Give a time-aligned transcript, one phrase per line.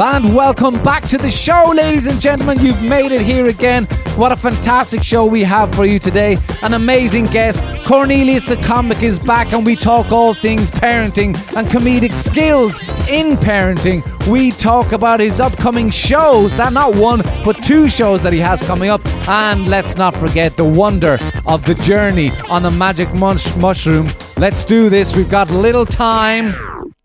[0.00, 2.60] And welcome back to the show, ladies and gentlemen.
[2.60, 3.84] You've made it here again.
[4.14, 6.38] What a fantastic show we have for you today.
[6.62, 7.60] An amazing guest.
[7.84, 12.78] Cornelius the comic is back, and we talk all things parenting and comedic skills
[13.08, 14.00] in parenting.
[14.28, 18.62] We talk about his upcoming shows, that not one, but two shows that he has
[18.62, 19.04] coming up.
[19.28, 24.12] And let's not forget the wonder of the journey on the magic mush- mushroom.
[24.36, 25.16] Let's do this.
[25.16, 26.54] We've got little time.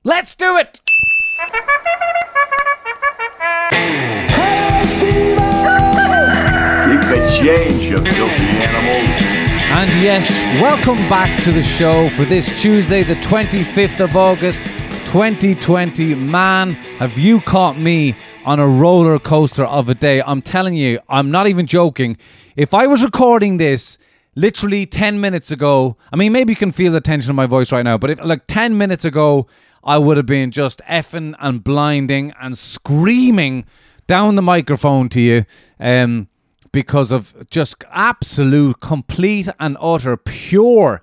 [0.04, 0.80] Let's do it.
[6.86, 8.54] Keep the change, you filthy.
[9.76, 10.30] And yes,
[10.62, 14.62] welcome back to the show for this Tuesday, the 25th of August,
[15.08, 16.14] 2020.
[16.14, 20.22] Man, have you caught me on a roller coaster of a day?
[20.22, 22.18] I'm telling you, I'm not even joking.
[22.56, 23.98] If I was recording this
[24.36, 27.72] literally 10 minutes ago, I mean, maybe you can feel the tension in my voice
[27.72, 29.48] right now, but if like 10 minutes ago,
[29.84, 33.66] I would have been just effing and blinding and screaming
[34.08, 35.46] down the microphone to you.
[35.80, 36.28] Um,
[36.74, 41.02] because of just absolute, complete, and utter pure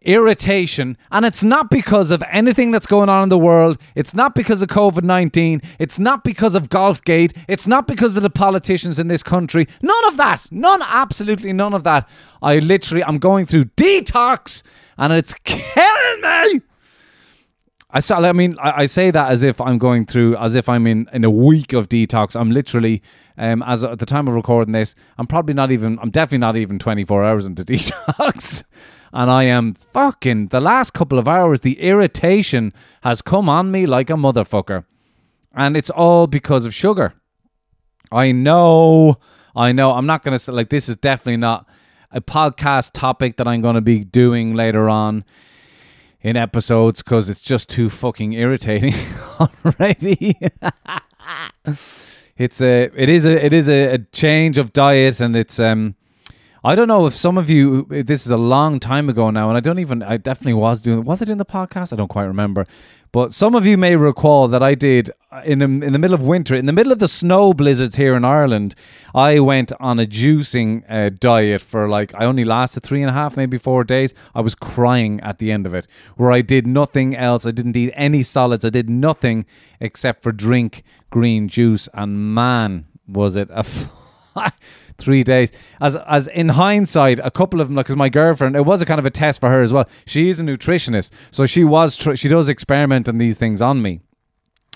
[0.00, 0.96] irritation.
[1.12, 3.78] And it's not because of anything that's going on in the world.
[3.94, 5.62] It's not because of COVID 19.
[5.78, 7.36] It's not because of Golfgate.
[7.46, 9.68] It's not because of the politicians in this country.
[9.80, 10.48] None of that.
[10.50, 12.08] None, absolutely none of that.
[12.40, 14.62] I literally, I'm going through detox
[14.98, 16.62] and it's killing me.
[17.92, 18.20] I saw.
[18.20, 21.08] I mean, I, I say that as if I'm going through, as if I'm in
[21.12, 22.38] in a week of detox.
[22.38, 23.02] I'm literally,
[23.36, 25.98] um, as at the time of recording this, I'm probably not even.
[26.00, 28.62] I'm definitely not even 24 hours into detox,
[29.12, 30.48] and I am fucking.
[30.48, 32.72] The last couple of hours, the irritation
[33.02, 34.84] has come on me like a motherfucker,
[35.54, 37.12] and it's all because of sugar.
[38.10, 39.18] I know,
[39.54, 39.92] I know.
[39.92, 41.68] I'm not gonna say like this is definitely not
[42.10, 45.24] a podcast topic that I'm going to be doing later on
[46.22, 48.94] in episodes because it's just too fucking irritating
[49.64, 50.38] already.
[52.36, 55.94] it's a it is a it is a, a change of diet and it's um
[56.64, 59.56] I don't know if some of you this is a long time ago now and
[59.56, 62.24] I don't even I definitely was doing was I doing the podcast I don't quite
[62.24, 62.66] remember
[63.12, 66.14] but some of you may recall that I did uh, in the, in the middle
[66.14, 68.74] of winter in the middle of the snow blizzards here in Ireland
[69.14, 73.12] I went on a juicing uh, diet for like I only lasted three and a
[73.12, 74.14] half maybe four days.
[74.34, 75.86] I was crying at the end of it
[76.16, 77.46] where I did nothing else.
[77.46, 79.46] I didn't eat any solids I did nothing
[79.80, 83.90] except for drink green juice and man was it a f-
[84.98, 85.50] three days.
[85.80, 88.86] As as in hindsight, a couple of them, like, because my girlfriend, it was a
[88.86, 89.88] kind of a test for her as well.
[90.06, 93.82] She is a nutritionist, so she was tr- she does experiment on these things on
[93.82, 94.00] me.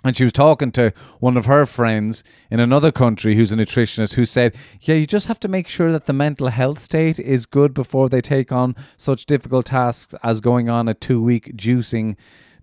[0.04, 4.14] And she was talking to one of her friends in another country who's a nutritionist
[4.14, 7.44] who said, Yeah, you just have to make sure that the mental health state is
[7.44, 12.14] good before they take on such difficult tasks as going on a two week juicing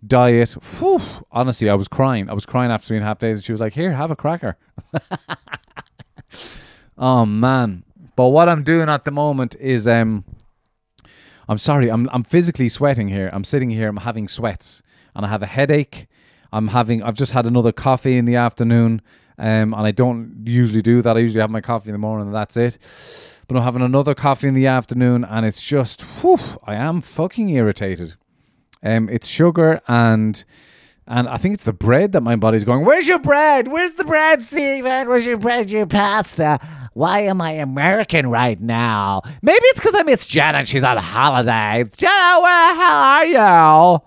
[0.05, 0.51] diet.
[0.79, 1.01] Whew.
[1.33, 2.29] Honestly, I was crying.
[2.29, 3.39] I was crying after three and a half days.
[3.39, 4.55] And she was like, Here, have a cracker.
[6.97, 7.83] Oh man.
[8.15, 10.23] But what I'm doing at the moment is um
[11.49, 13.29] I'm sorry, I'm I'm physically sweating here.
[13.33, 14.81] I'm sitting here, I'm having sweats
[15.15, 16.07] and I have a headache.
[16.51, 19.01] I'm having I've just had another coffee in the afternoon.
[19.37, 21.17] Um and I don't usually do that.
[21.17, 22.77] I usually have my coffee in the morning and that's it.
[23.47, 27.49] But I'm having another coffee in the afternoon and it's just whew, I am fucking
[27.49, 28.15] irritated.
[28.83, 30.43] Um it's sugar and
[31.05, 33.67] and I think it's the bread that my body's going, Where's your bread?
[33.67, 35.09] Where's the bread, Steven?
[35.09, 36.59] Where's your bread, your pasta?
[36.93, 39.21] Why am I American right now?
[39.41, 41.83] Maybe it's because I miss Jen and she's on holiday.
[41.97, 44.01] Jenna, where the hell are you?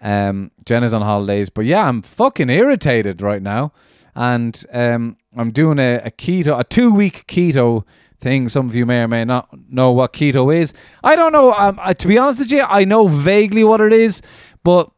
[0.00, 3.72] Um, Jen is on holidays, but yeah, I'm fucking irritated right now,
[4.14, 7.84] and um, I'm doing a, a keto, a two week keto
[8.18, 8.48] thing.
[8.48, 10.74] Some of you may or may not know what keto is.
[11.02, 11.54] I don't know.
[11.54, 14.20] Um, I, to be honest with you, I know vaguely what it is,
[14.62, 14.90] but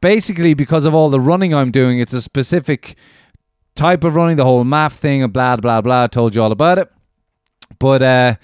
[0.00, 2.96] basically because of all the running I'm doing, it's a specific
[3.74, 6.04] type of running, the whole MAF thing and blah blah blah.
[6.04, 6.90] I told you all about it.
[7.78, 8.36] But uh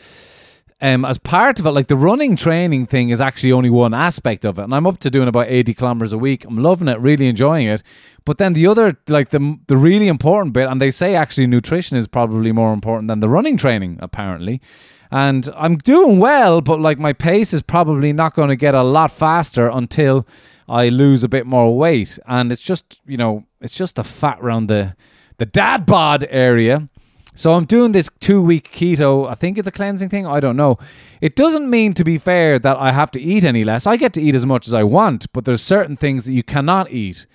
[0.82, 4.46] um, as part of it, like the running training thing is actually only one aspect
[4.46, 6.46] of it, and I'm up to doing about 80 kilometers a week.
[6.46, 7.82] I'm loving it, really enjoying it.
[8.24, 11.98] But then the other, like the the really important bit, and they say actually nutrition
[11.98, 14.62] is probably more important than the running training, apparently.
[15.10, 18.82] And I'm doing well, but like my pace is probably not going to get a
[18.82, 20.26] lot faster until
[20.66, 24.38] I lose a bit more weight, and it's just you know it's just the fat
[24.40, 24.96] around the
[25.40, 26.88] the dad bod area
[27.34, 29.26] so I'm doing this two week keto.
[29.28, 30.26] I think it's a cleansing thing.
[30.26, 30.78] I don't know.
[31.20, 33.86] It doesn't mean, to be fair, that I have to eat any less.
[33.86, 36.42] I get to eat as much as I want, but there's certain things that you
[36.42, 37.26] cannot eat.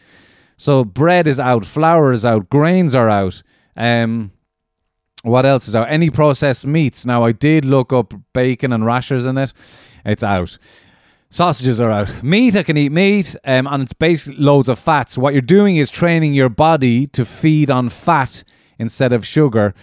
[0.58, 3.42] So bread is out, flour is out, grains are out.
[3.76, 4.32] Um,
[5.24, 5.90] what else is out?
[5.90, 7.06] Any processed meats.
[7.06, 9.54] Now I did look up bacon and rashers in it.
[10.06, 10.58] It's out.
[11.36, 12.24] Sausages are out.
[12.24, 15.10] Meat, I can eat meat, um, and it's basically loads of fat.
[15.10, 18.46] So what you're doing is training your body to feed on fat
[18.80, 19.74] instead of sugar.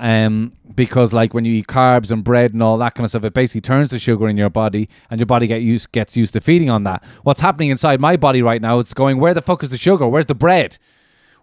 [0.00, 3.22] Um, because like when you eat carbs and bread and all that kind of stuff,
[3.22, 6.32] it basically turns the sugar in your body, and your body get used gets used
[6.32, 7.04] to feeding on that.
[7.22, 8.80] What's happening inside my body right now?
[8.80, 10.08] It's going, where the fuck is the sugar?
[10.08, 10.76] Where's the bread?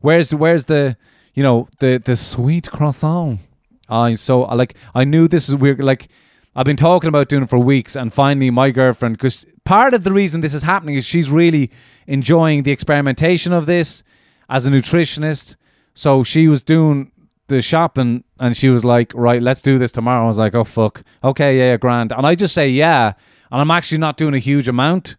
[0.02, 0.98] Where's where's the
[1.36, 3.40] you know the the sweet croissant?
[3.88, 5.82] I so like I knew this is weird.
[5.82, 6.10] Like
[6.54, 10.04] I've been talking about doing it for weeks, and finally my girlfriend, because part of
[10.04, 11.72] the reason this is happening is she's really
[12.08, 14.04] enjoying the experimentation of this
[14.50, 15.56] as a nutritionist
[15.94, 17.12] so she was doing
[17.48, 20.26] the shopping and she was like, right, let's do this tomorrow.
[20.26, 21.04] I was like, oh, fuck.
[21.24, 22.12] Okay, yeah, yeah, grand.
[22.12, 23.14] And I just say, yeah.
[23.52, 25.16] And I'm actually not doing a huge amount.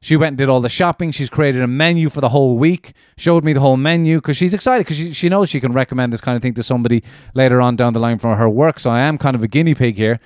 [0.00, 1.10] She went and did all the shopping.
[1.10, 4.54] She's created a menu for the whole week, showed me the whole menu because she's
[4.54, 7.02] excited because she, she knows she can recommend this kind of thing to somebody
[7.34, 8.78] later on down the line from her work.
[8.78, 10.20] So I am kind of a guinea pig here.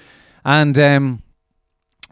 [0.44, 1.22] And um,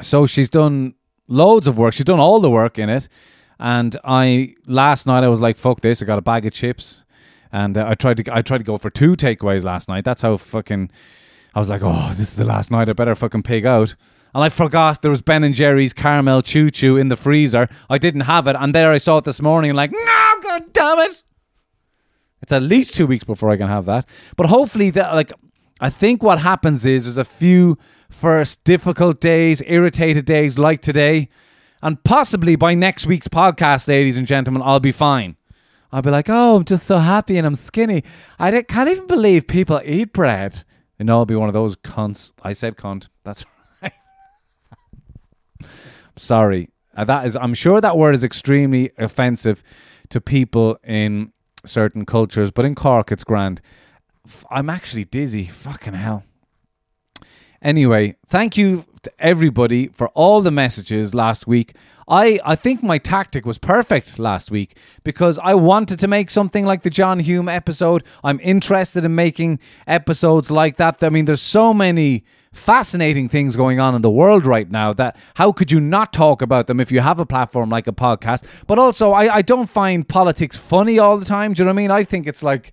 [0.00, 0.94] so she's done
[1.28, 1.94] loads of work.
[1.94, 3.08] She's done all the work in it.
[3.60, 6.02] And I, last night, I was like, fuck this.
[6.02, 7.04] I got a bag of chips
[7.52, 10.04] and uh, I tried to I tried to go for two takeaways last night.
[10.04, 10.90] That's how fucking
[11.54, 12.88] I was like, oh, this is the last night.
[12.88, 13.94] I better fucking pig out.
[14.34, 17.68] And I forgot there was Ben and Jerry's Caramel Chew Chew in the freezer.
[17.88, 19.74] I didn't have it, and there I saw it this morning.
[19.74, 21.22] Like, no, god damn it!
[22.42, 24.06] It's at least two weeks before I can have that.
[24.36, 25.32] But hopefully, that like,
[25.80, 27.78] I think what happens is there's a few
[28.10, 31.28] first difficult days, irritated days like today,
[31.82, 35.36] and possibly by next week's podcast, ladies and gentlemen, I'll be fine.
[35.92, 38.02] I'll be like, oh, I'm just so happy and I'm skinny.
[38.38, 40.64] I can't even believe people eat bread.
[40.98, 42.32] And I'll be one of those cunts.
[42.42, 43.08] I said cunt.
[43.24, 43.44] That's
[43.82, 43.92] right.
[46.16, 46.70] Sorry.
[46.96, 49.62] Uh, that is, I'm sure that word is extremely offensive
[50.08, 51.32] to people in
[51.64, 53.60] certain cultures, but in Cork, it's grand.
[54.50, 55.44] I'm actually dizzy.
[55.44, 56.24] Fucking hell.
[57.62, 61.74] Anyway, thank you to everybody for all the messages last week.
[62.06, 66.64] I, I think my tactic was perfect last week because I wanted to make something
[66.64, 68.02] like the John Hume episode.
[68.24, 71.02] I'm interested in making episodes like that.
[71.02, 75.16] I mean, there's so many fascinating things going on in the world right now that
[75.34, 78.44] how could you not talk about them if you have a platform like a podcast?
[78.66, 81.52] But also, I, I don't find politics funny all the time.
[81.52, 81.90] Do you know what I mean?
[81.90, 82.72] I think it's like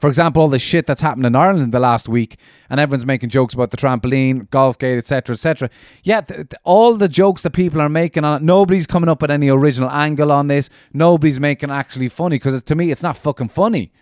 [0.00, 2.38] for example, all the shit that's happened in Ireland in the last week,
[2.68, 5.70] and everyone's making jokes about the trampoline, golf gate, etc., etc.
[6.02, 9.22] Yeah, th- th- all the jokes that people are making on it, nobody's coming up
[9.22, 10.68] with any original angle on this.
[10.92, 13.92] Nobody's making actually funny because to me, it's not fucking funny.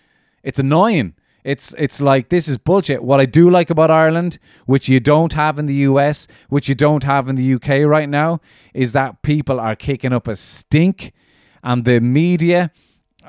[0.43, 1.14] It's annoying.
[1.45, 3.02] It's it's like this is bullshit.
[3.02, 6.75] What I do like about Ireland, which you don't have in the US, which you
[6.75, 8.40] don't have in the UK right now,
[8.73, 11.12] is that people are kicking up a stink,
[11.62, 12.71] and the media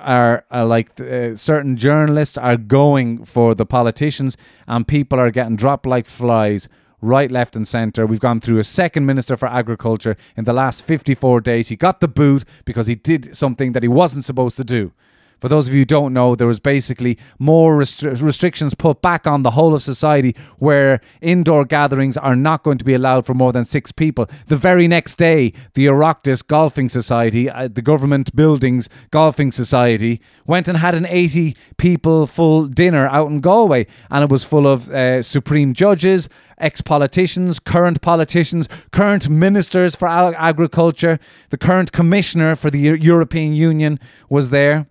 [0.03, 5.55] are, are like uh, certain journalists are going for the politicians, and people are getting
[5.55, 6.67] dropped like flies
[7.03, 8.05] right, left, and centre.
[8.05, 11.67] We've gone through a second Minister for Agriculture in the last 54 days.
[11.67, 14.93] He got the boot because he did something that he wasn't supposed to do.
[15.43, 19.27] For those of you who don't know, there was basically more restri- restrictions put back
[19.27, 23.33] on the whole of society where indoor gatherings are not going to be allowed for
[23.33, 24.29] more than six people.
[24.47, 30.69] The very next day, the Oireachtas Golfing Society, uh, the government buildings golfing society, went
[30.69, 33.85] and had an 80 people full dinner out in Galway.
[34.09, 40.07] And it was full of uh, supreme judges, ex politicians, current politicians, current ministers for
[40.07, 41.19] agriculture,
[41.49, 44.87] the current commissioner for the European Union was there.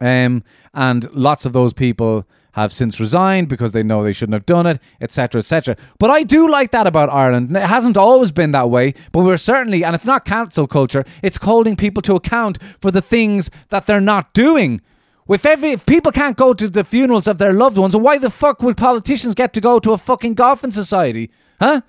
[0.00, 4.46] Um, and lots of those people have since resigned because they know they shouldn't have
[4.46, 5.76] done it, etc., etc.
[5.98, 7.56] But I do like that about Ireland.
[7.56, 11.36] It hasn't always been that way, but we're certainly, and it's not cancel culture, it's
[11.38, 14.80] holding people to account for the things that they're not doing.
[15.28, 18.30] If, every, if people can't go to the funerals of their loved ones, why the
[18.30, 21.30] fuck would politicians get to go to a fucking golfing society?
[21.60, 21.82] Huh?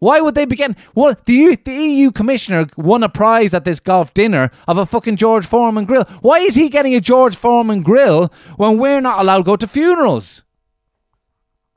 [0.00, 0.76] Why would they begin?
[0.94, 4.86] Well, the, EU, the EU commissioner won a prize at this golf dinner of a
[4.86, 6.04] fucking George Foreman grill.
[6.22, 9.68] Why is he getting a George Foreman grill when we're not allowed to go to
[9.68, 10.42] funerals?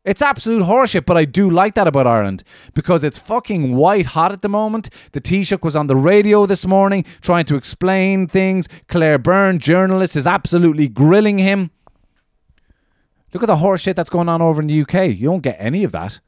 [0.05, 4.33] It's absolute horseshit, but I do like that about Ireland because it's fucking white hot
[4.33, 4.89] at the moment.
[5.13, 8.67] The Taoiseach was on the radio this morning trying to explain things.
[8.89, 11.71] Claire Byrne, journalist, is absolutely grilling him.
[13.33, 15.15] Look at the horseshit that's going on over in the UK.
[15.17, 16.19] You don't get any of that.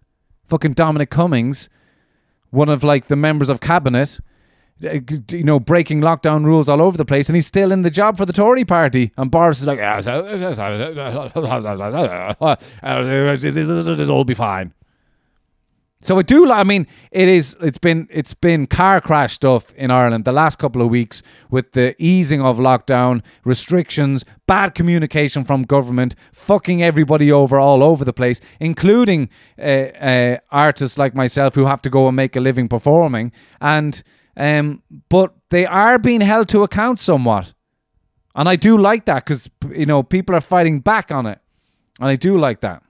[0.48, 1.70] Fucking Dominic Cummings,
[2.56, 4.20] one of like the members of cabinet,
[4.84, 7.90] uh, you know, breaking lockdown rules all over the place, and he's still in the
[7.90, 9.12] job for the Tory party.
[9.18, 9.80] And Boris is like,
[14.00, 14.74] it'll be fine.
[16.06, 16.52] So I do.
[16.52, 17.58] I mean, it is.
[17.62, 18.08] It's been.
[18.12, 22.44] It's been car crash stuff in Ireland the last couple of weeks with the easing
[22.44, 29.30] of lockdown restrictions, bad communication from government, fucking everybody over all over the place, including
[29.58, 33.32] uh, uh, artists like myself who have to go and make a living performing.
[33.60, 34.04] And
[34.38, 37.56] um, but they are being held to account somewhat,
[38.36, 41.40] and I do like that because you know people are fighting back on it,
[42.00, 42.84] and I do like that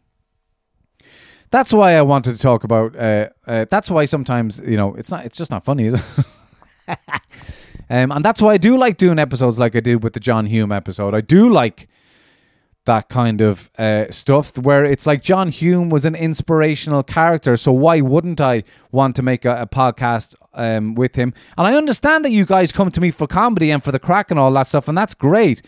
[1.51, 2.95] that's why I wanted to talk about.
[2.95, 5.25] Uh, uh, that's why sometimes you know it's not.
[5.25, 6.25] It's just not funny, is it?
[7.89, 10.45] um, and that's why I do like doing episodes like I did with the John
[10.45, 11.13] Hume episode.
[11.13, 11.87] I do like
[12.85, 17.57] that kind of uh, stuff where it's like John Hume was an inspirational character.
[17.57, 21.33] So why wouldn't I want to make a, a podcast um, with him?
[21.57, 24.29] And I understand that you guys come to me for comedy and for the crack
[24.29, 25.61] and all that stuff, and that's great.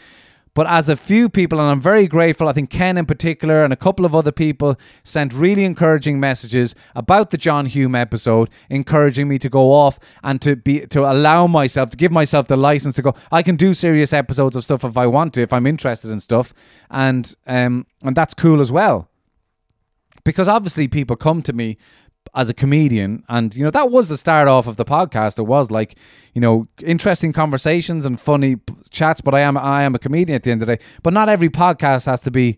[0.57, 3.71] But as a few people, and I'm very grateful, I think Ken in particular and
[3.71, 9.27] a couple of other people sent really encouraging messages about the John Hume episode, encouraging
[9.27, 12.95] me to go off and to be to allow myself to give myself the license
[12.95, 13.13] to go.
[13.31, 16.19] I can do serious episodes of stuff if I want to, if I'm interested in
[16.19, 16.55] stuff,
[16.89, 19.11] and um and that's cool as well.
[20.23, 21.77] Because obviously people come to me
[22.35, 25.39] as a comedian and you know that was the start off of the podcast.
[25.39, 25.95] It was like
[26.33, 28.57] you know interesting conversations and funny
[28.89, 30.83] chats but i am i am a comedian at the end of the day.
[31.03, 32.57] But not every podcast has to be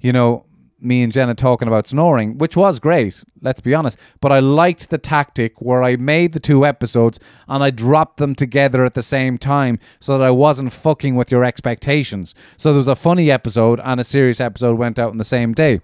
[0.00, 0.46] you know
[0.82, 3.98] me and jenna talking about snoring which was great let's be honest.
[4.20, 8.34] But i liked the tactic where i made the two episodes and i dropped them
[8.34, 12.34] together at the same time so that i wasn't fucking with your expectations.
[12.56, 15.52] So there was a funny episode and a serious episode went out on the same
[15.52, 15.80] day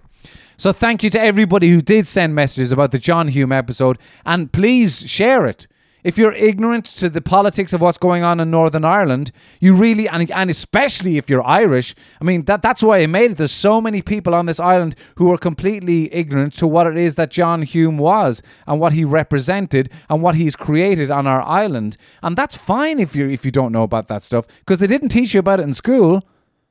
[0.57, 4.51] so thank you to everybody who did send messages about the John Hume episode, and
[4.51, 5.67] please share it.
[6.03, 10.07] If you're ignorant to the politics of what's going on in Northern Ireland, you really,
[10.07, 13.37] and, and especially if you're Irish, I mean, that, that's why I made it.
[13.37, 17.15] There's so many people on this island who are completely ignorant to what it is
[17.15, 21.97] that John Hume was and what he represented and what he's created on our island.
[22.23, 25.09] And that's fine if you if you don't know about that stuff because they didn't
[25.09, 26.23] teach you about it in school.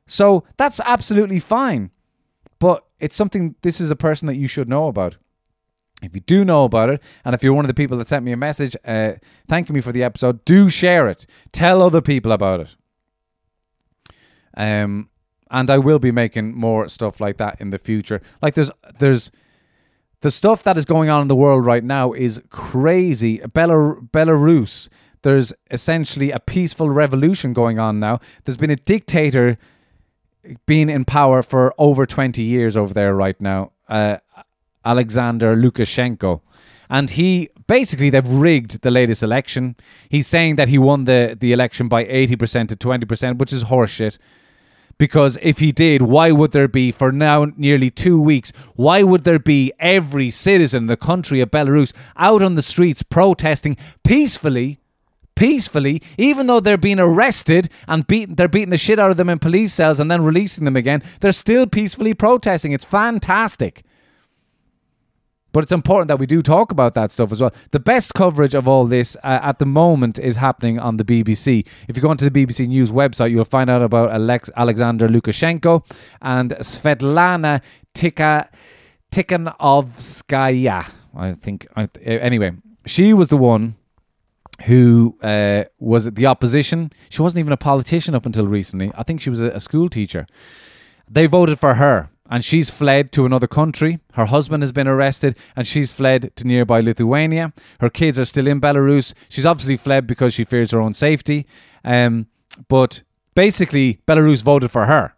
[0.06, 1.90] So that's absolutely fine.
[2.98, 5.16] It's something, this is a person that you should know about.
[6.02, 8.24] If you do know about it, and if you're one of the people that sent
[8.24, 9.12] me a message uh,
[9.48, 11.26] thanking me for the episode, do share it.
[11.52, 12.76] Tell other people about it.
[14.56, 15.08] Um,
[15.50, 18.20] and I will be making more stuff like that in the future.
[18.42, 19.30] Like there's there's
[20.20, 23.38] the stuff that is going on in the world right now is crazy.
[23.38, 24.88] Belar- Belarus,
[25.22, 28.18] there's essentially a peaceful revolution going on now.
[28.44, 29.58] There's been a dictator
[30.66, 34.18] been in power for over 20 years over there right now, uh,
[34.84, 36.40] Alexander Lukashenko.
[36.88, 39.76] And he basically they've rigged the latest election.
[40.08, 44.18] He's saying that he won the, the election by 80% to 20%, which is horseshit.
[44.98, 49.24] Because if he did, why would there be, for now nearly two weeks, why would
[49.24, 54.80] there be every citizen in the country of Belarus out on the streets protesting peacefully
[55.36, 59.28] peacefully, even though they're being arrested and beaten, they're beating the shit out of them
[59.28, 61.02] in police cells and then releasing them again.
[61.20, 62.72] They're still peacefully protesting.
[62.72, 63.84] It's fantastic.
[65.52, 67.54] But it's important that we do talk about that stuff as well.
[67.70, 71.66] The best coverage of all this uh, at the moment is happening on the BBC.
[71.88, 75.82] If you go onto the BBC News website, you'll find out about Alex- Alexander Lukashenko
[76.20, 77.62] and Svetlana
[77.94, 80.90] Tikhanovskaya.
[81.14, 81.66] I think.
[81.74, 82.52] I, anyway,
[82.84, 83.76] she was the one
[84.64, 86.92] who uh, was the opposition.
[87.08, 88.90] She wasn't even a politician up until recently.
[88.94, 90.26] I think she was a, a school teacher.
[91.08, 94.00] They voted for her, and she's fled to another country.
[94.14, 97.52] Her husband has been arrested, and she's fled to nearby Lithuania.
[97.80, 99.14] Her kids are still in Belarus.
[99.28, 101.46] She's obviously fled because she fears her own safety.
[101.84, 102.26] Um,
[102.68, 103.02] but
[103.34, 105.15] basically, Belarus voted for her.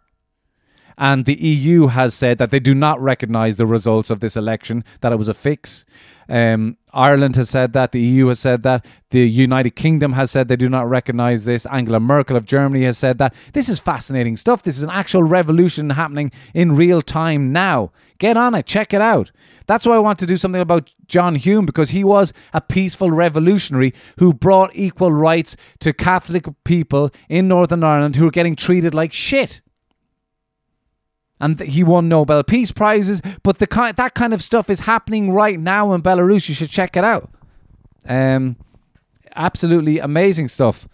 [0.99, 4.83] And the EU has said that they do not recognize the results of this election,
[4.99, 5.85] that it was a fix.
[6.27, 7.93] Um, Ireland has said that.
[7.93, 8.85] The EU has said that.
[9.09, 11.65] The United Kingdom has said they do not recognize this.
[11.67, 13.33] Angela Merkel of Germany has said that.
[13.53, 14.61] This is fascinating stuff.
[14.61, 17.91] This is an actual revolution happening in real time now.
[18.17, 18.65] Get on it.
[18.65, 19.31] Check it out.
[19.67, 23.09] That's why I want to do something about John Hume because he was a peaceful
[23.09, 28.93] revolutionary who brought equal rights to Catholic people in Northern Ireland who were getting treated
[28.93, 29.61] like shit
[31.39, 33.21] and he won Nobel Peace Prizes.
[33.43, 36.49] But the kind that kind of stuff is happening right now in Belarus.
[36.49, 37.29] You should check it out.
[38.05, 38.57] Um,
[39.35, 40.87] absolutely amazing stuff.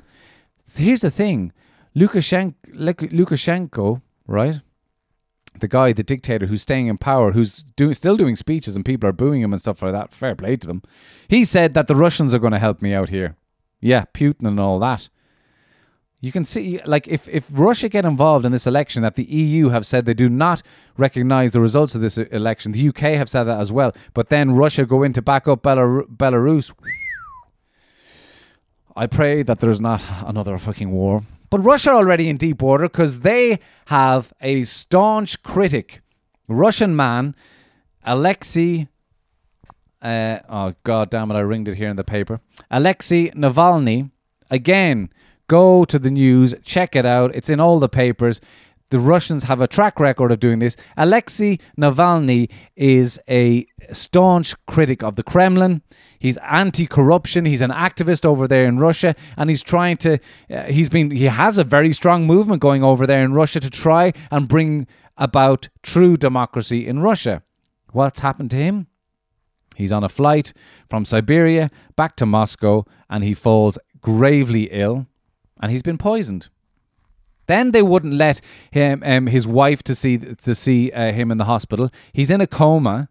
[0.75, 1.51] Here's the thing,
[1.95, 4.61] Lukashenko, Lukashenko, right?
[5.59, 9.07] The guy, the dictator who's staying in power, who's doing still doing speeches and people
[9.07, 10.11] are booing him and stuff like that.
[10.11, 10.81] Fair play to them.
[11.29, 13.37] He said that the Russians are going to help me out here.
[13.79, 15.07] Yeah, Putin and all that.
[16.25, 19.69] You can see, like, if, if Russia get involved in this election, that the EU
[19.69, 20.63] have said they do not
[20.97, 22.71] recognize the results of this election.
[22.71, 23.93] The UK have said that as well.
[24.15, 26.73] But then Russia go in to back up Belar- Belarus.
[28.95, 31.21] I pray that there's not another fucking war.
[31.51, 36.01] But Russia already in deep water because they have a staunch critic,
[36.47, 37.35] Russian man,
[38.03, 38.87] Alexei.
[40.01, 41.35] Uh, oh god damn it!
[41.35, 42.41] I ringed it here in the paper.
[42.71, 44.09] Alexei Navalny
[44.49, 45.09] again
[45.47, 47.33] Go to the news, check it out.
[47.35, 48.41] It's in all the papers.
[48.89, 50.75] The Russians have a track record of doing this.
[50.95, 55.81] Alexei Navalny is a staunch critic of the Kremlin.
[56.19, 57.45] He's anti-corruption.
[57.45, 60.19] He's an activist over there in Russia, and he's trying to.
[60.49, 61.11] Uh, he's been.
[61.11, 64.87] He has a very strong movement going over there in Russia to try and bring
[65.17, 67.41] about true democracy in Russia.
[67.91, 68.87] What's happened to him?
[69.75, 70.53] He's on a flight
[70.89, 75.07] from Siberia back to Moscow, and he falls gravely ill
[75.61, 76.49] and he's been poisoned.
[77.47, 81.37] Then they wouldn't let him, um, his wife, to see to see uh, him in
[81.37, 81.91] the hospital.
[82.11, 83.09] He's in a coma.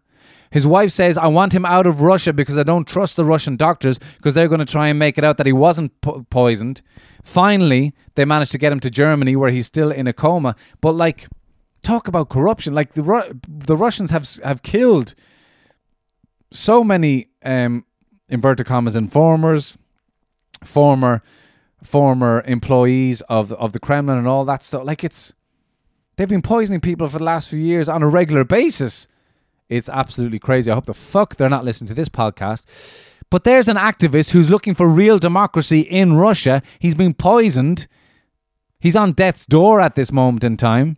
[0.51, 3.55] His wife says, "I want him out of Russia because I don't trust the Russian
[3.55, 6.81] doctors because they're going to try and make it out that he wasn't po- poisoned."
[7.23, 10.55] Finally, they managed to get him to Germany where he's still in a coma.
[10.81, 11.27] But like,
[11.81, 12.73] talk about corruption!
[12.73, 15.15] Like the Ru- the Russians have have killed
[16.51, 17.85] so many um,
[18.29, 19.77] inverted commas informers,
[20.63, 21.21] former
[21.85, 24.83] former employees of of the Kremlin and all that stuff.
[24.83, 25.33] Like it's
[26.15, 29.07] they've been poisoning people for the last few years on a regular basis.
[29.69, 30.69] It's absolutely crazy.
[30.69, 32.65] I hope the fuck they're not listening to this podcast.
[33.31, 36.61] But there's an activist who's looking for real democracy in Russia.
[36.77, 37.87] He's been poisoned.
[38.79, 40.97] He's on death's door at this moment in time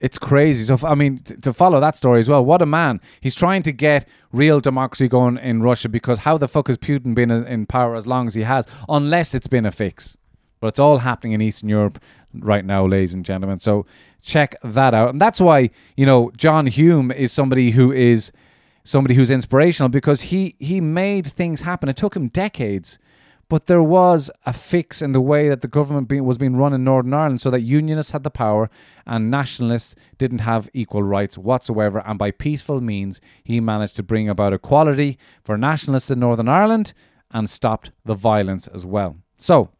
[0.00, 0.64] it's crazy.
[0.64, 3.00] So I mean, to follow that story as well, what a man!
[3.20, 7.14] He's trying to get real democracy going in Russia because how the fuck has Putin
[7.14, 8.66] been in power as long as he has?
[8.88, 10.16] Unless it's been a fix,
[10.60, 12.00] but it's all happening in Eastern Europe
[12.34, 13.58] right now, ladies and gentlemen.
[13.58, 13.86] So
[14.22, 18.30] check that out, and that's why you know John Hume is somebody who is
[18.84, 21.88] somebody who's inspirational because he he made things happen.
[21.88, 22.98] It took him decades
[23.48, 26.84] but there was a fix in the way that the government was being run in
[26.84, 28.68] Northern Ireland so that unionists had the power
[29.06, 32.02] and nationalists didn't have equal rights whatsoever.
[32.06, 36.92] And by peaceful means, he managed to bring about equality for nationalists in Northern Ireland
[37.30, 39.16] and stopped the violence as well.
[39.38, 39.70] So,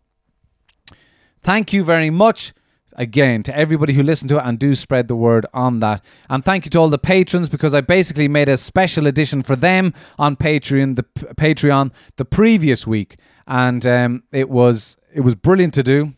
[1.42, 2.52] thank you very much
[2.98, 6.04] again to everybody who listened to it and do spread the word on that.
[6.28, 9.56] And thank you to all the patrons because I basically made a special edition for
[9.56, 15.72] them on Patreon the Patreon the previous week and um, it was it was brilliant
[15.74, 16.14] to do.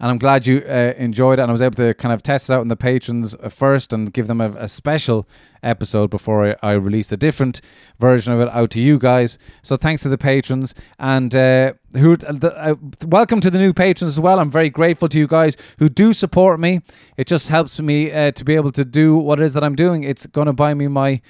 [0.00, 1.42] And I'm glad you uh, enjoyed it.
[1.42, 3.92] And I was able to kind of test it out in the patrons uh, first
[3.92, 5.28] and give them a, a special
[5.62, 7.60] episode before I, I released a different
[7.98, 9.36] version of it out to you guys.
[9.62, 14.14] So thanks to the patrons and uh, who the, uh, welcome to the new patrons
[14.14, 14.40] as well.
[14.40, 16.80] I'm very grateful to you guys who do support me.
[17.18, 19.76] It just helps me uh, to be able to do what it is that I'm
[19.76, 20.04] doing.
[20.04, 21.20] It's going to buy me my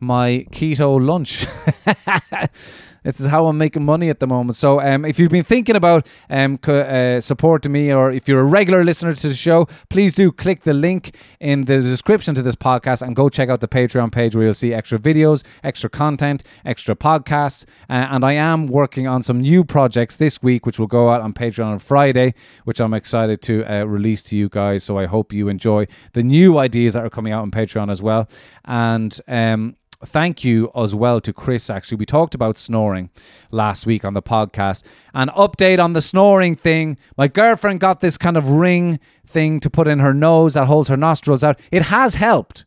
[0.00, 1.46] my keto lunch.
[3.08, 4.56] This is how I'm making money at the moment.
[4.56, 8.44] So um, if you've been thinking about um, uh, supporting me or if you're a
[8.44, 12.54] regular listener to the show, please do click the link in the description to this
[12.54, 16.42] podcast and go check out the Patreon page where you'll see extra videos, extra content,
[16.66, 17.64] extra podcasts.
[17.88, 21.22] Uh, and I am working on some new projects this week, which will go out
[21.22, 24.84] on Patreon on Friday, which I'm excited to uh, release to you guys.
[24.84, 28.02] So I hope you enjoy the new ideas that are coming out on Patreon as
[28.02, 28.28] well.
[28.66, 31.70] And um, thank you as well to Chris.
[31.70, 33.10] Actually, we talked about snoring
[33.50, 34.82] last week on the podcast.
[35.14, 36.96] An update on the snoring thing.
[37.16, 40.88] My girlfriend got this kind of ring thing to put in her nose that holds
[40.88, 41.58] her nostrils out.
[41.70, 42.64] It has helped.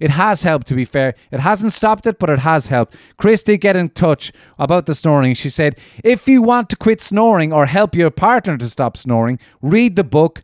[0.00, 1.14] It has helped, to be fair.
[1.30, 2.96] It hasn't stopped it, but it has helped.
[3.18, 5.34] Chris did get in touch about the snoring.
[5.34, 9.38] She said, if you want to quit snoring or help your partner to stop snoring,
[9.60, 10.42] read the book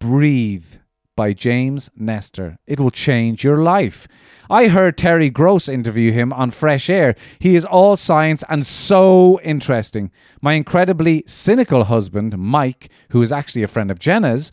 [0.00, 0.78] Breathe
[1.16, 2.58] by James Nestor.
[2.66, 4.06] It will change your life.
[4.48, 7.16] I heard Terry Gross interview him on Fresh Air.
[7.38, 10.12] He is all science and so interesting.
[10.40, 14.52] My incredibly cynical husband, Mike, who is actually a friend of Jenna's,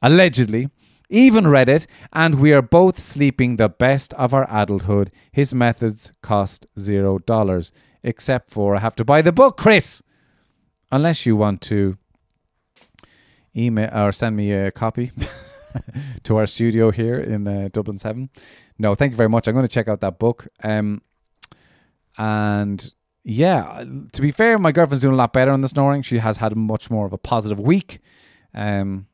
[0.00, 0.68] allegedly,
[1.08, 5.10] even read it, and we are both sleeping the best of our adulthood.
[5.32, 7.72] His methods cost zero dollars,
[8.02, 10.02] except for I have to buy the book, Chris.
[10.90, 11.96] Unless you want to
[13.56, 15.12] email or send me a copy
[16.24, 18.30] to our studio here in uh, Dublin 7.
[18.78, 19.48] No, thank you very much.
[19.48, 20.48] I'm going to check out that book.
[20.62, 21.02] Um,
[22.16, 22.92] and
[23.24, 26.02] yeah, to be fair, my girlfriend's doing a lot better on the snoring.
[26.02, 28.00] She has had much more of a positive week.
[28.54, 29.06] Um,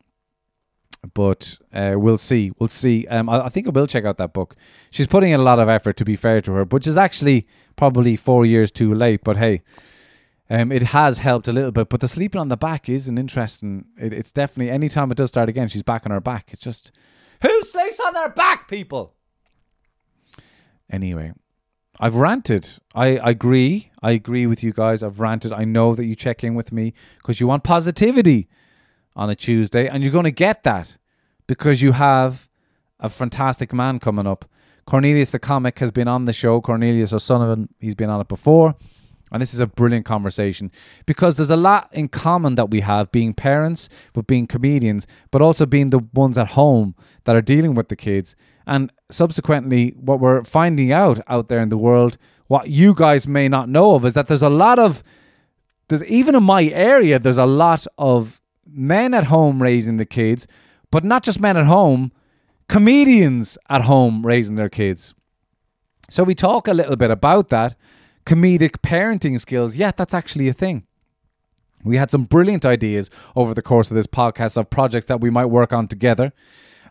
[1.15, 2.53] but uh, we'll see.
[2.59, 3.07] We'll see.
[3.07, 4.57] Um, I, I, think I will check out that book.
[4.91, 7.47] She's putting in a lot of effort, to be fair to her, which is actually
[7.77, 9.23] probably four years too late.
[9.23, 9.63] But hey,
[10.51, 11.89] um, it has helped a little bit.
[11.89, 13.87] But the sleeping on the back is an interesting.
[13.97, 16.51] It, it's definitely anytime it does start again, she's back on her back.
[16.53, 16.93] It's just
[17.43, 19.15] who sleeps on their back, people.
[20.91, 21.33] Anyway,
[22.01, 22.69] I've ranted.
[22.95, 23.91] I, I agree.
[24.03, 25.03] I agree with you guys.
[25.03, 25.53] I've ranted.
[25.53, 28.49] I know that you check in with me because you want positivity
[29.15, 30.97] on a Tuesday, and you're going to get that
[31.47, 32.49] because you have
[33.01, 34.45] a fantastic man coming up.
[34.87, 36.61] Cornelius the comic has been on the show.
[36.61, 38.75] Cornelius O'Sullivan, he's been on it before.
[39.31, 40.71] And this is a brilliant conversation
[41.07, 45.43] because there's a lot in common that we have being parents, but being comedians, but
[45.43, 48.37] also being the ones at home that are dealing with the kids.
[48.67, 53.49] And subsequently, what we're finding out out there in the world, what you guys may
[53.49, 55.03] not know of, is that there's a lot of,
[55.89, 60.47] there's even in my area, there's a lot of men at home raising the kids,
[60.91, 62.13] but not just men at home,
[62.69, 65.15] comedians at home raising their kids.
[66.11, 67.77] So we talk a little bit about that.
[68.29, 69.77] Comedic parenting skills.
[69.77, 70.85] Yeah, that's actually a thing.
[71.83, 75.31] We had some brilliant ideas over the course of this podcast of projects that we
[75.31, 76.35] might work on together.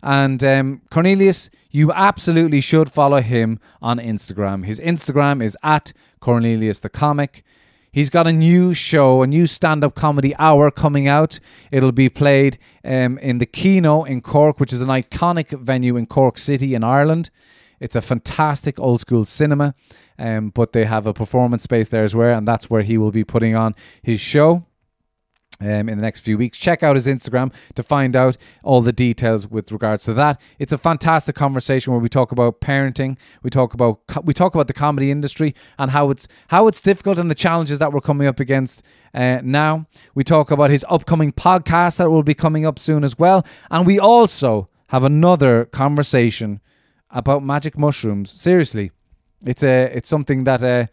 [0.02, 4.66] And um, Cornelius, you absolutely should follow him on Instagram.
[4.66, 7.44] His Instagram is at Cornelius the Comic.
[7.92, 11.40] He's got a new show, a new stand up comedy hour coming out.
[11.72, 16.08] It'll be played um, in the Kino in Cork, which is an iconic venue in
[16.08, 17.30] Cork City in Ireland.
[17.80, 19.76] It's a fantastic old school cinema,
[20.20, 23.12] um, but they have a performance space there as well, and that's where he will
[23.12, 24.66] be putting on his show
[25.60, 26.58] um, in the next few weeks.
[26.58, 30.40] Check out his Instagram to find out all the details with regards to that.
[30.60, 34.68] It's a fantastic conversation where we talk about parenting, we talk about we talk about
[34.68, 38.28] the comedy industry and how it's how it's difficult and the challenges that we're coming
[38.28, 38.82] up against
[39.14, 39.88] uh, now.
[40.14, 43.86] We talk about his upcoming podcast that will be coming up soon as well, and
[43.86, 46.62] we also have another conversation
[47.10, 48.32] about magic mushrooms.
[48.32, 48.92] Seriously,
[49.48, 50.64] it's a it's something that.
[50.64, 50.88] Uh,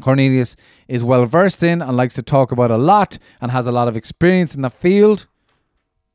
[0.00, 0.56] Cornelius
[0.88, 3.88] is well versed in and likes to talk about a lot and has a lot
[3.88, 5.26] of experience in the field.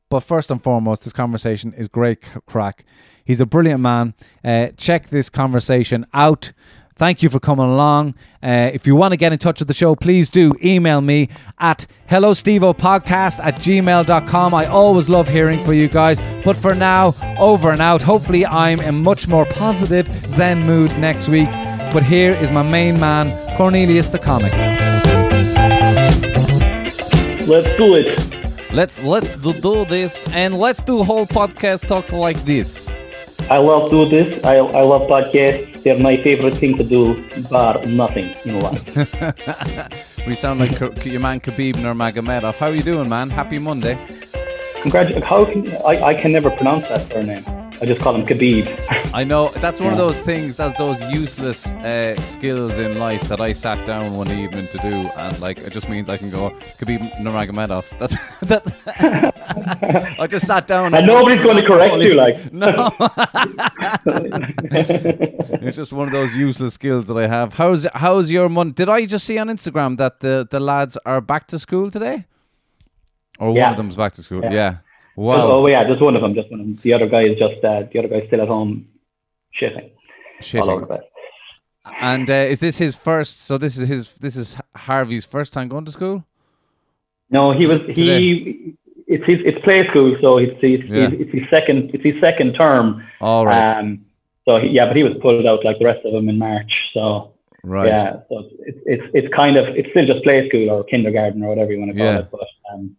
[0.10, 2.86] But first and foremost, this conversation is great crack.
[3.26, 4.13] He's a brilliant man.
[4.43, 6.54] Uh, check this conversation out.
[6.97, 8.15] Thank you for coming along.
[8.41, 11.29] Uh, if you want to get in touch with the show, please do email me
[11.60, 14.53] at hellostevopodcast at gmail.com.
[14.53, 16.19] I always love hearing from you guys.
[16.43, 18.01] But for now, over and out.
[18.01, 21.49] Hopefully, I'm in much more positive Zen mood next week.
[21.93, 24.51] But here is my main man, Cornelius the comic.
[27.47, 28.73] Let's do it.
[28.73, 32.89] Let's let's do, do this and let's do a whole podcast talk like this.
[33.49, 34.43] I love do this.
[34.43, 35.76] I, I love podcasts.
[35.88, 40.28] They're my favorite thing to do, bar nothing in life.
[40.28, 42.58] we sound like your man Khabib Nurmagomedov.
[42.58, 43.30] How are you doing, man?
[43.30, 43.97] Happy Monday.
[44.82, 45.23] Congratulations.
[45.23, 47.57] How can I, I can never pronounce that surname.
[47.79, 49.13] I just call him Khabib.
[49.13, 49.91] I know that's one yeah.
[49.93, 50.55] of those things.
[50.55, 54.89] That's those useless uh, skills in life that I sat down one evening to do,
[54.89, 57.85] and like it just means I can go Khabib Nurmagomedov.
[57.99, 58.71] That's that's.
[60.19, 62.15] I just sat down, and, and nobody's going to correct you.
[62.15, 62.91] Like no,
[65.61, 67.53] it's just one of those useless skills that I have.
[67.53, 68.75] How's how's your month?
[68.75, 72.25] Did I just see on Instagram that the the lads are back to school today?
[73.39, 73.65] Or yeah.
[73.65, 74.41] one of them's back to school.
[74.41, 74.51] Yeah.
[74.51, 74.77] yeah.
[75.17, 75.51] Wow.
[75.51, 76.36] Oh, yeah, just one of them.
[76.36, 76.75] Just one of them.
[76.84, 78.88] The other guy is just uh, the other guy's still at home,
[79.60, 79.89] shitting,
[80.41, 80.62] shitting.
[80.62, 81.01] all over the place.
[81.99, 83.41] And uh, is this his first?
[83.41, 84.13] So this is his.
[84.13, 86.23] This is Harvey's first time going to school.
[87.32, 88.19] No, he was Today.
[88.19, 88.75] he.
[89.08, 89.39] It's his.
[89.43, 90.82] It's play school, so it's his.
[90.88, 91.10] Yeah.
[91.12, 91.89] It's his second.
[91.95, 93.03] It's his second term.
[93.19, 93.75] All right.
[93.75, 94.06] Um,
[94.45, 96.71] so he, yeah, but he was pulled out like the rest of them in March.
[96.93, 97.88] So right.
[97.88, 98.17] Yeah.
[98.30, 101.71] So it's it's it's kind of it's still just play school or kindergarten or whatever
[101.71, 102.19] you want to call yeah.
[102.19, 102.95] it, but um,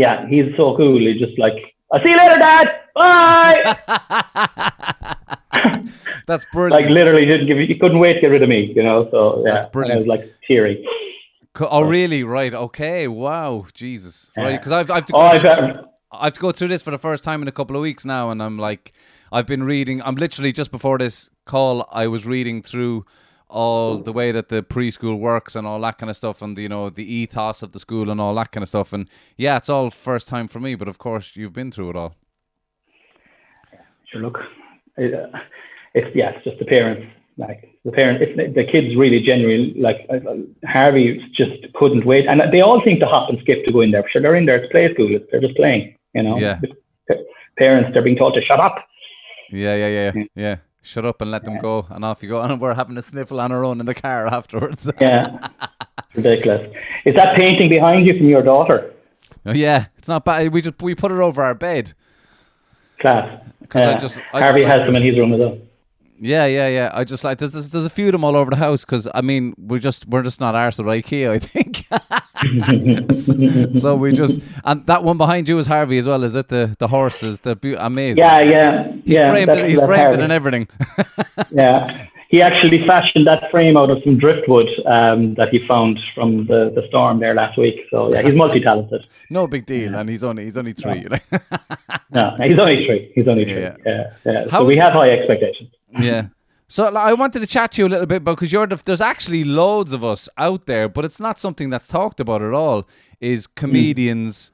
[0.00, 0.98] yeah, he's so cool.
[0.98, 2.68] He's just like, I'll see you later, Dad.
[2.94, 3.76] Bye.
[6.26, 6.72] That's brilliant.
[6.72, 9.08] like literally didn't give he couldn't wait to get rid of me, you know.
[9.10, 9.92] So yeah, That's brilliant.
[9.92, 10.86] I was like teary.
[11.60, 12.24] Oh really?
[12.24, 12.54] Right.
[12.54, 13.08] Okay.
[13.08, 13.66] Wow.
[13.74, 14.32] Jesus.
[14.36, 14.58] Right.
[14.58, 17.22] Because I've I've oh, I've, um, I have to go through this for the first
[17.22, 18.94] time in a couple of weeks now, and I'm like,
[19.30, 20.00] I've been reading.
[20.02, 23.04] I'm literally just before this call, I was reading through
[23.50, 26.68] all the way that the preschool works and all that kind of stuff, and you
[26.68, 28.92] know the ethos of the school and all that kind of stuff.
[28.92, 31.96] And yeah, it's all first time for me, but of course you've been through it
[31.96, 32.14] all.
[34.10, 34.38] Sure, look,
[34.96, 35.38] it, uh,
[35.94, 37.06] it's yeah, it's just the parents.
[37.36, 40.18] Like the parents, it's, the kids really genuinely like uh,
[40.66, 43.90] Harvey just couldn't wait, and they all think to hop and skip to go in
[43.90, 44.04] there.
[44.10, 44.56] Sure, they're in there.
[44.56, 45.18] It's play school.
[45.30, 45.96] They're just playing.
[46.14, 46.38] You know.
[46.38, 46.60] Yeah.
[47.58, 48.86] Parents, they're being told to shut up.
[49.50, 50.56] Yeah, yeah, yeah, yeah.
[50.82, 52.40] Shut up and let them go, and off you go.
[52.42, 54.88] And we're having a sniffle on our own in the car afterwards.
[55.00, 55.48] yeah,
[56.14, 56.74] ridiculous.
[57.04, 58.92] Is that painting behind you from your daughter?
[59.46, 60.52] Oh, yeah, it's not bad.
[60.52, 61.92] We just we put it over our bed.
[62.98, 63.42] Class.
[63.60, 65.58] Because I just I Harvey just has them in his room as well.
[66.22, 66.90] Yeah, yeah, yeah.
[66.92, 69.08] I just like there's there's, there's a few of them all over the house because
[69.14, 71.30] I mean we're just we're just not arse with IKEA.
[71.30, 71.86] I think.
[73.80, 76.22] so, we just and that one behind you is Harvey as well.
[76.22, 77.40] Is it the the horses?
[77.40, 78.18] The be- amazing.
[78.18, 79.30] Yeah, yeah, He's yeah.
[79.30, 79.68] framed it.
[79.70, 80.68] He's framed it and everything.
[81.50, 82.06] Yeah.
[82.28, 86.70] He actually fashioned that frame out of some driftwood um, that he found from the,
[86.72, 87.80] the storm there last week.
[87.90, 89.04] So yeah, he's multi-talented.
[89.30, 91.04] no big deal, and he's only he's only three.
[92.12, 93.10] No, he's only three.
[93.16, 93.62] He's only three.
[93.62, 93.76] Yeah.
[93.84, 94.46] Yeah, yeah.
[94.50, 95.70] So we have high expectations.
[95.98, 96.28] Yeah.
[96.68, 99.00] So like, I wanted to chat to you a little bit because you're the, there's
[99.00, 102.86] actually loads of us out there, but it's not something that's talked about at all.
[103.20, 104.52] Is comedians,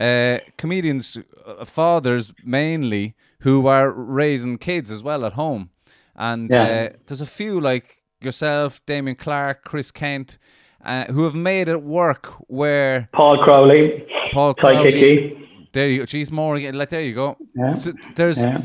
[0.00, 5.70] uh, comedians, uh, fathers mainly who are raising kids as well at home,
[6.16, 6.62] and Yeah.
[6.62, 10.38] uh, there's a few like yourself, Damien Clarke, Chris Kent,
[10.84, 16.06] uh, who have made it work where Paul Crowley, Paul Ty Crowley, there you go,
[16.06, 17.36] geez, more again, like there you go.
[17.54, 17.74] Yeah.
[17.74, 18.62] So there's Yeah.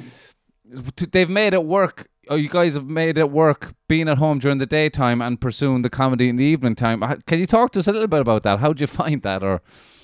[1.12, 2.08] They've made it work.
[2.30, 5.82] Oh, you guys have made it work being at home during the daytime and pursuing
[5.82, 7.02] the comedy in the evening time.
[7.26, 8.60] Can you talk to us a little bit about that?
[8.60, 9.44] How would you find that?
[9.44, 9.62] Or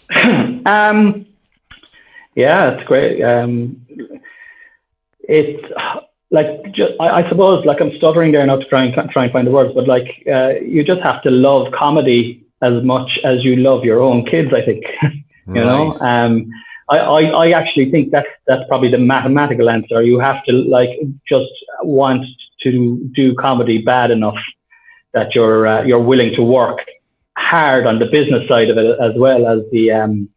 [0.65, 1.25] Um,
[2.35, 3.21] yeah, it's great.
[3.21, 3.85] Um,
[5.19, 5.63] it's
[6.31, 9.33] like ju- I, I suppose like I'm stuttering there now to try and try and
[9.33, 13.43] find the words, but like uh, you just have to love comedy as much as
[13.43, 14.51] you love your own kids.
[14.53, 14.83] I think
[15.47, 15.91] you know.
[15.99, 16.49] Um,
[16.93, 20.01] I, I, I actually think that's that's probably the mathematical answer.
[20.11, 20.89] You have to like
[21.27, 21.51] just
[21.81, 22.25] want
[22.63, 22.71] to
[23.13, 24.41] do comedy bad enough
[25.13, 26.79] that you're uh, you're willing to work
[27.37, 30.29] hard on the business side of it as well as the um,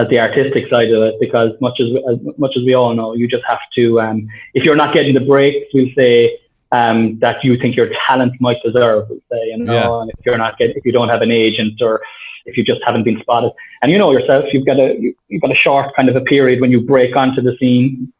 [0.00, 1.14] as the artistic side of it.
[1.20, 4.00] Because much as as much as we all know, you just have to.
[4.00, 6.38] Um, if you're not getting the breaks, we'll say
[6.72, 9.06] um, that you think your talent might deserve.
[9.08, 10.00] We'll say, you know, Yeah.
[10.02, 12.00] and if you're not getting, if you don't have an agent or
[12.46, 15.42] if you just haven't been spotted, and you know yourself, you've got a you- you've
[15.42, 18.12] got a short kind of a period when you break onto the scene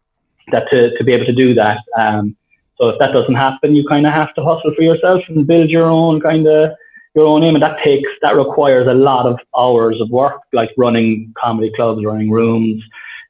[0.52, 1.78] that to, to be able to do that.
[1.96, 2.36] Um,
[2.78, 5.68] so if that doesn't happen, you kind of have to hustle for yourself and build
[5.68, 6.70] your own kind of
[7.14, 10.70] your own name, and that takes that requires a lot of hours of work, like
[10.76, 12.82] running comedy clubs, running rooms,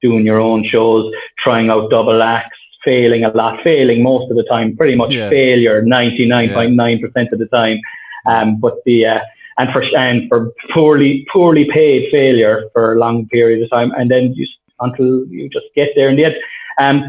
[0.03, 4.45] doing your own shows, trying out double acts, failing a lot, failing most of the
[4.45, 5.31] time, pretty much Yeah.
[5.31, 7.79] failure ninety nine point nine percent of the time.
[8.27, 9.21] Um, but the uh,
[9.59, 14.11] and for and for poorly poorly paid failure for a long period of time, and
[14.11, 14.47] then you
[14.81, 16.35] until you just get there in the end.
[16.79, 17.05] Um,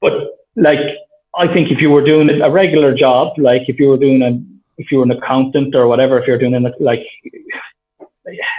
[0.00, 0.12] but
[0.56, 0.78] like
[1.36, 4.40] I think if you were doing a regular job, like if you were doing a
[4.80, 7.02] if you were an accountant or whatever, if you're doing it like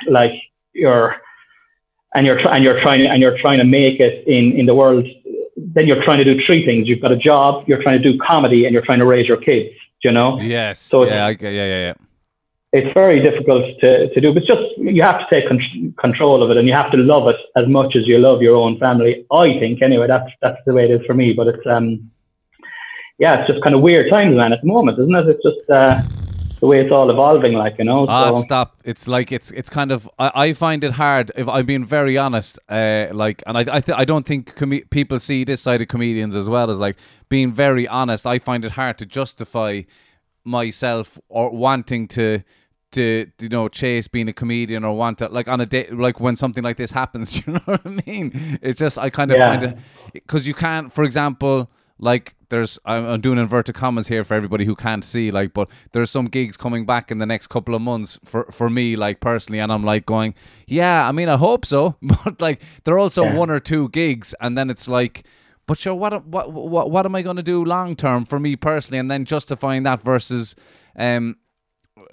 [0.08, 0.34] like
[0.74, 1.15] you're
[2.13, 4.76] and you're trying and you're trying and you're trying to make it in in the
[4.76, 5.08] world,
[5.56, 6.88] then you're trying to do three things.
[6.88, 9.38] You've got a job, you're trying to do comedy, and you're trying to raise your
[9.38, 9.74] kids.
[10.04, 11.94] You know yes, So yeah, I, yeah, yeah, yeah.
[12.74, 16.42] It's very difficult to, to do, but it's just you have to take con- control
[16.42, 18.80] of it and you have to love it as much as you love your own
[18.80, 19.26] family.
[19.32, 21.34] I think anyway, that's that's the way it is for me.
[21.34, 22.10] But it's um,
[23.20, 25.28] yeah, it's just kind of weird times, man, at the moment, isn't it?
[25.28, 26.02] It's just uh,
[26.62, 28.06] the way it's all evolving, like you know.
[28.08, 28.80] Ah, so, stop!
[28.86, 32.18] It's like it's it's kind of I, I find it hard if I'm being very
[32.18, 32.58] honest.
[32.70, 35.90] Uh, like, and I I, th- I don't think com- people see this side of
[35.90, 36.96] comedians as well as like
[37.28, 38.26] being very honest.
[38.26, 39.82] I find it hard to justify
[40.46, 42.44] myself or wanting to
[42.91, 46.19] to you know chase being a comedian or want to like on a day like
[46.19, 47.41] when something like this happens.
[47.47, 48.32] You know what I mean?
[48.62, 49.49] It's just I kind of Yeah.
[49.49, 49.77] find it
[50.13, 51.69] because you can't, for example.
[52.04, 55.30] Like there's, I'm I'm doing inverted commas here for everybody who can't see.
[55.30, 58.71] Like, but there's some gigs coming back in the next couple of months for for
[58.71, 60.34] me, like personally, and I'm like going,
[60.65, 61.08] yeah.
[61.08, 63.36] I mean, I hope so, but like there are also Yeah.
[63.38, 65.27] one or two gigs, and then it's like,
[65.67, 68.56] but sure, what what what what am I going to do long term for me
[68.56, 70.56] personally, and then justifying that versus,
[70.95, 71.36] um,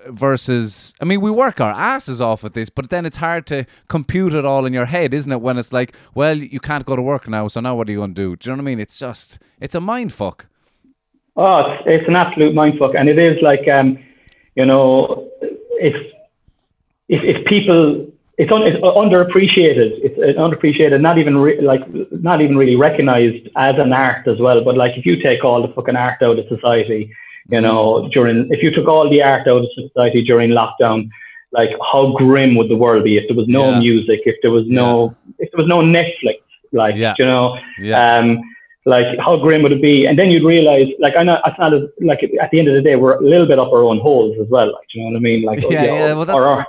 [0.07, 3.67] versus I mean we work our asses off at this but then it's hard to
[3.89, 6.95] compute it all in your head isn't it when it's like well you can't go
[6.95, 8.69] to work now so now what are you going to do do you know what
[8.69, 10.47] I mean it's just it's a mind fuck
[11.39, 13.97] Oh, it's, it's an absolute mind fuck, and it is like um,
[14.57, 15.95] you know, if
[17.09, 20.01] if if people it's, un, it's underappreciated.
[20.03, 24.65] It's underappreciated, not even re, like not even really recognized as an art as well.
[24.65, 27.15] But like if you take all the fucking art out of society,
[27.49, 31.09] you know, during if you took all the art out of society during lockdown,
[31.53, 33.79] like how grim would the world be if there was no Yeah.
[33.79, 36.39] music, if there was no if there was no Netflix,
[36.73, 37.15] like Yeah.
[37.19, 38.19] you know, Yeah.
[38.19, 38.41] um,
[38.85, 40.07] like how grim would it be?
[40.07, 42.75] And then you'd realize, like I know it's not as like at the end of
[42.75, 44.67] the day, we're a little bit up our own holes as well.
[44.67, 45.43] Like you know what I mean?
[45.43, 46.67] Like Yeah, know, yeah, well, that's- or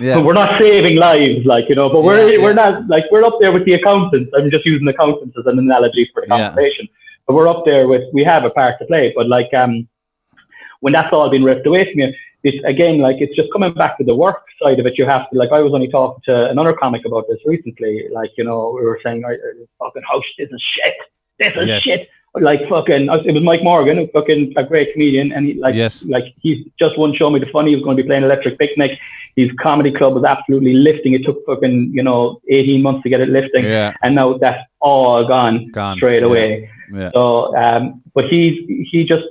[0.00, 0.16] yeah.
[0.24, 1.90] we're not saving lives, like you know.
[1.90, 2.70] But we're Yeah, we're yeah.
[2.70, 4.30] not like we're up there with the accountants.
[4.36, 6.46] I'm just using accountants as an analogy for the Yeah.
[6.48, 6.88] conversation.
[7.26, 9.12] But we're up there with we have a part to play.
[9.14, 9.86] But like um,
[10.82, 12.12] when that's all been ripped away from you,
[12.44, 14.98] it's again like it's just coming back to the work side of it.
[14.98, 17.94] You have to like I was only talking to another comic about this recently.
[18.12, 20.94] Like you know we were saying, "Right, uh, fucking house, this is shit.
[21.38, 21.82] This is Yes.
[21.82, 22.08] shit.
[22.34, 26.04] Like fucking, it was Mike Morgan, fucking a great comedian, and he like Yes.
[26.06, 27.70] like he's just won Show Me the Funny.
[27.70, 28.92] He was going to be playing Electric Picnic.
[29.36, 31.12] His comedy club was absolutely lifting.
[31.14, 33.92] It took fucking you know 18 months to get it lifting, Yeah.
[34.02, 36.26] and now that's all gone, Gone, straight yeah.
[36.28, 36.70] away.
[36.92, 37.10] Yeah.
[37.14, 39.26] So, um, but he he just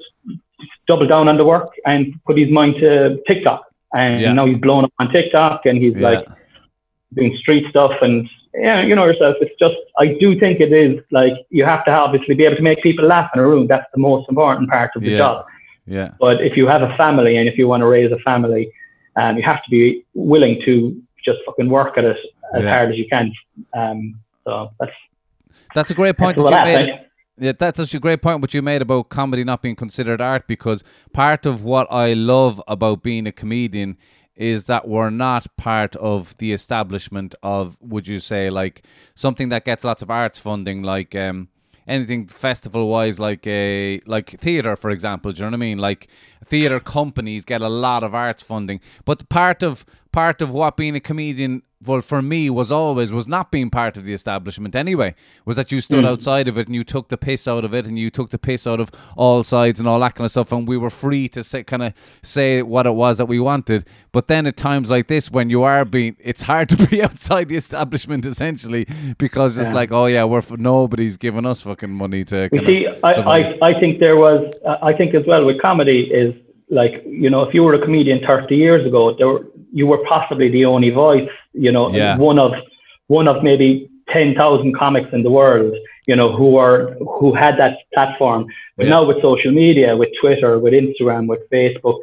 [0.87, 3.63] doubled down on the work and put his mind to TikTok,
[3.93, 4.33] and Yeah.
[4.33, 6.09] now he's blown up on TikTok, and he's Yeah.
[6.09, 6.27] like
[7.13, 9.37] doing street stuff and yeah, you know yourself.
[9.39, 12.61] It's just I do think it is like you have to obviously be able to
[12.61, 13.67] make people laugh in a room.
[13.67, 15.17] That's the most important part of the Yeah.
[15.17, 15.45] job.
[15.87, 16.09] Yeah.
[16.19, 18.69] But if you have a family and if you want to raise a family,
[19.15, 22.17] um, you have to be willing to just fucking work at it
[22.53, 22.69] as Yeah.
[22.75, 23.31] hard as you can.
[23.73, 24.91] Um, so that's
[25.73, 26.99] That's a great point that you made.
[27.37, 30.47] Yeah, that's such a great point what you made about comedy not being considered art
[30.47, 33.97] because part of what I love about being a comedian
[34.35, 38.83] is that we're not part of the establishment of would you say like
[39.15, 41.47] something that gets lots of arts funding like um
[41.87, 45.77] anything festival wise like a like theater for example do you know what I mean?
[45.77, 46.09] Like
[46.45, 48.79] theater companies get a lot of arts funding.
[49.05, 53.27] But part of part of what being a comedian well for me was always was
[53.27, 55.13] not being part of the establishment anyway
[55.45, 57.85] was that you stood outside of it and you took the piss out of it
[57.85, 60.51] and you took the piss out of all sides and all that kind of stuff
[60.51, 63.85] and we were free to say kind of say what it was that we wanted
[64.11, 67.49] but then at times like this when you are being it's hard to be outside
[67.49, 68.85] the establishment essentially
[69.17, 69.75] because it's Yeah.
[69.75, 73.11] like oh yeah we're nobody's giving us fucking money to You see, I.
[73.31, 76.33] I, I think there was, uh, I think as well with comedy is
[76.71, 79.99] like, you know, if you were a comedian 30 years ago, there were, you were
[80.07, 82.17] possibly the only voice, you know, Yeah.
[82.17, 82.53] one of,
[83.07, 85.73] one of maybe 10,000 comics in the world,
[86.07, 88.45] you know, who are, who had that platform.
[88.77, 88.91] But Yeah.
[88.91, 91.99] now with social media, with Twitter, with Instagram, with Facebook,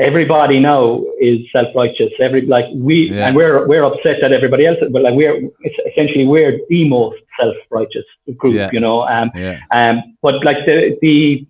[0.00, 2.12] everybody now is self-righteous.
[2.18, 3.26] Every, like we, Yeah.
[3.26, 7.20] and we're, we're upset that everybody else, but like we're, it's essentially we're the most
[7.38, 8.04] self-righteous
[8.36, 9.30] group, you know, um,
[9.70, 11.46] um, but like the the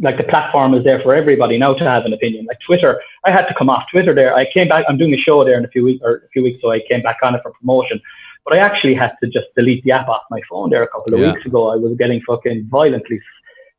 [0.00, 2.46] like the platform is there for everybody now to have an opinion.
[2.46, 4.34] Like Twitter, I had to come off Twitter there.
[4.34, 4.84] I came back.
[4.88, 6.80] I'm doing a show there in a few weeks or a few weeks, so I
[6.88, 8.00] came back on it for promotion.
[8.44, 11.14] But I actually had to just delete the app off my phone there a couple
[11.14, 11.32] of Yeah.
[11.34, 11.68] weeks ago.
[11.70, 13.20] I was getting fucking violently,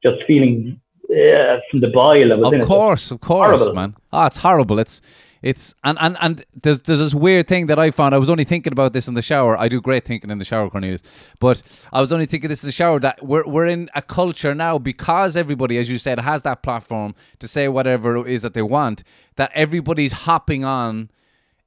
[0.01, 0.79] just feeling
[1.11, 2.31] uh, from the bile.
[2.31, 3.75] I was in Of course, of course, horrible.
[3.75, 3.95] man.
[4.13, 4.79] Oh, it's horrible.
[4.79, 5.01] It's
[5.43, 8.15] it's and, and and there's there's this weird thing that I found.
[8.15, 9.59] I was only thinking about this in the shower.
[9.59, 11.03] I do great thinking in the shower, Cornelius.
[11.39, 14.55] But I was only thinking this in the shower that we're we're in a culture
[14.55, 18.53] now because everybody, as you said, has that platform to say whatever it is that
[18.53, 19.03] they want.
[19.35, 21.09] That everybody's hopping on.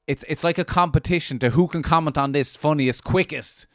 [0.07, 3.67] It's it's like a competition to who can comment on this funniest, quickest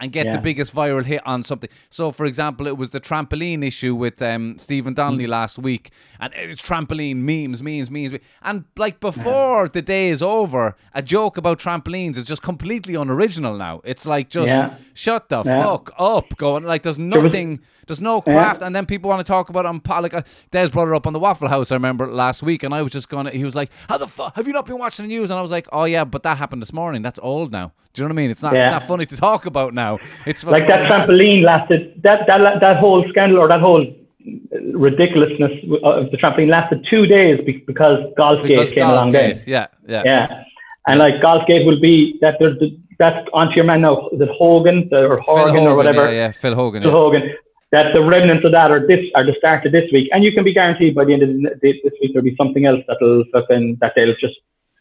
[0.00, 1.68] and get the biggest viral hit on something.
[1.90, 5.28] So, for example, it was the trampoline issue with um, Stephen Donnelly Mm.
[5.28, 10.22] last week, and it's trampoline memes, memes, memes, me- and like before the day is
[10.22, 13.80] over, a joke about trampolines is just completely unoriginal now.
[13.84, 14.74] It's like just Yeah.
[14.94, 15.62] shut the Yeah.
[15.64, 19.30] fuck up, going like there's was- nothing, there's no craft, and then people want to
[19.30, 21.70] talk about it on like uh, Des brought it up on the Waffle House.
[21.72, 23.26] I remember last week, and I was just going.
[23.26, 25.38] to He was like, "How the fuck have you not been watching the news?" And
[25.38, 27.02] I was like, "Oh yeah, but that happened this morning.
[27.02, 27.72] That's old now.
[27.92, 28.30] Do you know what I mean?
[28.30, 28.54] It's not.
[28.54, 28.66] Yeah.
[28.76, 29.89] It's not funny to talk about now.
[30.26, 35.52] It's like that trampoline lasted that that that whole scandal or that whole uh, ridiculousness
[35.70, 39.36] uh, of the trampoline lasted two days because Golfgate because came along then.
[39.46, 40.44] Yeah, yeah, Yeah,
[40.86, 44.08] and like Golfgate will be that there's the, that's onto your man now.
[44.08, 46.04] Is it Hogan or Phil Horgan or whatever?
[46.04, 46.82] Yeah, yeah, Phil Hogan.
[46.82, 46.96] Phil Yeah.
[46.96, 47.34] Hogan.
[47.72, 50.32] That the remnants of that are this are the start of this week, and you
[50.32, 53.22] can be guaranteed by the end of the, this week there'll be something else that'll
[53.32, 54.34] fucking that they'll just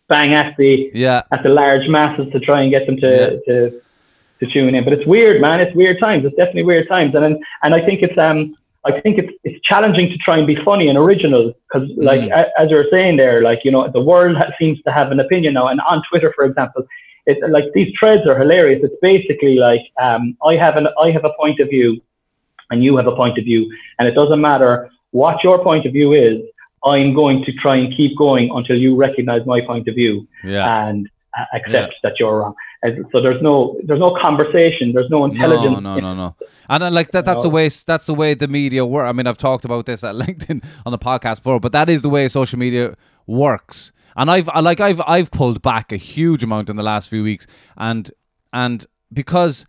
[0.08, 1.22] bang at the yeah.
[1.32, 3.30] at the large masses to try and get them to Yeah.
[3.48, 3.82] to
[4.39, 4.84] to tune in.
[4.84, 5.60] But it's weird, man.
[5.60, 6.25] It's weird times.
[6.25, 10.10] It's definitely weird times, and and I think it's um I think it's it's challenging
[10.10, 12.31] to try and be funny and original because like Mm.
[12.40, 15.12] a, as you were saying there, like you know the world ha- seems to have
[15.12, 16.83] an opinion now, and on Twitter, for example.
[17.25, 18.79] It's like these threads are hilarious.
[18.81, 22.02] It's basically like um, I have an I have a point of view,
[22.71, 23.69] and you have a point of view,
[24.00, 26.42] and it doesn't matter what your point of view is.
[26.85, 30.87] I'm going to try and keep going until you recognize my point of view Yeah.
[30.87, 32.56] and uh, accept that you're wrong.
[32.82, 34.94] And so there's no there's no conversation.
[34.94, 35.82] There's no intelligence.
[35.82, 36.36] No, no, no, no.
[36.69, 39.06] And uh, like that, that's the way that's the way the media work.
[39.06, 42.02] I mean, I've talked about this at LinkedIn on the podcast before, but that is
[42.04, 42.96] the way social media
[43.27, 43.92] works.
[44.15, 47.21] And I've I- like I've I've pulled back a huge amount in the last few
[47.23, 48.10] weeks, and
[48.54, 49.65] and because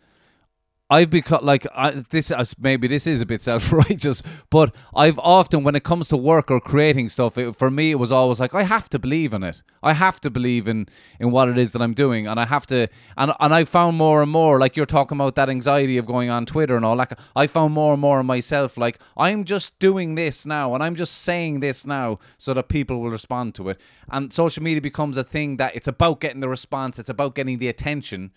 [0.90, 2.32] I've become like I, this.
[2.58, 6.60] Maybe this is a bit self-righteous, but I've often, when it comes to work or
[6.60, 9.62] creating stuff, it, for me, it was always like I have to believe in it.
[9.82, 10.88] I have to believe in
[11.20, 12.88] in what it is that I'm doing, and I have to.
[13.16, 16.28] And and I found more and more, like you're talking about that anxiety of going
[16.28, 17.18] on Twitter and all that.
[17.36, 20.96] I found more and more in myself, like I'm just doing this now, and I'm
[20.96, 23.80] just saying this now, so that people will respond to it.
[24.10, 27.58] And social media becomes a thing that it's about getting the response, it's about getting
[27.58, 28.32] the attention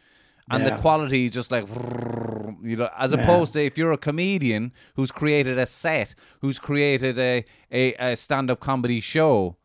[0.49, 1.65] and the quality is just like
[2.63, 7.17] you know as opposed to if you're a comedian who's created a set who's created
[7.19, 9.55] a, a, a stand-up comedy show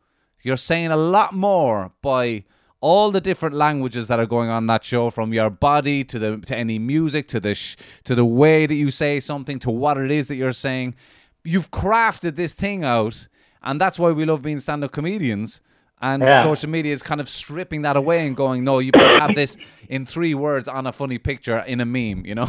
[0.41, 2.43] you're saying a lot more by
[2.81, 6.37] all the different languages that are going on that show from your body to the
[6.37, 7.75] to any music to the sh-
[8.05, 10.95] to the way that you say something to what it is that you're saying.
[11.43, 13.27] You've crafted this thing out
[13.61, 15.59] and that's why we love being stand-up comedians
[16.01, 16.43] and Yeah.
[16.43, 19.57] social media is kind of stripping that away and going, no, you better have this
[19.89, 22.47] in three words on a funny picture in a meme, you know?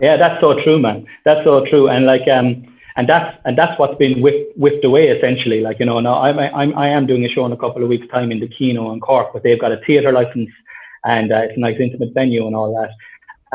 [0.00, 1.06] Yeah, that's so true, man.
[1.24, 2.64] That's so true, and like um,
[2.96, 5.60] and that's and that's what's been whipped, whipped away essentially.
[5.60, 7.88] Like you know, now I'm I'm I am doing a show in a couple of
[7.88, 10.50] weeks' time in the Kino in Cork, but they've got a theatre license
[11.04, 12.90] and uh, it's a nice intimate venue and all that.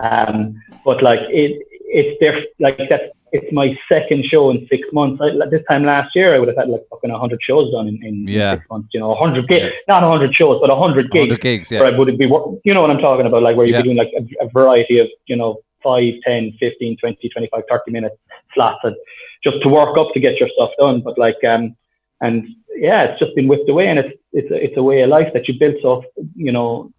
[0.01, 5.21] Um, but like it, it's their like that's it's my second show in six months.
[5.21, 7.87] I, like, this time last year, I would have had like fucking hundred shows done
[7.87, 8.55] in, in Yeah.
[8.55, 8.89] six months.
[8.93, 11.29] You know, hundred gigs, not hundred shows, but hundred gigs.
[11.31, 11.79] 100 gigs, yeah.
[11.79, 12.25] Where I would be,
[12.65, 13.81] you know what I'm talking about, like where you'd Yeah.
[13.81, 17.91] be doing like a, a variety of, you know, 5, 10, 15, 20, 25, 30
[17.91, 18.19] minute
[18.53, 18.95] slots and
[19.43, 21.01] just to work up to get your stuff done.
[21.01, 21.75] But like, um,
[22.21, 25.09] and yeah, it's just been whipped away and it's, it's, a, it's a way of
[25.09, 26.03] life that you built so,
[26.35, 26.91] you know,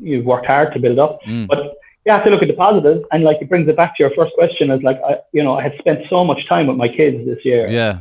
[0.00, 1.18] you've worked hard to build up.
[1.26, 1.48] Mm.
[1.48, 1.74] But
[2.08, 4.12] you have to look at the positives and like it brings it back to your
[4.14, 6.88] first question is like, I, you know, I had spent so much time with my
[6.88, 7.98] kids this year yeah.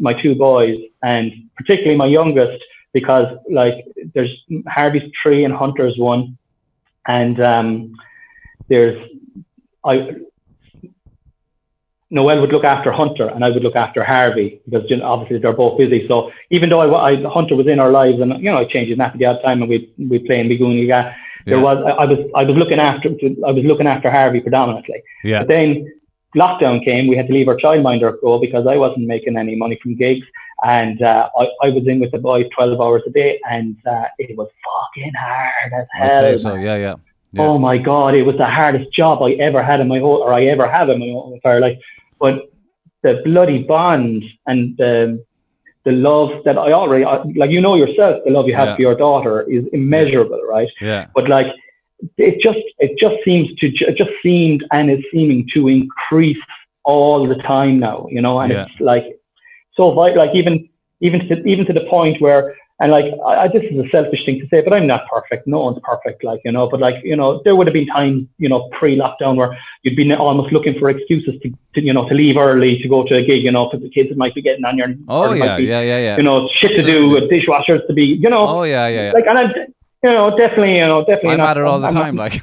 [0.00, 2.62] my two boys and particularly my youngest
[2.94, 3.84] because like
[4.14, 4.34] there's
[4.66, 6.38] Harvey's three and Hunter's one
[7.06, 7.94] and um,
[8.68, 8.98] there's
[9.84, 10.16] I
[12.10, 15.38] Noel would look after Hunter and I would look after Harvey because you know, obviously
[15.38, 16.06] they're both busy.
[16.08, 18.90] So even though I, I Hunter was in our lives and you know I changed
[18.90, 21.14] his nappy the odd time and we we play in Bigooniga,
[21.44, 21.62] there Yeah.
[21.62, 23.08] was I, I was I was looking after
[23.46, 25.02] I was looking after Harvey predominantly.
[25.22, 25.40] Yeah.
[25.40, 25.92] But then
[26.36, 29.78] lockdown came, we had to leave our childminder go because I wasn't making any money
[29.82, 30.26] from gigs.
[30.64, 34.04] And uh, I, I was in with the boys 12 hours a day and uh,
[34.18, 36.24] it was fucking hard as hell.
[36.24, 36.54] I'd say so.
[36.54, 36.94] Yeah, yeah.
[37.32, 37.42] Yeah.
[37.42, 40.32] Oh my God, it was the hardest job I ever had in my whole, or
[40.32, 41.76] I ever have in my whole entire life.
[42.20, 42.48] But
[43.02, 45.24] the bloody bond and um,
[45.84, 47.04] the love that I already,
[47.36, 48.76] like you know yourself, the love you have Yeah.
[48.76, 50.68] for your daughter is immeasurable, right?
[50.80, 51.06] Yeah.
[51.14, 51.46] but like
[52.18, 56.38] it just it just seems to it just seemed and is seeming to increase
[56.84, 58.66] all the time now you know and Yeah.
[58.66, 59.04] it's like
[59.74, 60.68] so like even
[61.06, 62.42] even to even to the point where
[62.80, 65.42] and like I, I, this is a selfish thing to say but I'm not perfect
[65.46, 68.26] no one's perfect like you know but like you know there would have been times
[68.44, 69.50] you know pre-lockdown where
[69.82, 72.98] you'd been almost looking for excuses to, to you know to leave early to go
[73.08, 75.28] to a gig you know because the kids might be getting on your Oh, or
[75.28, 76.16] there might yeah, be, yeah, yeah, yeah.
[76.16, 79.12] you know shit to do with dishwashers to be you know Oh, yeah, yeah, yeah.
[79.12, 79.44] like and I
[80.06, 82.16] you know definitely you know definitely I'm not, at it all the I'm not- time.
[82.16, 82.34] Like,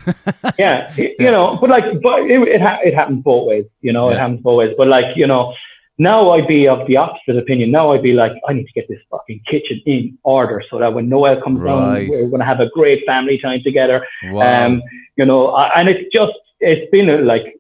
[0.57, 3.93] yeah, it- you know, but like, but it it, ha- it happens both ways, you
[3.93, 4.21] know, it Yeah.
[4.21, 4.73] happens both ways.
[4.79, 5.53] But like, you know,
[5.97, 7.69] now I'd be of the opposite opinion.
[7.71, 10.93] Now I'd be like, I need to get this fucking kitchen in order so that
[10.93, 12.07] when Noel comes Right.
[12.07, 14.05] down, we're going to have a great family time together.
[14.31, 14.65] wow.
[14.65, 14.81] Um,
[15.17, 17.57] you know, and it's just, it's been like,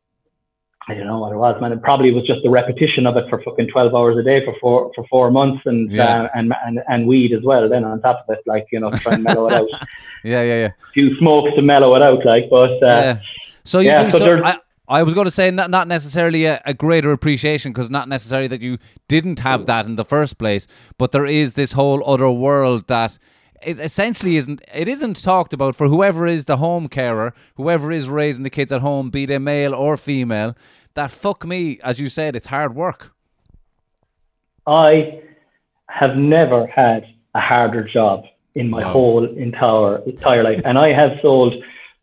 [0.87, 1.71] I don't know what it was, man.
[1.71, 4.55] It probably was just the repetition of it for fucking twelve hours a day for
[4.59, 6.23] four for four months, and Yeah.
[6.23, 7.69] uh, and and and weed as well.
[7.69, 9.67] Then on top of it, like you know, trying to try and mellow it out.
[10.23, 10.69] yeah, yeah, yeah.
[10.91, 12.49] few smokes to mellow it out, like.
[12.49, 13.19] But uh, yeah.
[13.63, 14.11] So you yeah, do.
[14.11, 14.57] so So I,
[14.91, 18.49] I was going to say not not necessarily a, a greater appreciation because not necessarily
[18.49, 18.77] that you
[19.07, 20.67] didn't have that in the first place,
[20.97, 23.17] but there is this whole other world that
[23.63, 24.61] it essentially isn't.
[24.73, 28.71] It isn't talked about for whoever is the home carer, whoever is raising the kids
[28.71, 30.55] at home, be they male or female.
[30.95, 33.13] That fuck me, as you said, it's hard work.
[34.67, 35.21] I
[35.87, 38.25] have never had a harder job
[38.55, 38.91] in my Wow.
[38.91, 41.53] whole entire entire life, and I have sold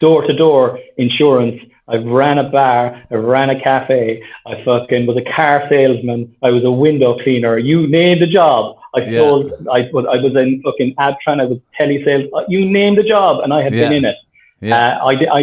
[0.00, 1.60] door to door insurance.
[1.88, 6.50] I've ran a bar, I've ran a cafe, I fucking was a car salesman, I
[6.50, 7.58] was a window cleaner.
[7.58, 8.76] You name the job.
[8.94, 9.18] I Yeah.
[9.18, 9.52] sold.
[9.70, 11.40] I was I was in fucking Abtran.
[11.40, 12.28] I was telesales.
[12.34, 14.16] uh, You name the job, and I have been in it.
[14.60, 14.98] Yeah.
[15.02, 15.40] Uh, I, I,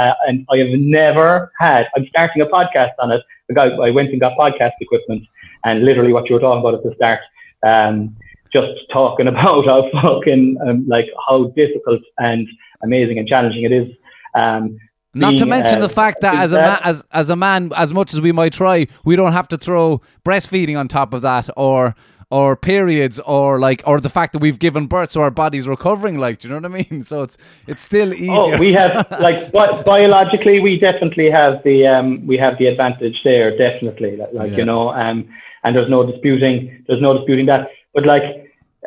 [0.00, 1.86] uh, and I have never had.
[1.96, 3.22] I'm starting a podcast on it.
[3.58, 5.22] I went and got podcast equipment,
[5.64, 7.20] and literally what you were talking about at the start.
[7.66, 8.16] Um,
[8.52, 12.46] just talking about how fucking um, like how difficult and
[12.82, 13.88] amazing and challenging it is.
[14.34, 14.78] Um,
[15.14, 17.92] Not to mention uh, the fact that as a man, as as a man, as
[17.92, 21.48] much as we might try, we don't have to throw breastfeeding on top of that,
[21.56, 21.94] or
[22.30, 26.18] or periods, or like, or the fact that we've given birth, so our body's recovering.
[26.18, 27.04] Like, do you know what I mean?
[27.10, 27.36] So it's
[27.66, 28.32] it's still easier.
[28.32, 33.20] Oh, we have like bi- biologically, we definitely have the um, we have the advantage
[33.24, 34.16] there, definitely.
[34.16, 34.56] Like, like Yeah.
[34.58, 35.28] you know, um,
[35.62, 37.68] and there's no disputing, there's no disputing that.
[37.94, 38.24] But like,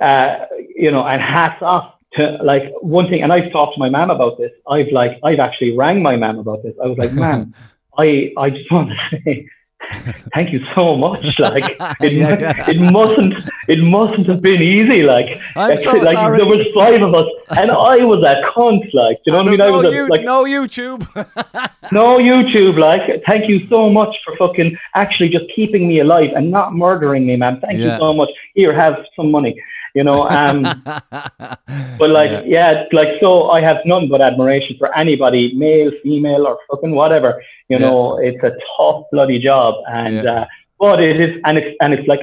[0.01, 3.21] uh, you know, and hats off to like one thing.
[3.23, 4.51] And I've talked to my mum about this.
[4.69, 6.73] I've like, I've actually rang my mum about this.
[6.83, 7.53] I was like, ma'am,
[7.97, 9.47] I I just want to say.
[10.33, 11.37] Thank you so much.
[11.39, 13.35] Like it, Yeah, it mustn't,
[13.67, 15.03] it mustn't have been easy.
[15.03, 16.37] Like, I'm so like sorry.
[16.37, 18.91] there was five of us, and I was a cunt.
[18.93, 19.57] Like, you know And what I mean?
[19.57, 21.91] there's I no, was a, you- like, no YouTube.
[21.91, 26.49] no YouTube, like, thank you so much for fucking actually just keeping me alive and
[26.51, 27.59] not murdering me, man.
[27.61, 27.93] Thank Yeah.
[27.93, 28.29] you so much.
[28.55, 29.55] Here, have some money,
[29.95, 30.27] you know.
[30.29, 30.63] Um,
[31.99, 32.41] but like, Yeah.
[32.45, 32.83] yeah.
[32.91, 37.41] like, so I have none but admiration for anybody, male, female, or fucking whatever.
[37.69, 37.89] You Yeah.
[37.89, 40.41] know, it's a tough bloody job, and Yeah.
[40.41, 40.45] uh,
[40.79, 42.21] but it is, and it's and it's like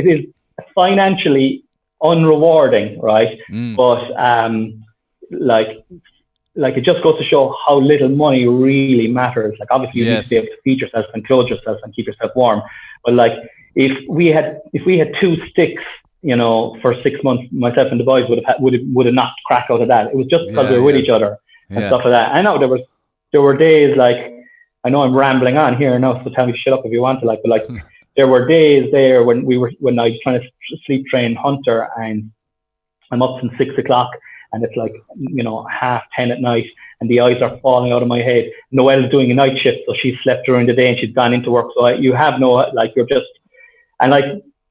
[0.00, 0.20] it is
[0.74, 1.62] financially
[2.02, 3.38] unrewarding, right?
[3.50, 3.76] Mm.
[3.76, 4.84] But um,
[5.30, 5.68] like
[6.54, 9.54] like it just goes to show how little money really matters.
[9.60, 10.30] Like obviously you Yes.
[10.30, 12.62] need to be able to feed yourself and clothe yourself and keep yourself warm.
[13.04, 13.32] But like
[13.74, 15.82] if we had if we had two sticks,
[16.26, 19.06] you know, for six months, myself and the boys would have had, would have would
[19.06, 20.08] have knocked crack out of that.
[20.08, 21.38] It was just because Yeah, we were with each other
[21.70, 22.32] and stuff like that.
[22.32, 22.80] I know there was
[23.30, 24.18] there were days like
[24.84, 27.20] I know I'm rambling on here now, so tell me shut up if you want
[27.20, 27.84] to like, but like
[28.16, 31.88] there were days there when we were when I was trying to sleep train Hunter
[31.96, 32.28] and
[33.12, 34.10] I'm up since six o'clock
[34.52, 36.66] and it's like you know half ten at night
[37.00, 38.50] and the eyes are falling out of my head.
[38.72, 41.52] Noelle's doing a night shift, so she slept during the day and she's gone into
[41.52, 41.68] work.
[41.76, 42.50] So I, you have no
[42.80, 43.26] like you're just
[44.00, 44.24] and like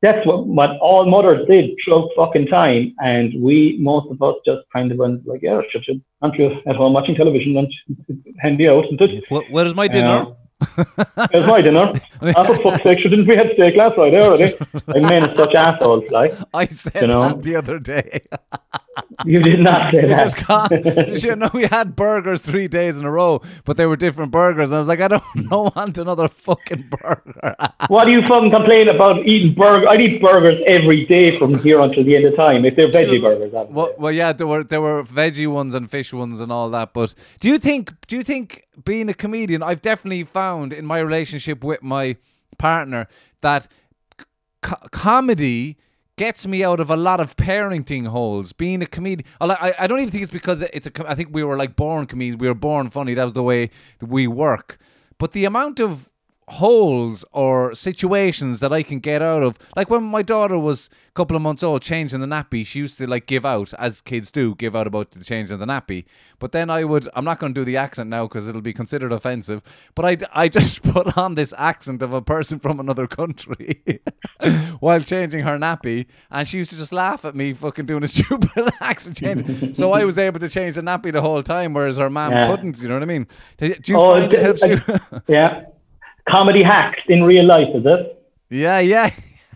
[0.06, 2.94] that's what, what all mothers did throughout fucking time.
[3.00, 6.48] And we most of us just kind of went like, yeah, shut you aren't you
[6.70, 7.70] at home watching television and
[8.44, 10.20] handy out and just Wh- Where's my dinner?
[11.32, 11.86] Where's my dinner.
[12.22, 14.56] Oh, for fuck's sake, didn't we have steak last night already?
[14.88, 16.34] Like men are such assholes, like.
[16.54, 17.22] I said You know?
[17.24, 18.22] that the other day.
[19.26, 20.18] You did not say that.
[20.18, 23.96] just got, you know, we had burgers three days in a row, but they were
[23.96, 24.70] different burgers.
[24.72, 27.56] And I was like, I don't, don't want another fucking burger.
[27.88, 29.88] What do you fucking complain about eating burger?
[29.88, 32.66] I eat burgers every day from here until the end of time.
[32.66, 33.74] If they're veggie burgers, obviously.
[33.76, 36.94] well, well, yeah, there were there were veggie ones and fish ones and all that.
[36.94, 41.00] But do you think do you think being a comedian, I've definitely found in my
[41.00, 42.18] relationship with my
[42.58, 43.08] partner
[43.42, 43.68] that
[44.62, 45.78] co- comedy
[46.18, 48.54] gets me out of a lot of parenting holes.
[48.54, 51.10] Being a comedian, I, I don't even think it's because it's a.
[51.10, 52.40] I think we were like born comedians.
[52.40, 53.14] We were born funny.
[53.14, 53.70] That was the way
[54.02, 54.78] we work.
[55.18, 56.10] But the amount of
[56.48, 61.12] holes or situations that I can get out of, like when my daughter was a
[61.14, 64.30] couple of months old, changing the nappy, she used to like give out, as kids
[64.30, 66.06] do, give out about the change of the nappy.
[66.40, 68.74] But then I would, I'm not going to do the accent now because it'll be
[68.74, 69.62] considered offensive.
[69.96, 73.82] But I, I just put on this accent of a person from another country
[74.80, 78.08] while changing her nappy, and she used to just laugh at me fucking doing a
[78.16, 78.50] stupid
[78.82, 79.76] accent change.
[79.76, 82.48] so I was able to change the nappy the whole time, whereas her mom Yeah.
[82.48, 82.78] couldn't.
[82.78, 83.28] You know what I mean?
[83.58, 85.22] Do do you Oh, find it it- helps you?
[85.28, 85.66] yeah.
[86.30, 88.12] Comedy hacks in real life, is it?
[88.50, 89.10] yeah, yeah.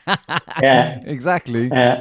[0.61, 0.99] Yeah.
[1.05, 1.71] exactly.
[1.71, 1.97] Uh,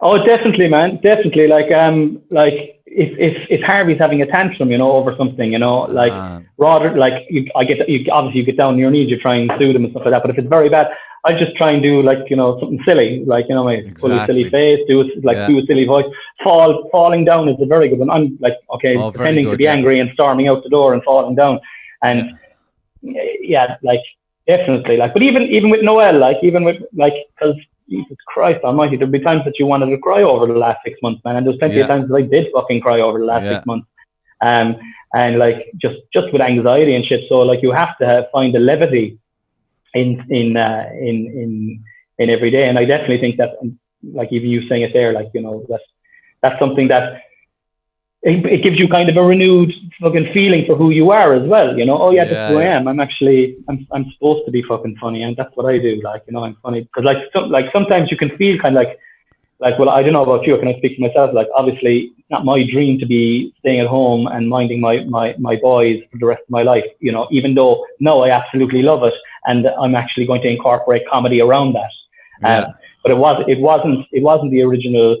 [0.00, 0.96] oh, definitely, man.
[1.02, 1.48] Definitely.
[1.48, 2.54] Like, um, like
[2.86, 6.40] if if if Harvey's having a tantrum, you know, over something, you know, like Ah.
[6.58, 9.36] rather like you, I get you obviously you get down on your knees, you try
[9.36, 10.22] and soothe them and stuff like that.
[10.22, 10.88] But if it's very bad,
[11.24, 14.20] I just try and do like you know something silly, like you know my fully
[14.26, 15.48] silly face, do like Yeah.
[15.48, 16.06] do a silly voice.
[16.44, 18.10] Fall falling down is a very good one.
[18.10, 19.72] I'm like okay, Oh, pretending to be yeah.
[19.72, 21.58] angry and storming out the door and falling down,
[22.02, 22.32] and yeah,
[23.82, 24.00] like
[24.46, 25.12] definitely like.
[25.12, 27.56] But even even with Noel, like even with like because
[27.88, 30.98] Jesus Christ Almighty, there'd be times that you wanted to cry over the last six
[31.02, 31.82] months, man, and there's plenty Yeah.
[31.82, 33.54] of times that I did fucking cry over the last Yeah.
[33.54, 33.86] six months.
[34.42, 34.76] Um,
[35.14, 37.22] and like just just with anxiety and shit.
[37.28, 39.18] So like you have to have, find a levity
[39.94, 41.84] in in uh, in in
[42.18, 42.68] in every day.
[42.68, 43.54] And I definitely think that,
[44.02, 45.84] like even you saying it there, like you know that's
[46.42, 47.22] that's something that
[48.26, 51.48] it, it gives you kind of a renewed fucking feeling for who you are as
[51.48, 51.78] well.
[51.78, 52.88] You know, oh yeah, Yeah, that's who I am.
[52.88, 56.00] I'm actually I'm I'm supposed to be fucking funny, and that's what I do.
[56.02, 58.82] Like you know, I'm funny because like some, like sometimes you can feel kind of
[58.82, 58.98] like
[59.60, 60.58] like well, I don't know about you.
[60.58, 61.32] Can I speak for myself?
[61.32, 65.36] Like obviously, it's not my dream to be staying at home and minding my my
[65.38, 66.84] my boys for the rest of my life.
[66.98, 69.14] You know, even though no, I absolutely love it,
[69.44, 71.92] and I'm actually going to incorporate comedy around that.
[72.42, 72.58] Yeah.
[72.58, 72.74] Um,
[73.04, 75.16] but it was it wasn't it wasn't the original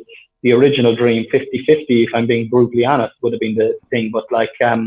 [0.46, 4.24] the original dream 50-50 if I'm being brutally honest would have been the thing but
[4.38, 4.82] like um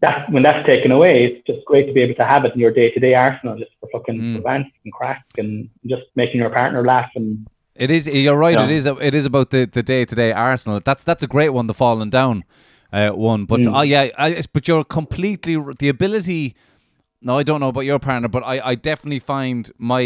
[0.00, 2.60] that when that's taken away it's just great to be able to have it in
[2.64, 4.44] your day-to-day arsenal just for fucking Mm.
[4.44, 7.46] rant and crack and just making your partner laugh and
[7.86, 8.06] It is.
[8.06, 8.58] You're right.
[8.58, 8.66] Yeah.
[8.68, 8.84] It is.
[9.08, 10.80] It is about the the day to day Arsenal.
[10.88, 11.66] That's that's a great one.
[11.72, 12.44] The falling down
[12.98, 13.42] uh, one.
[13.50, 13.72] But Mm.
[13.78, 16.42] oh yeah, I, it's- but you're completely the ability.
[17.26, 20.02] No, I don't know about your partner, but I I definitely find my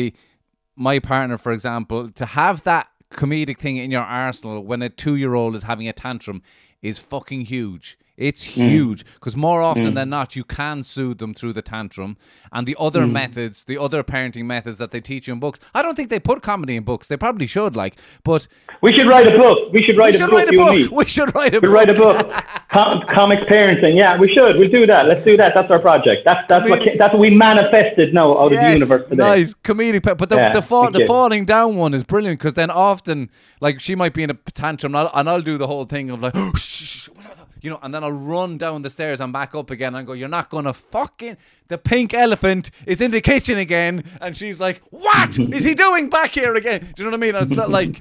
[0.88, 5.16] my partner, for example, to have that comedic thing in your arsenal when a two
[5.16, 6.42] year old is having a tantrum
[6.82, 7.98] is fucking huge.
[8.16, 8.68] It's Mm.
[8.70, 12.16] huge because more often than not, you can soothe them through the tantrum.
[12.52, 13.12] And the other Mm.
[13.12, 16.18] methods, the other parenting methods that they teach you in books, I don't think they
[16.18, 17.08] put comedy in books.
[17.08, 18.46] They probably should, like, but
[18.80, 19.70] We should write a book.
[19.72, 20.38] We should write we a should book.
[20.38, 20.92] write a you and book.
[20.98, 21.70] We should write a book.
[21.70, 21.76] We'll book.
[21.76, 22.44] write a book.
[22.70, 23.96] Com- comics parenting.
[23.96, 24.56] Yeah, we should.
[24.56, 25.06] We'll do that.
[25.08, 25.52] Let's do that.
[25.54, 26.22] That's our project.
[26.24, 29.16] That's that's what that's what we manifested now out of the Yes, universe today.
[29.22, 32.70] Nice comedic, but the Yeah, the, fall, the falling down one is brilliant because then
[32.70, 35.84] often like she might be in a tantrum and I'll, and I'll do the whole
[35.84, 36.34] thing of like
[37.66, 40.12] you know, and then I'll run down the stairs and back up again and go,
[40.12, 41.36] "You're not gonna fucking."
[41.66, 46.08] The pink elephant is in the kitchen again, and she's like, "What is he doing
[46.08, 47.34] back here again?" Do you know what I mean?
[47.34, 48.00] And it's not like,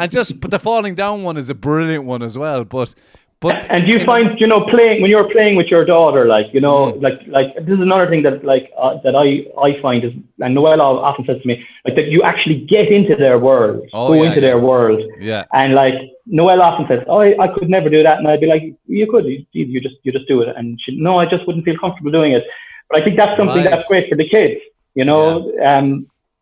[0.00, 2.94] and just but the falling down one is a brilliant one as well, but.
[3.42, 6.48] But And you in- find, you know, playing when you're playing with your daughter, like
[6.54, 7.02] you know, Mm.
[7.06, 9.28] like like this is another thing that like uh, that I
[9.68, 10.12] I find is,
[10.44, 14.08] and Noelle often says to me, like that you actually get into their world, Oh,
[14.08, 14.46] go yeah, into yeah.
[14.48, 15.44] their world, Yeah.
[15.60, 15.94] and like
[16.38, 19.06] Noelle often says, oh, I, I could never do that, and I'd be like, you
[19.12, 21.78] could, you, you just you just do it, and she, no, I just wouldn't feel
[21.84, 22.44] comfortable doing it.
[22.88, 23.70] But I think that's something Right.
[23.70, 24.60] that's great for the kids,
[24.94, 25.24] you know,
[25.70, 25.86] um,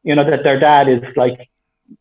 [0.09, 1.39] you know that their dad is like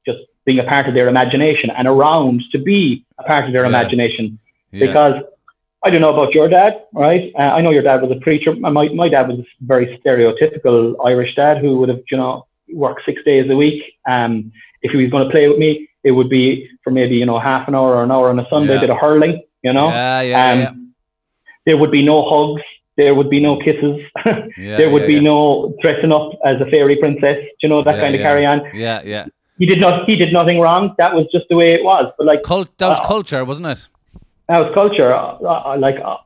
[0.05, 2.81] just being a part of their imagination and around to be
[3.17, 3.73] a part of their Yeah.
[3.73, 4.25] imagination
[4.71, 4.85] yeah.
[4.85, 5.23] because
[5.83, 7.31] I don't know about your dad, right?
[7.37, 8.53] Uh, I know your dad was a preacher.
[8.55, 13.01] My my dad was a very stereotypical Irish dad who would have, you know, worked
[13.05, 13.81] six days a week.
[14.07, 14.51] Um,
[14.81, 17.39] if he was going to play with me, it would be for maybe you know
[17.39, 18.81] half an hour or an hour on a Sunday, Yeah.
[18.81, 19.89] bit of hurling, you know.
[19.89, 20.71] yeah, yeah, um, yeah,
[21.65, 22.63] There would be no hugs.
[22.97, 24.01] There would be no kisses.
[24.25, 27.37] yeah, there would yeah, be no dressing up as a fairy princess.
[27.63, 28.61] You know that kind of carry on.
[28.73, 29.25] Yeah, yeah.
[29.57, 30.05] He did not.
[30.09, 30.95] He did nothing wrong.
[30.97, 32.11] That was just the way it was.
[32.17, 33.87] But like Cult, that was Uh, culture, wasn't it?
[34.57, 35.13] Was culture.
[35.13, 36.17] Uh, uh, like, uh,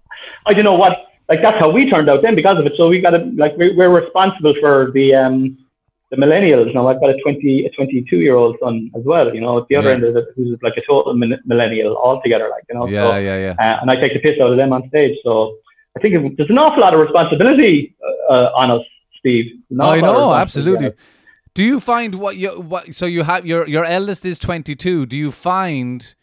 [0.45, 0.97] I don't know what,
[1.29, 2.73] like, that's how we turned out then because of it.
[2.77, 5.57] So we got to, like, we're, we're responsible for the, um,
[6.11, 6.73] the millennials.
[6.73, 9.67] Now I've got a 20, a 22 year old son as well, you know, at
[9.67, 9.95] the other Yeah.
[9.95, 11.13] end of it, who's like a total
[11.45, 13.55] millennial altogether, like, you know, Yeah, so, yeah, yeah.
[13.59, 15.17] uh, and I take the piss out of them on stage.
[15.23, 15.57] So
[15.97, 17.95] I think it, there's an awful lot of responsibility
[18.29, 18.81] uh, uh, on us,
[19.19, 19.45] Steve.
[19.79, 20.91] I awful lot of know, absolutely.
[21.55, 22.95] Do you find what you what?
[22.95, 25.05] So you have your your eldest is twenty two.
[25.05, 26.15] Do you find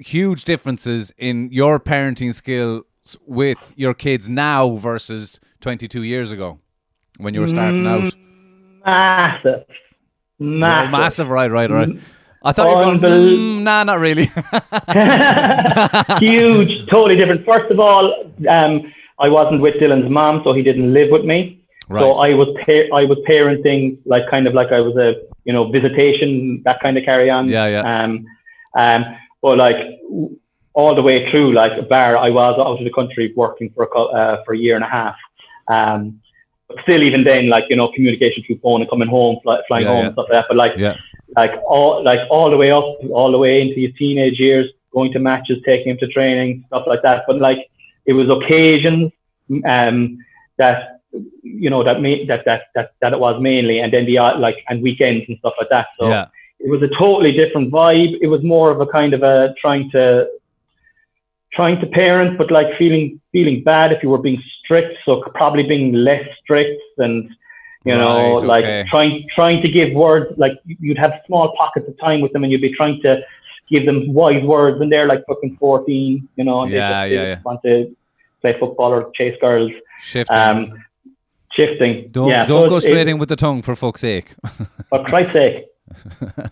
[0.00, 2.84] huge differences in your parenting skills
[3.26, 6.58] with your kids now versus twenty two years ago
[7.18, 8.14] when you were starting out?
[8.84, 9.64] Massive.
[10.40, 10.92] Oh, Massive.
[10.92, 11.88] massive, right, right, right.
[12.44, 14.26] I thought you were going, mm, nah, not really.
[16.20, 17.44] huge, totally different.
[17.44, 21.58] First of all, um, I wasn't with Dylan's mom, so he didn't live with me.
[21.90, 22.48] So I was
[22.92, 26.98] I was parenting like kind of like I was a you know visitation that kind
[26.98, 27.48] of carry on.
[27.48, 28.02] Yeah, yeah.
[28.04, 28.26] Um,
[28.76, 29.04] um,
[29.42, 29.76] but like
[30.74, 33.84] all the way through, like a bar, I was out of the country working for
[33.84, 35.16] a uh, for a year and a half.
[35.68, 36.20] Um,
[36.68, 39.86] but still, even then, like you know, communication through phone and coming home, fly, flying
[39.86, 40.12] Yeah, home, yeah.
[40.12, 40.44] stuff like that.
[40.48, 40.96] But like yeah,
[41.36, 45.12] like all like all the way up, all the way into your teenage years, going
[45.12, 47.24] to matches, taking him to training, stuff like that.
[47.26, 47.58] But like
[48.06, 49.12] it was occasions
[49.66, 50.18] um,
[50.58, 51.00] that
[51.42, 54.38] you know that ma- that that that that it was mainly, and then the uh,
[54.38, 55.86] like and weekends and stuff like that.
[55.98, 56.26] So yeah,
[56.60, 58.18] it was a totally different vibe.
[58.20, 60.28] It was more of a kind of a trying to
[61.52, 64.96] trying to parent, but like feeling feeling bad if you were being strict.
[65.04, 67.30] So probably being less strict and
[67.84, 68.84] you know Right, like okay.
[68.90, 72.52] trying trying to give words like you'd have small pockets of time with them and
[72.52, 73.20] you'd be trying to
[73.70, 77.12] give them wise words and they're like fucking 14 you know and Yeah, they just,
[77.14, 77.40] yeah, they yeah.
[77.44, 77.96] want to
[78.40, 80.36] play football or chase girls shifting.
[80.36, 80.84] um
[81.52, 84.34] shifting don't yeah, don't so go straight it- in with the tongue for fuck's sake.
[84.90, 85.66] for Christ's sake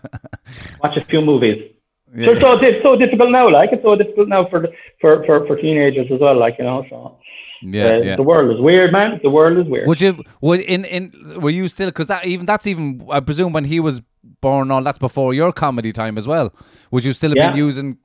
[0.83, 1.71] watch a few movies
[2.15, 2.39] Yeah.
[2.39, 4.69] So, so it's so difficult now, like it's so difficult now for
[5.01, 6.85] for for, for teenagers as well, like you know.
[6.89, 7.17] So
[7.61, 8.15] yeah, uh, yeah.
[8.15, 9.19] the world is weird, man.
[9.21, 9.87] The world is weird.
[9.87, 11.11] Would you would in in
[11.41, 14.01] were you still because that even that's even I presume when he was
[14.41, 16.53] born all that's before your comedy time as well.
[16.91, 17.97] Would you still have been using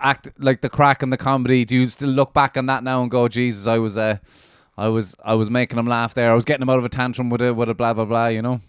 [0.00, 1.64] act like the crack and the comedy?
[1.64, 4.18] Do you still look back on that now and go, Jesus, I was uh,
[4.76, 6.30] I was I was making him laugh there.
[6.30, 8.26] I was getting him out of a tantrum with a with a blah blah blah.
[8.26, 8.60] You know.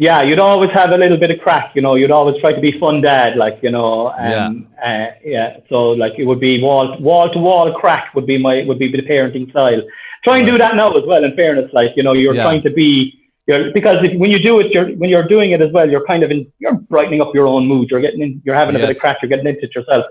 [0.00, 1.96] Yeah, you'd always have a little bit of crack, you know.
[1.96, 4.10] You'd always try to be fun dad, like you know.
[4.10, 5.08] Um, yeah.
[5.10, 5.56] Uh, yeah.
[5.68, 8.90] So like it would be wall wall to wall crack would be my would be
[8.90, 9.82] the parenting style.
[10.22, 11.24] Try and do that now as well.
[11.24, 12.44] In fairness, like you know, you're Yeah.
[12.44, 13.14] trying to be.
[13.48, 15.90] You're, because if, when you do it, you're when you're doing it as well.
[15.90, 16.46] You're kind of in.
[16.60, 17.90] You're brightening up your own mood.
[17.90, 18.40] You're getting in.
[18.44, 19.18] You're having a bit of crack.
[19.20, 20.04] You're getting into it yourself.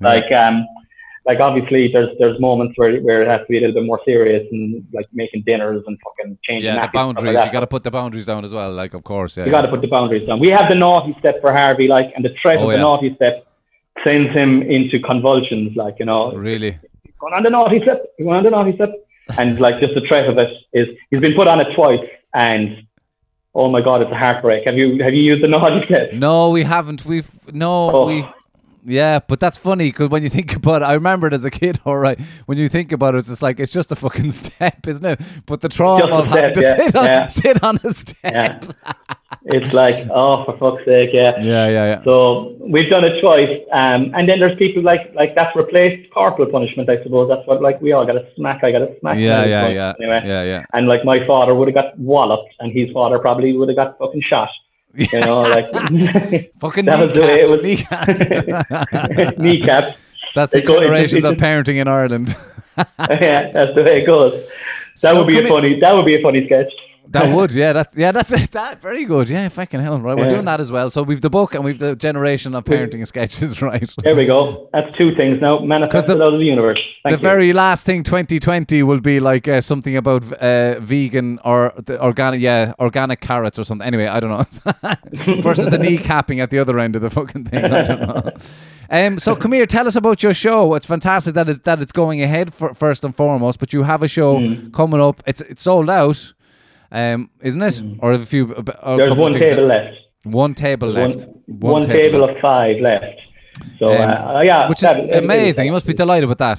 [0.00, 0.66] Like um,
[1.26, 4.00] like obviously there's there's moments where where it has to be a little bit more
[4.04, 6.66] serious and like making dinners and fucking changing.
[6.66, 7.34] Yeah, the nappies and stuff boundaries.
[7.34, 8.72] Like you got to put the boundaries down as well.
[8.72, 9.44] Like, of course, yeah.
[9.46, 10.38] you got to put the boundaries down.
[10.40, 12.80] We have the naughty step for Harvey, like, and the threat Oh, of the yeah.
[12.82, 13.46] naughty step
[14.02, 16.78] sends him into convulsions, like you know, really.
[17.20, 18.90] going on the naughty step, he's going on the naughty step,
[19.38, 22.00] and like just the threat of it is he's been put on it twice,
[22.34, 22.86] and
[23.54, 24.66] oh my god, it's a heartbreak.
[24.66, 26.12] Have you have you used the naughty step?
[26.12, 27.06] No, we haven't.
[27.06, 28.06] We've no, Oh.
[28.06, 28.26] we.
[28.84, 31.50] Yeah, but that's funny because when you think about it, I remember it as a
[31.50, 31.80] kid.
[31.84, 34.86] All right, when you think about it, it's just like it's just a fucking step,
[34.86, 35.20] isn't it?
[35.46, 37.26] But the trauma of having to yeah, sit on yeah.
[37.28, 38.14] sit on a step.
[38.22, 38.60] Yeah,
[39.46, 41.32] it's like oh for fuck's sake, yeah.
[41.40, 42.04] Yeah, yeah, yeah.
[42.04, 46.50] So we've done it twice, um, and then there's people like like that's replaced corporal
[46.50, 46.90] punishment.
[46.90, 48.62] I suppose that's what like we all got a smack.
[48.62, 49.16] I got a smack.
[49.16, 50.64] Yeah, yeah, yeah, Anyway, yeah, yeah.
[50.74, 53.98] and like my father would have got walloped, and his father probably would have got
[53.98, 54.50] fucking shot.
[54.96, 55.66] You know, like
[56.60, 57.60] Fucking that was the way it was.
[57.60, 59.38] kneecapped.
[59.38, 59.96] kneecap.
[60.34, 62.36] That's the It go- it's- generations of parenting in Ireland.
[62.76, 64.32] yeah, that's the way it goes.
[65.02, 65.80] That So would be come a in- funny.
[65.80, 66.70] That would be a funny sketch.
[67.08, 68.50] That would, yeah, that, yeah, that's it.
[68.52, 69.48] That very good, yeah.
[69.48, 70.16] Fucking hell, right?
[70.16, 70.30] We're Yeah.
[70.30, 70.88] doing that as well.
[70.90, 73.88] So we've the book and we've the generation of parenting sketches, right?
[74.02, 74.68] There we go.
[74.72, 76.80] That's two things now manifested the- out of the universe.
[77.02, 77.30] Thank the you.
[77.30, 82.40] very last thing 2020 will be like uh, something about uh, vegan or the organic
[82.40, 84.92] yeah organic carrots or something anyway i don't know
[85.42, 88.32] versus the knee capping at the other end of the fucking thing i don't know
[88.90, 91.92] um, so come here tell us about your show it's fantastic that, it, that it's
[91.92, 94.70] going ahead for, first and foremost but you have a show Hmm.
[94.70, 96.32] coming up it's it's sold out
[97.00, 98.96] um, isn't it or a few a, a.
[98.96, 99.96] There's one table that- left.
[100.42, 102.36] one table left One, one table left.
[102.36, 103.18] of five left.
[103.78, 106.58] So Um, uh, yeah, which is that- amazing you must be delighted with that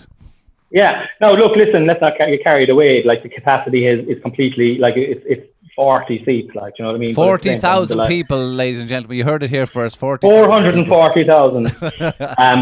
[0.81, 0.93] Yeah.
[1.23, 1.81] No, look, listen.
[1.89, 2.91] Let's not get carried away.
[3.11, 5.45] Like the capacity is is completely like it's it's
[5.81, 6.51] forty seats.
[6.61, 7.15] Like you know what I mean.
[7.15, 9.65] But at the same time, 40,000 like, people ladies and gentlemen you heard it here
[9.79, 11.65] first 40 Four hundred and forty thousand.
[12.45, 12.59] um,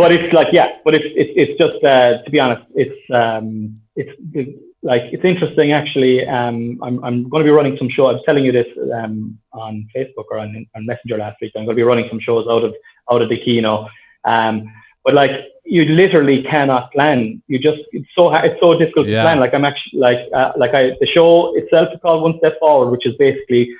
[0.00, 3.46] but it's like yeah, but it's it's it's just uh, to be honest, it's um,
[4.00, 4.48] it's it,
[4.82, 6.26] like it's interesting actually.
[6.26, 8.06] Um, I'm I'm going to be running some show.
[8.06, 11.52] I was telling you this um, on Facebook or on, on Messenger last week.
[11.54, 12.74] I'm going to be running some shows out of
[13.10, 13.88] out of the Kino.
[14.24, 14.72] Um,
[15.04, 15.30] but like
[15.64, 17.40] you literally cannot plan.
[17.46, 19.18] You just it's so hard, it's so difficult Yeah.
[19.18, 19.40] to plan.
[19.40, 22.90] Like I'm actually like uh, like I the show itself is called One Step Forward,
[22.90, 23.72] which is basically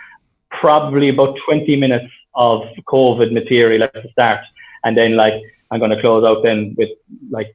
[0.50, 4.40] probably about 20 minutes of COVID material at the start,
[4.84, 5.34] and then like
[5.70, 6.90] I'm going to close out then with
[7.30, 7.54] like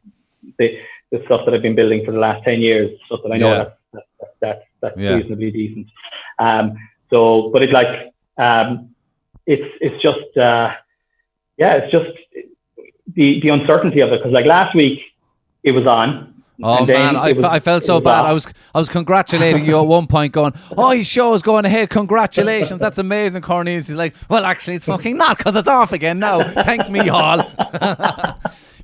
[0.59, 0.77] the
[1.11, 3.51] the stuff that I've been building for the last 10 years, stuff that I know
[3.51, 3.57] Yeah.
[3.63, 5.13] that's that's that's, that's Yeah.
[5.15, 5.87] reasonably decent.
[6.39, 6.77] Um,
[7.09, 8.89] so, but it's like um,
[9.45, 10.73] it's it's just uh,
[11.57, 12.09] yeah, it's just
[13.15, 14.99] the the uncertainty of it because like last week
[15.63, 16.33] it was on.
[16.61, 18.21] Oh man, I, was- I felt so bad.
[18.21, 18.25] off.
[18.25, 21.65] I was I was congratulating you at one point, going, "Oh, his show is going
[21.65, 21.89] ahead.
[21.91, 26.17] Congratulations, that's amazing." Cornelius, he's like, "Well, actually, it's fucking not because it's off again
[26.19, 26.49] now.
[26.63, 27.43] Thanks, me, Hall."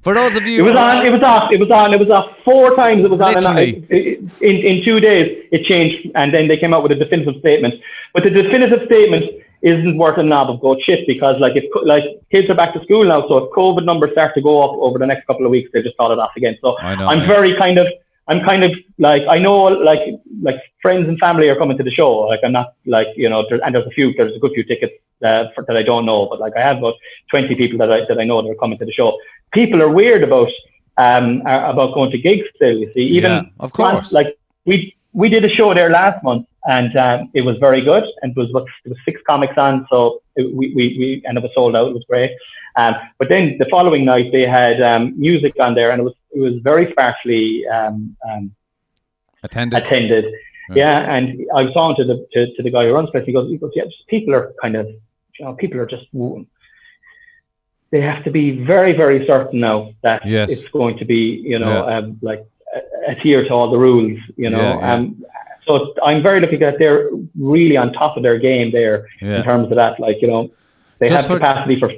[0.03, 1.05] For those of you, It was on.
[1.05, 1.51] It was off.
[1.51, 1.93] It was on.
[1.93, 3.05] It was off four times.
[3.05, 3.37] It was on.
[3.37, 4.19] And Literally.
[4.41, 7.75] in in two days, it changed, and then they came out with a definitive statement.
[8.13, 9.23] But the definitive statement
[9.61, 12.83] isn't worth a knob of goat shit because, like, if like kids are back to
[12.83, 15.51] school now, so if COVID numbers start to go up over the next couple of
[15.51, 16.57] weeks, they just start it off again.
[16.61, 17.27] So know, I'm yeah.
[17.27, 17.87] very kind of.
[18.29, 19.99] I'm kind of like I know like
[20.41, 22.09] like friends and family are coming to the show.
[22.19, 24.63] Like I'm not like you know there, and there's a few there's a good few
[24.63, 24.93] tickets
[25.23, 26.95] uh, for, that I don't know, but like I have about
[27.31, 29.17] 20 people that I that I know that are coming to the show.
[29.53, 30.49] People are weird about
[30.97, 32.77] um are- about going to gigs still.
[32.77, 34.11] You see, even Yeah, of course.
[34.11, 38.03] like we we did a show there last month and um, it was very good
[38.21, 41.37] and it was what there was six comics on, so it, we, we we and
[41.37, 41.89] it was sold out.
[41.89, 42.31] It was great.
[42.75, 46.15] Um, but then the following night they had um, music on there and it was
[46.31, 48.55] it was very sparsely um, um,
[49.43, 49.79] attended.
[49.79, 50.25] attended.
[50.73, 53.25] Yeah, and I was talking to the to, to the guy who runs the place.
[53.25, 54.87] He goes, he goes, yeah, just people are kind of,
[55.39, 56.05] you know, people are just.
[57.91, 60.51] They have to be very, very certain now that Yes.
[60.51, 61.97] it's going to be, you know, Yeah.
[61.97, 62.43] um, like
[62.75, 64.57] uh, adhere to all the rules, you know.
[64.59, 64.93] Yeah, yeah.
[64.93, 65.23] Um,
[65.67, 67.09] so I'm very lucky that they're
[67.39, 69.99] really on top of their game there in terms of that.
[69.99, 70.49] Like, you know,
[70.99, 71.91] they Just have for- capacity for.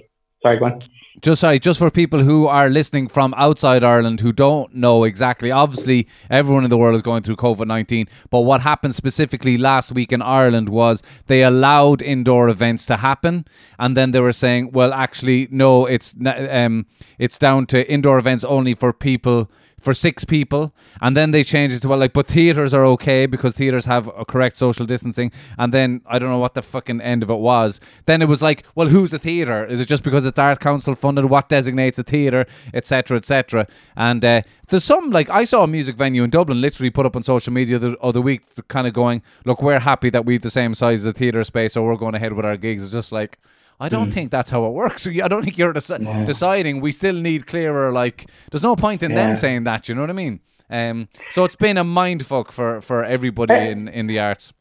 [0.45, 0.79] Sorry, go on.
[1.21, 5.49] just sorry, just for people who are listening from outside Ireland who don't know exactly.
[5.49, 9.91] Obviously, everyone in the world is going through COVID nineteen, but what happened specifically last
[9.91, 13.45] week in Ireland was they allowed indoor events to happen,
[13.79, 16.85] and then they were saying, well, actually, no, it's um,
[17.17, 19.49] it's down to indoor events only for people.
[19.86, 23.27] For six people, and then they changed it to well, like, but theaters are okay
[23.27, 25.31] because theaters have a correct social distancing.
[25.59, 27.79] And then I don't know what the fucking end of it was.
[28.07, 29.63] Then it was like, well, who's a theater?
[29.63, 31.25] Is it just because it's art council funded?
[31.25, 33.67] What designates a theater, etc., etc.
[33.95, 37.15] And uh, there's some like I saw a music venue in Dublin literally put up
[37.15, 40.49] on social media the other week, kind of going, look, we're happy that we've the
[40.49, 42.81] same size as a theater space, so we're going ahead with our gigs.
[42.81, 43.38] It's just like.
[43.80, 45.05] I don't think that's how it works.
[45.26, 46.82] I don't think you're deci- deciding.
[46.82, 47.91] We still need clearer.
[47.91, 49.17] Like, there's no point in Yeah.
[49.28, 49.89] them saying that.
[49.89, 50.39] You know what I mean?
[50.69, 53.71] Um, so it's been a mind fuck for for everybody Eh.
[53.71, 54.53] in in the arts.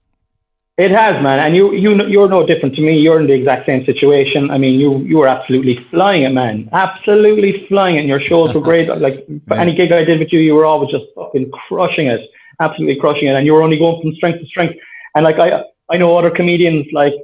[0.77, 2.99] It has, man, and you you you're no different to me.
[2.99, 4.51] You're in the exact same situation.
[4.51, 6.69] I mean, you you were absolutely flying it, man.
[6.73, 8.01] Absolutely flying it.
[8.01, 8.89] And your shows were great.
[9.07, 12.21] Like for any gig I did with you, you were always just fucking crushing it,
[12.61, 14.75] absolutely crushing it, and you were only going from strength to strength.
[15.15, 15.49] And like I
[15.93, 17.15] I know other comedians like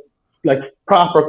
[0.45, 0.61] like
[0.91, 1.23] proper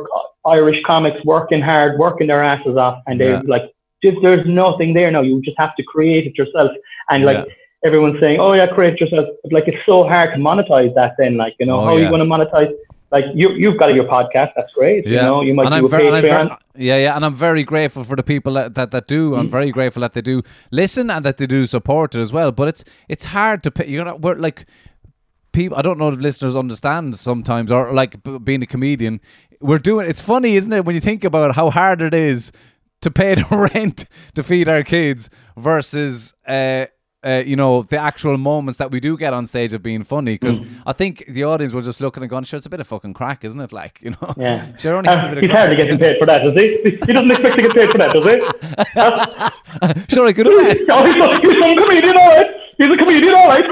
[0.57, 3.41] Irish comics working hard, working their asses off, and they Yeah.
[3.55, 3.65] like
[4.05, 5.21] just there's nothing there now.
[5.29, 6.71] You just have to create it yourself,
[7.11, 7.87] and like Yeah.
[7.89, 11.11] everyone's saying, "Oh yeah, create yourself," but like it's so hard to monetize that.
[11.19, 12.71] Then, like you know, Oh, how are you going to monetize?
[13.15, 14.51] Like you, you've got your podcast.
[14.57, 15.01] That's great.
[15.05, 16.57] You know, you might and do I'm a ver- and I'm Patreon.
[16.89, 19.21] yeah, yeah, and I'm very grateful for the people that, that, that do.
[19.31, 19.39] Mm.
[19.39, 20.37] I'm very grateful that they do
[20.81, 22.51] listen and that they do support it as well.
[22.59, 22.83] But it's
[23.13, 23.69] it's hard to.
[23.95, 24.59] You know, we're like
[25.51, 25.77] people.
[25.77, 29.19] I don't know if listeners understand sometimes, or like b- being a comedian,
[29.61, 30.07] we're doing.
[30.09, 32.51] It's funny, isn't it, when you think about how hard it is
[33.01, 34.05] to pay the rent
[34.35, 36.33] to feed our kids versus.
[36.47, 36.85] Uh,
[37.23, 40.33] uh, you know the actual moments that we do get on stage of being funny
[40.39, 40.67] because Mm.
[40.87, 43.13] I think the audience will just look and going, "Sure, it's a bit of fucking
[43.13, 44.75] crack, isn't it?" Like you know, Yeah.
[44.79, 46.79] sure, only a Uh, he's hardly getting paid for that, does he?
[47.05, 48.39] He doesn't expect to get paid for that, does he?
[50.15, 50.55] sure, I could have.
[50.57, 52.47] Oh, he's, he's some comedian, all right.
[52.79, 53.65] He's a comedian, all right.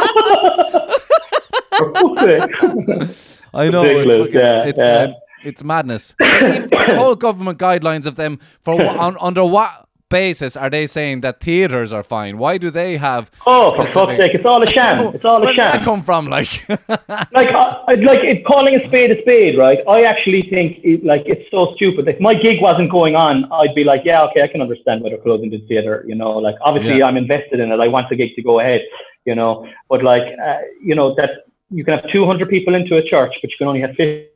[1.76, 3.40] For fuck's sake.
[3.54, 5.04] I know it's fucking, yeah, it's yeah.
[5.06, 5.14] um,
[5.44, 6.16] it's madness.
[6.18, 10.70] But even the whole government guidelines of them for what, on, under what basis are
[10.70, 12.38] they saying that theaters are fine?
[12.38, 13.32] Why do they have?
[13.46, 15.14] Oh, for fuck's sake, it's all a sham.
[15.16, 15.56] It's all a sham.
[15.56, 16.28] Where did that come from?
[16.28, 19.80] Like, like I, I'd like it, calling a spade a spade, right?
[19.88, 22.08] I actually think it, like it's so stupid.
[22.08, 25.10] If my gig wasn't going on, I'd be like, yeah, okay, I can understand why
[25.10, 26.04] they're closing the theater.
[26.08, 27.06] You know, like obviously Yeah.
[27.06, 27.80] I'm invested in it.
[27.80, 28.82] I want the gig to go ahead.
[29.26, 33.04] You know, but like uh, you know that you can have 200 people into a
[33.08, 34.29] church, but you can only have 50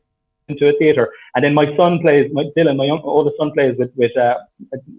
[0.48, 1.10] into a theater.
[1.36, 4.36] And then my son plays, my Dylan, my young, oldest son plays with with uh,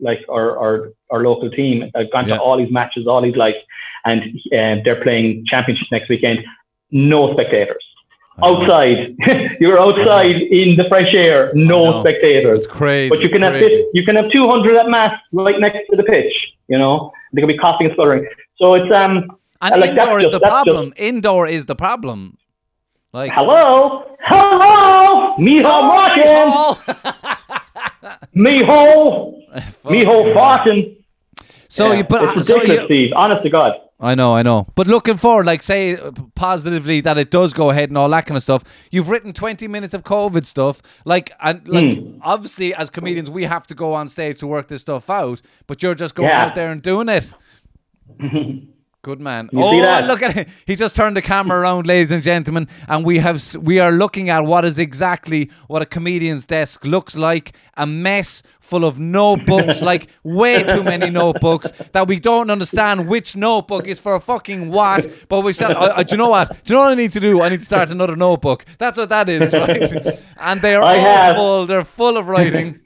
[0.00, 1.90] like our, our our local team.
[1.94, 2.36] I've gone Yeah.
[2.36, 3.56] to all these matches, all these like,
[4.04, 4.22] and
[4.52, 6.40] uh, they're playing championships next weekend.
[6.90, 7.84] No spectators
[8.42, 9.16] outside.
[9.60, 11.52] You're outside in the fresh air.
[11.54, 12.58] No spectators.
[12.60, 13.08] it's crazy.
[13.08, 16.02] But you can have this, you can have 200 at mass right next to the
[16.02, 16.32] pitch.
[16.68, 18.26] You know, they can be coughing and spluttering.
[18.56, 19.30] So it's um.
[19.62, 20.92] And like, that's indoor is just- the that's just- problem.
[20.96, 22.36] Indoor is the problem.
[23.14, 26.24] Like, Hello, hello, Micheál Oh, Martin,
[28.34, 29.32] Micheál,
[29.84, 30.96] Micheál Farton.
[31.68, 33.12] So Yeah, you put it's so ridiculous, you, Steve.
[33.14, 33.74] Honest to God.
[34.00, 34.66] I know, I know.
[34.74, 38.26] But looking forward, like say uh, positively that it does go ahead and all that
[38.26, 38.64] kind of stuff.
[38.90, 40.82] You've written 20 minutes of COVID stuff.
[41.04, 42.18] Like and like Hmm.
[42.20, 45.84] obviously as comedians we have to go on stage to work this stuff out, but
[45.84, 46.46] you're just going Yeah.
[46.46, 47.32] out there and doing it.
[49.04, 49.50] Good man.
[49.52, 50.48] You oh, look at it.
[50.66, 54.30] He just turned the camera around, ladies and gentlemen, and we have we are looking
[54.30, 57.54] at what is exactly what a comedian's desk looks like.
[57.76, 63.36] A mess full of notebooks, like way too many notebooks that we don't understand which
[63.36, 65.06] notebook is for a fucking what.
[65.28, 66.48] But we said, uh, uh, do you know what?
[66.64, 67.42] Do you know what I need to do?
[67.42, 68.64] I need to start another notebook.
[68.78, 70.18] That's what that is, right?
[70.38, 71.66] and they are I all have- full.
[71.66, 72.80] They're full of writing.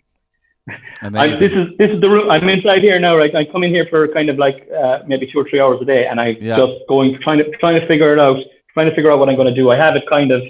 [1.03, 2.31] I, this is this is the room.
[2.31, 3.17] I'm inside here now.
[3.17, 5.79] Right, I come in here for kind of like uh, maybe two or three hours
[5.81, 6.57] a day, and I Yeah.
[6.57, 8.39] just going trying to trying to figure it out,
[8.75, 9.71] trying to figure out what I'm going to do.
[9.71, 10.43] I have it kind of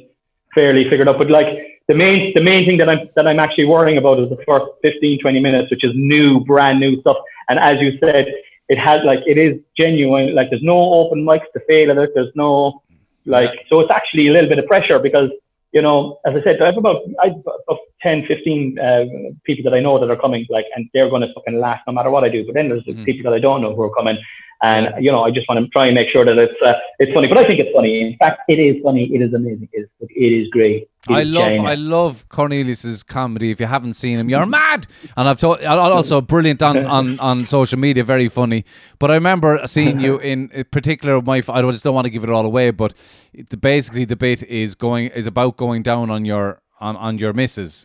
[0.54, 1.48] fairly figured out, but like
[1.88, 4.66] the main the main thing that I'm that I'm actually worrying about is the first
[4.82, 7.16] 15 20 minutes, which is new, brand new stuff.
[7.48, 8.26] And as you said,
[8.68, 10.34] it has like it is genuine.
[10.34, 12.10] Like there's no open mics to fail at it.
[12.14, 12.82] There's no
[13.24, 15.30] like so it's actually a little bit of pressure because
[15.72, 19.04] you know, as I said, I have about I have about 10, 15 uh,
[19.44, 21.92] people that I know that are coming, like, and they're going to fucking laugh no
[21.92, 22.44] matter what I do.
[22.46, 24.16] But then there's the people that I don't know who are coming,
[24.62, 27.12] and you know, I just want to try and make sure that it's uh, it's
[27.12, 27.28] funny.
[27.28, 28.00] But I think it's funny.
[28.00, 29.04] In fact, it is funny.
[29.14, 29.68] It is amazing.
[29.72, 30.88] It is, it is great.
[31.08, 31.70] It I is love genuine.
[31.70, 33.52] I love Cornelius's comedy.
[33.52, 34.88] If you haven't seen him, you're mad.
[35.16, 38.64] And I've told also brilliant on, on, on social media, very funny.
[38.98, 41.22] But I remember seeing you in in particular.
[41.22, 42.94] My I just don't want to give it all away, but
[43.32, 47.32] it, basically the bit is going is about going down on your on on your
[47.32, 47.84] misses,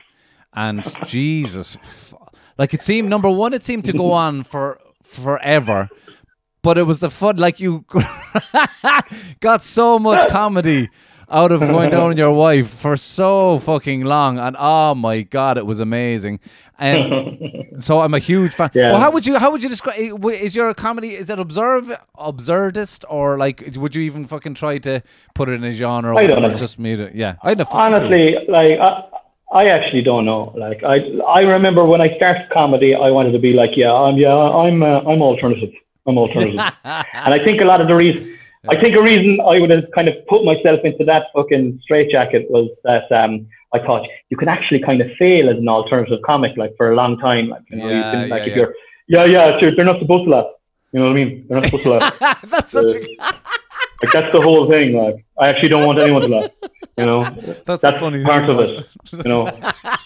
[0.54, 1.78] and Jesus,
[2.58, 5.90] like it seemed number one, it seemed to go on for forever.
[6.64, 7.86] But it was the fun, like you
[9.41, 10.89] got so much comedy
[11.30, 15.57] out of going down on your wife for so fucking long, and oh my god,
[15.57, 16.39] it was amazing.
[16.80, 18.72] And so I'm a huge fan.
[18.74, 18.91] Yeah.
[18.91, 19.97] Well, how would you how would you describe?
[20.26, 25.03] Is your comedy is it observe absurdist or like would you even fucking try to
[25.36, 26.16] put it in a genre?
[26.16, 26.53] I don't know.
[26.53, 27.14] Just made it.
[27.14, 27.66] Yeah, I don't know.
[27.66, 28.16] fucking clue.
[28.16, 29.03] honestly, like I,
[29.53, 30.53] I actually don't know.
[30.57, 30.97] Like I,
[31.28, 34.82] I remember when I started comedy, I wanted to be like, yeah, I'm, yeah, I'm,
[34.82, 35.70] uh, I'm alternative.
[36.08, 36.60] I'm alternative.
[36.84, 38.38] and I think a lot of the reason,
[38.70, 42.49] I think a reason I would have kind of put myself into that fucking straitjacket
[42.49, 46.56] was that um, I thought you can actually kind of fail as an alternative comic,
[46.58, 47.49] like for a long time.
[47.49, 48.56] Like, you know, you Yeah, can, like yeah, if yeah.
[48.56, 48.76] you're,
[49.08, 50.45] yeah, yeah, sure, they're not supposed to laugh.
[50.91, 51.45] You know what I mean?
[51.47, 52.20] They're not supposed to laugh.
[52.47, 52.99] That's such a
[54.04, 54.93] Like that's the whole thing.
[54.93, 56.49] Like I actually don't want anyone to laugh.
[56.97, 57.24] You know,
[57.66, 58.86] That's, that's funny part of it.
[59.14, 59.47] You know,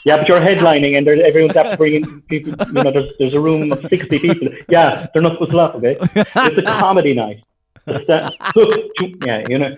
[0.06, 2.54] yeah, but you're headlining and there's everyone's after bringing people.
[2.68, 4.50] You know, there's there's a room of sixty people.
[4.70, 5.76] Yeah, they're not supposed to laugh.
[5.76, 7.44] Okay, it's a comedy night.
[9.26, 9.76] Yeah, you know.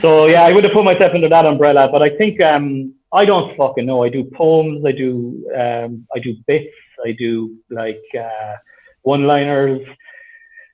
[0.00, 3.24] So yeah, I would have put myself under that umbrella, but I think um, I
[3.24, 4.04] don't fucking know.
[4.04, 4.84] I do poems.
[4.86, 6.72] I do um, I do bits.
[7.04, 8.54] I do like uh,
[9.02, 9.80] one-liners.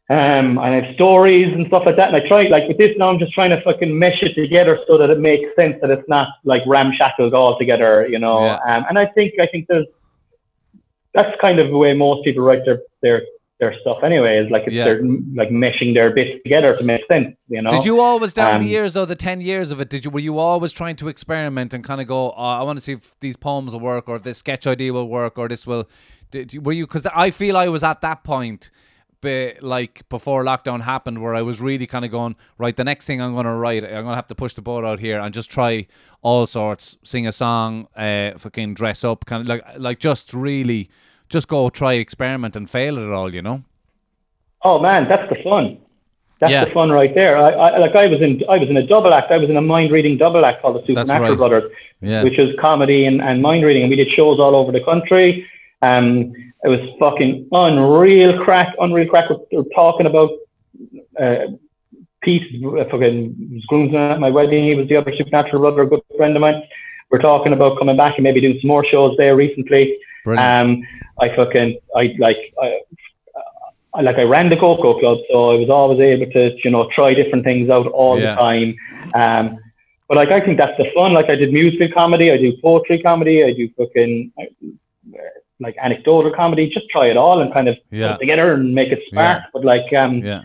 [0.09, 2.15] Um, and I have stories and stuff like that.
[2.15, 4.79] And I try, like with this now, I'm just trying to fucking mesh it together
[4.87, 8.45] so that it makes sense that it's not like ramshackled all together, you know.
[8.45, 8.59] Yeah.
[8.69, 9.87] Um, and I think, I think there's,
[11.13, 13.23] that's kind of the way most people write their, their,
[13.59, 14.85] their stuff anyway, is like it's Yeah.
[14.85, 15.03] they're
[15.35, 17.71] like meshing their bits together to make sense, you know.
[17.71, 19.89] Did you always down the Um, years though the ten years of it?
[19.89, 22.33] Did you were you always trying to experiment and kind of go?
[22.37, 25.09] Oh, I want to see if these poems will work, or this sketch idea will
[25.09, 25.89] work, or this will.
[26.31, 26.87] Did were you?
[26.87, 28.71] Because I feel I was at that point,
[29.27, 32.77] be, like before lockdown happened, where I was really kind of going right.
[32.77, 34.85] The next thing I'm going to write, I'm going to have to push the boat
[34.85, 35.87] out here and just try
[36.23, 40.89] all sorts, sing a song, uh, fucking dress up, kind of like like just really
[41.29, 43.63] just go try experiment and fail at it all, you know?
[44.63, 45.79] Oh man, that's the fun.
[46.41, 46.65] That's Yeah.
[46.67, 47.37] the fun right there.
[47.37, 49.31] I, I like I was in I was in a double act.
[49.31, 51.39] I was in a mind reading double act called the Supernatural right.
[51.39, 52.23] Brothers, Yeah.
[52.25, 55.47] which is comedy and, and mind reading, and we did shows all over the country.
[55.83, 56.33] Um,
[56.65, 59.31] it was fucking unreal crack, unreal crack.
[59.31, 60.31] We're, we're talking about
[61.21, 61.47] uh,
[62.23, 64.65] Pete, uh, fucking was groomsman at my wedding.
[64.65, 66.63] He was the other Supernatural brother, a good friend of mine.
[67.11, 69.97] We're talking about coming back and maybe doing some more shows there recently.
[70.25, 70.59] Brilliant.
[70.59, 70.83] Um,
[71.21, 72.81] I fucking, I like, I,
[73.95, 76.89] I like, I ran the Coco Club, so I was always able to, you know,
[76.95, 78.35] try different things out all Yeah.
[78.35, 78.77] the time.
[79.15, 79.59] Um,
[80.09, 81.13] but like, I think that's the fun.
[81.13, 85.17] Like, I did musical comedy, I do poetry comedy, I do fucking uh,
[85.61, 86.69] like anecdotal comedy.
[86.69, 88.13] Just try it all and kind of Yeah.
[88.13, 89.39] put it together and make it spark.
[89.43, 89.47] Yeah.
[89.53, 90.43] But like, um, yeah.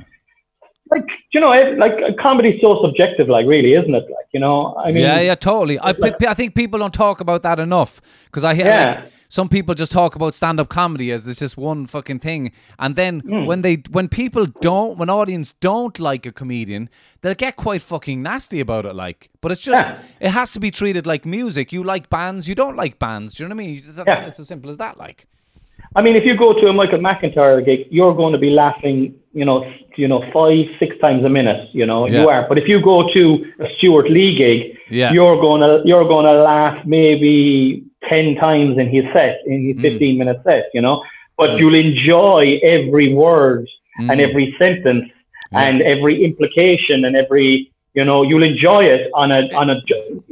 [0.90, 4.04] like you know, like comedy's so subjective, like really, isn't it?
[4.04, 5.80] Like you know, I mean, yeah, yeah, totally.
[5.82, 8.86] I, pe- I think people don't talk about that enough because I hear Yeah.
[9.02, 12.52] like some people just talk about stand-up comedy as it's just one fucking thing,
[12.84, 13.46] and then Hmm.
[13.50, 16.90] when they when people don't when audience don't like a comedian,
[17.22, 18.94] they'll get quite fucking nasty about it.
[19.06, 19.98] Like, but it's just Yeah.
[20.28, 21.72] it has to be treated like music.
[21.76, 23.34] You like bands, you don't like bands.
[23.34, 23.84] Do you know what I mean?
[24.08, 24.26] Yeah.
[24.28, 24.98] It's as simple as that.
[25.06, 25.20] Like,
[25.96, 29.14] I mean, if you go to a Michael McIntyre gig, you're going to be laughing,
[29.34, 29.58] you know,
[29.98, 31.70] you know, five, six times a minute.
[31.80, 32.22] You know, Yeah.
[32.22, 32.44] you are.
[32.50, 33.24] But if you go to
[33.66, 34.60] a Stewart Lee gig,
[34.90, 35.12] Yeah.
[35.16, 39.76] you're going to you're going to laugh maybe ten times in his set, in his
[39.78, 39.82] Mm.
[39.82, 40.66] fifteen minute set.
[40.74, 41.04] You know,
[41.38, 43.68] but you'll enjoy every word
[44.00, 44.28] and Mm.
[44.30, 45.06] every sentence
[45.52, 47.70] and every implication and every.
[47.94, 49.82] You know, you'll enjoy it on a on a.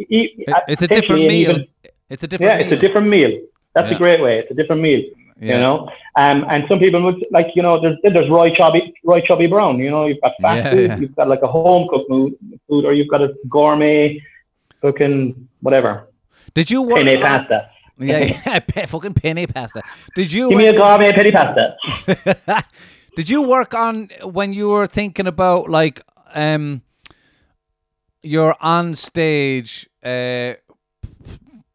[0.07, 1.49] it's a different meal.
[1.51, 1.67] even-
[2.09, 2.49] it's a different.
[2.59, 3.31] yeah, it's a different meal.
[3.75, 3.95] That's Yeah.
[3.95, 4.39] a great way.
[4.39, 5.03] It's a different meal.
[5.41, 5.55] Yeah.
[5.55, 9.21] You know, um, and some people would like, you know, there's there's Roy Chubby, Roy
[9.21, 9.79] Chubby Brown.
[9.79, 10.97] You know, you've got fast Yeah, food, yeah.
[10.99, 14.19] you've got like a home cooked food, or you've got a gourmet
[14.81, 16.07] cooking whatever
[16.59, 16.97] Did you work?
[17.05, 17.69] penne on- pasta.
[17.97, 19.81] Yeah, yeah, pe- fucking penne pasta.
[20.13, 20.49] Did you?
[20.49, 22.65] Give me a gourmet penne pasta.
[23.15, 26.01] Did you work on when you were thinking about like
[26.33, 26.81] um
[28.21, 30.53] your on stage uh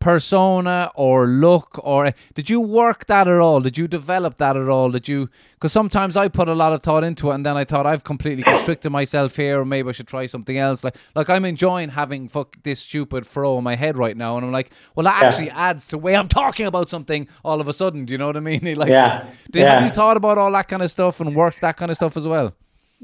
[0.04, 3.60] persona or look or did you work that at all?
[3.60, 4.90] Did you develop that at all?
[4.90, 7.64] Did you because sometimes i put a lot of thought into it and then i
[7.64, 9.60] thought i've completely constricted myself here.
[9.60, 10.84] Or maybe i should try something else.
[10.84, 14.44] Like like i'm enjoying having fuck this stupid fro in my head right now and
[14.46, 15.26] i'm like well that Yeah.
[15.28, 18.04] actually adds to the way i'm talking about something all of a sudden.
[18.04, 18.60] Do you know what i mean?
[18.84, 21.76] Like Yeah, did, have you thought about all that kind of stuff and worked that
[21.78, 22.52] kind of stuff as well?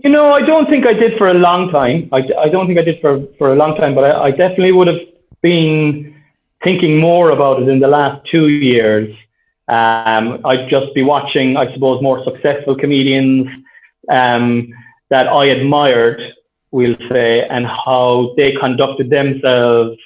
[0.05, 2.09] You know, I don't think I did for a long time.
[2.13, 4.73] I, I don't think I did for, for a long time, but I, I definitely
[4.73, 5.03] would have
[5.43, 6.10] been
[6.63, 9.15] thinking more about it in the last two years.
[9.69, 13.49] Um, I'd just be watching, I suppose, more successful comedians
[14.09, 14.69] um,
[15.11, 16.21] that I admired,
[16.71, 19.97] we'll say, and how they conducted themselves,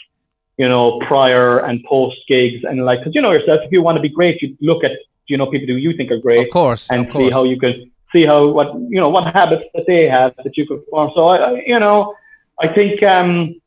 [0.59, 2.63] you know, prior and post gigs.
[2.65, 4.93] And like, because you know yourself, if you want to be great, you look at,
[5.27, 7.33] you know, people who you think are great Of course, and of see course.
[7.33, 10.67] how you could see how what you know what habits that they have that you
[10.67, 11.11] could form.
[11.15, 12.15] So I, I you know
[12.61, 13.61] I think um,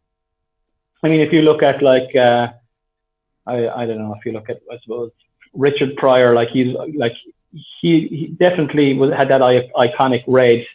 [1.03, 2.47] I mean if you look at like uh,
[3.47, 5.11] I I don't know if you look at I suppose
[5.53, 7.13] Richard Pryor like he's like
[7.81, 10.65] he, he definitely was had that I, iconic red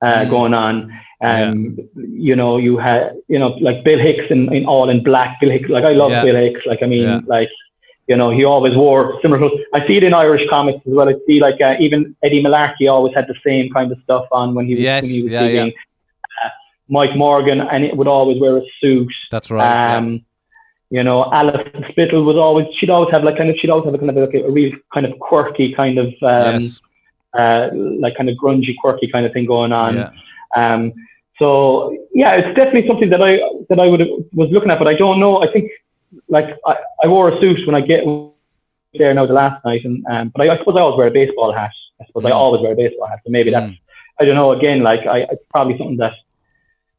[0.00, 0.30] uh, Mm.
[0.30, 0.74] going on.
[1.20, 5.38] Um, you know, you had, you know, like Bill Hicks in, in all in black.
[5.40, 6.24] Bill Hicks, like I love Yeah.
[6.24, 6.62] Bill Hicks.
[6.66, 7.20] Like I mean, Yeah.
[7.26, 7.48] like
[8.08, 9.60] you know, he always wore similar clothes.
[9.74, 11.08] I see it in Irish comics as well.
[11.08, 14.54] I see like uh, even Eddie Malarkey always had the same kind of stuff on
[14.56, 15.64] when he was Yes, when he was yeah.
[15.66, 16.48] Uh,
[16.88, 19.12] Mike Morgan, and it would always wear a suit.
[19.30, 19.62] That's right.
[19.62, 19.96] yeah.
[19.98, 20.24] Um,
[20.92, 23.94] You know, Alison Spittle was always she'd always have like kind of she'd always have
[23.94, 26.80] a kind of like a, a real kind of quirky kind of um, yes.
[27.32, 29.96] uh, like kind of grungy, quirky kind of thing going on.
[29.96, 30.10] Yeah.
[30.54, 30.92] Um,
[31.38, 33.40] so yeah, it's definitely something that I
[33.70, 34.02] that I would
[34.34, 35.42] was looking at, but I don't know.
[35.42, 35.70] I think
[36.28, 38.04] like I, I wore a suit when I get
[38.92, 41.10] there now the last night, and um, but I, I suppose I always wear a
[41.10, 41.72] baseball hat.
[42.02, 42.34] I suppose I Mm.
[42.34, 43.78] always wear a baseball hat, so maybe that's Mm.
[44.20, 44.52] I don't know.
[44.52, 46.12] Again, like I it's probably something that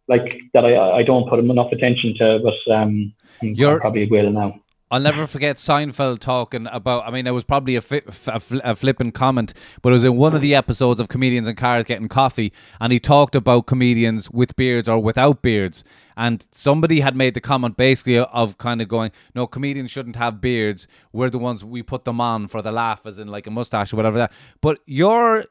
[0.07, 4.31] like that I I don't put enough attention to, but um, I You're- probably will
[4.31, 4.59] now.
[4.91, 7.07] I'll never forget Seinfeld talking about.
[7.07, 9.51] I mean, it was probably a, fi- a, fl- a flippant comment,
[9.81, 12.93] but it was in one of the episodes of comedians and cars getting coffee, and
[12.93, 15.83] he talked about comedians with beards or without beards.
[16.15, 20.39] And somebody had made the comment basically of kind of going, "No, comedians shouldn't have
[20.39, 20.85] beards.
[21.11, 23.93] We're the ones we put them on for the laugh, as in like a mustache
[23.93, 24.31] or whatever that."
[24.61, 25.45] But your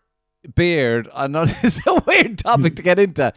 [0.54, 3.32] beard, I know it's a weird topic to get into,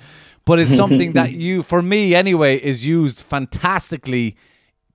[0.46, 4.36] but it's something that you, for me anyway, is used fantastically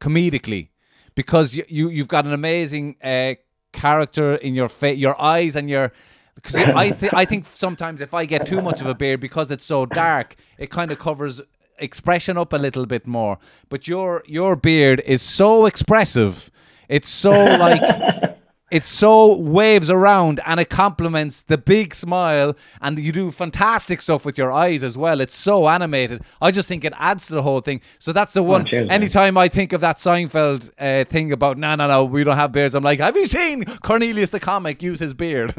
[0.01, 0.69] comedically
[1.15, 3.35] because you, you you've got an amazing uh,
[3.73, 5.93] character in your face, your eyes, and your.
[6.37, 9.51] Because I think I think sometimes if I get too much of a beard because
[9.51, 11.41] it's so dark, it kind of covers
[11.79, 13.39] expression up a little bit more.
[13.69, 16.51] But your your beard is so expressive.
[16.89, 17.83] It's so like
[18.71, 24.25] it so waves around and it complements the big smile and you do fantastic stuff
[24.25, 25.21] with your eyes as well.
[25.21, 26.23] It's so animated.
[26.41, 27.81] I just think it adds to the whole thing.
[27.99, 28.65] So that's the one.
[28.67, 28.95] cheers, man.
[29.03, 32.53] anytime i think of that seinfeld uh, thing about no no no we don't have
[32.53, 35.53] beards i'm like have you seen cornelius the comic use his beard?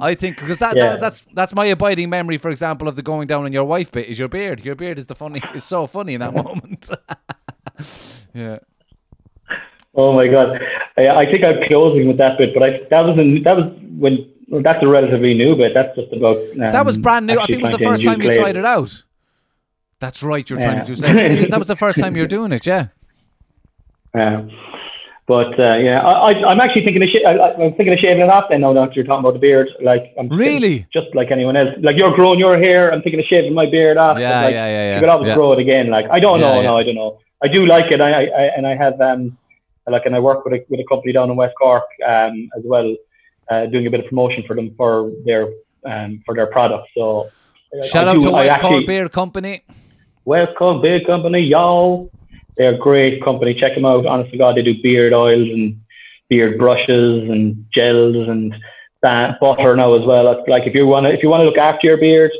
[0.00, 0.90] I think because that, Yeah.
[0.90, 3.90] that that's that's my abiding memory for example of the going down on your wife
[3.92, 4.64] bit is your beard.
[4.64, 6.90] Your beard is the funny is so funny in that moment.
[8.34, 8.58] Yeah
[9.96, 10.60] Oh my god,
[10.98, 13.72] I, I think I'm closing with that bit, but I that was in, that was
[13.98, 15.72] when well, that's a relatively new bit.
[15.74, 17.38] That's just about um, That was brand new.
[17.38, 19.02] I think it was the first time you tried it out.
[19.98, 20.48] That's right.
[20.48, 21.46] You're trying to do Yeah.
[21.48, 22.66] That was the first time you're doing it.
[22.66, 22.88] Yeah.
[24.14, 24.48] Yeah.
[25.26, 28.30] But uh, yeah, I, I'm actually thinking of sh- I, I'm thinking of shaving it
[28.30, 28.44] off.
[28.48, 30.86] Then now that you're talking about the beard, like I'm Really?
[30.92, 31.70] just like anyone else.
[31.82, 34.18] Like you're growing your hair, I'm thinking of shaving my beard off.
[34.18, 34.94] Yeah, like, yeah, yeah, yeah.
[34.94, 35.34] You could always Yeah.
[35.34, 35.90] grow it again.
[35.90, 37.18] Like I don't Yeah, know, no, I don't know.
[37.42, 38.00] I do like it.
[38.00, 39.36] I, I and I have um
[39.88, 42.62] like and I work with a with a company down in West Cork um as
[42.64, 42.94] well,
[43.50, 45.48] uh, doing a bit of promotion for them for their
[45.84, 46.90] um for their products.
[46.94, 47.30] So
[47.84, 49.62] Shout I out do- to West actually- Cork Beer Company.
[50.24, 52.10] West Coast Beer Company, y'all.
[52.56, 53.52] They're a great company.
[53.54, 54.06] Check them out.
[54.06, 55.78] Honest to God, they do beard oils and
[56.28, 58.54] beard brushes and gels and
[59.40, 60.42] butter now as well.
[60.48, 62.32] Like if you want to, if you want to look after your beard,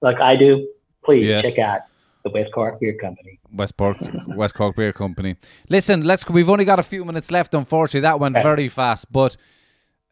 [0.00, 0.66] like I do,
[1.04, 1.44] please Yes.
[1.44, 1.80] check out
[2.24, 3.37] the West Cork Beer Company.
[3.52, 3.96] West Cork,
[4.28, 5.36] West Cork Beer Company.
[5.68, 6.28] Listen, let's.
[6.28, 7.54] We've only got a few minutes left.
[7.54, 9.10] Unfortunately, that went very fast.
[9.12, 9.36] But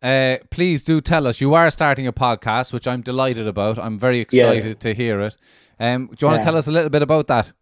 [0.03, 1.41] uh, please do tell us.
[1.41, 3.79] You are starting a podcast, which I'm delighted about.
[3.79, 5.37] I'm very excited to hear it.
[5.79, 7.53] Um, do you want to tell us a little bit about that?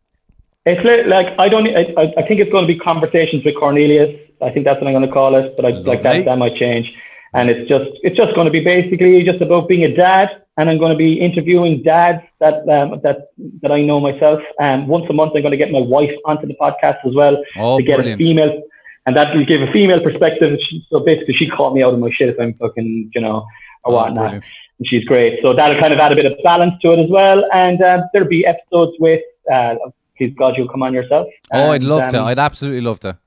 [0.66, 1.66] It's like I don't.
[1.68, 4.10] I, I- I think it's going to be conversations with Cornelius.
[4.42, 5.54] I think that's what I'm going to call it.
[5.56, 6.24] But I like that.
[6.24, 6.92] That might change.
[7.34, 10.28] And it's just it's just going to be basically just about being a dad.
[10.56, 13.30] And I'm going to be interviewing dads that um, that
[13.62, 14.40] that I know myself.
[14.60, 17.36] And once a month, I'm going to get my wife onto the podcast as well
[17.56, 18.20] Oh, to get brilliant.
[18.20, 18.62] a female.
[19.06, 20.58] And that will give a female perspective.
[20.90, 23.44] So basically, she caught me out of my shit if I'm fucking, you know,
[23.84, 24.14] or Oh, whatnot.
[24.14, 24.46] brilliant.
[24.78, 25.40] And she's great.
[25.42, 27.44] So that'll kind of add a bit of balance to it as well.
[27.52, 29.20] And uh, there'll be episodes with,
[29.52, 29.74] uh,
[30.16, 31.26] please God, you'll come on yourself.
[31.52, 32.20] Oh, I'd And, love to.
[32.20, 33.18] um, I'd absolutely love to.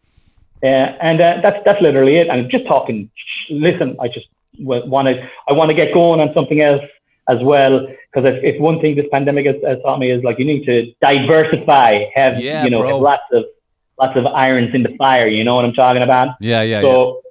[0.63, 2.29] Yeah, and uh, that's that's literally it.
[2.29, 3.09] I'm just talking.
[3.49, 4.27] Listen, I just
[4.59, 6.81] want to I want to get going on something else
[7.29, 10.39] as well because if, if one thing this pandemic has, has taught me is like
[10.39, 13.43] you need to diversify, have Yeah, you know have lots of
[13.99, 15.27] lots of irons in the fire.
[15.27, 16.35] You know what I'm talking about?
[16.39, 16.81] Yeah, yeah, yeah.
[16.81, 17.21] so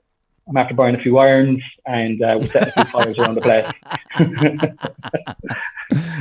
[0.49, 3.41] I'm after buying a few irons and uh, we're setting a few fires around the
[3.41, 3.67] place.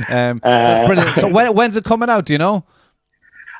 [0.08, 1.16] Um, that's Uh, brilliant.
[1.16, 2.24] So when, when's it coming out?
[2.24, 2.64] Do you know?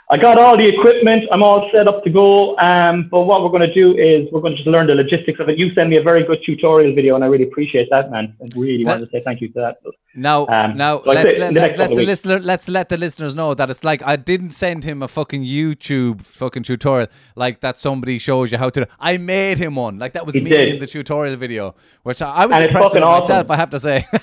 [0.08, 1.24] I got all the equipment.
[1.32, 2.56] I'm all set up to go.
[2.58, 5.40] Um, but what we're going to do is we're going to just learn the logistics
[5.40, 5.58] of it.
[5.58, 8.32] You send me a very good tutorial video, and I really appreciate that, man.
[8.40, 9.78] I really That- wanted to say thank you for that.
[10.14, 13.68] Now, Um, now so let's let, let's, the listener let's let the listeners know that
[13.68, 18.50] it's like I didn't send him a fucking YouTube fucking tutorial like that somebody shows
[18.50, 18.88] you how to.
[18.98, 20.68] I made him one like that was He me did.
[20.74, 21.74] in the tutorial video,
[22.04, 23.28] which I, I was And impressed with awesome.
[23.36, 23.50] myself.
[23.50, 24.06] I have to say.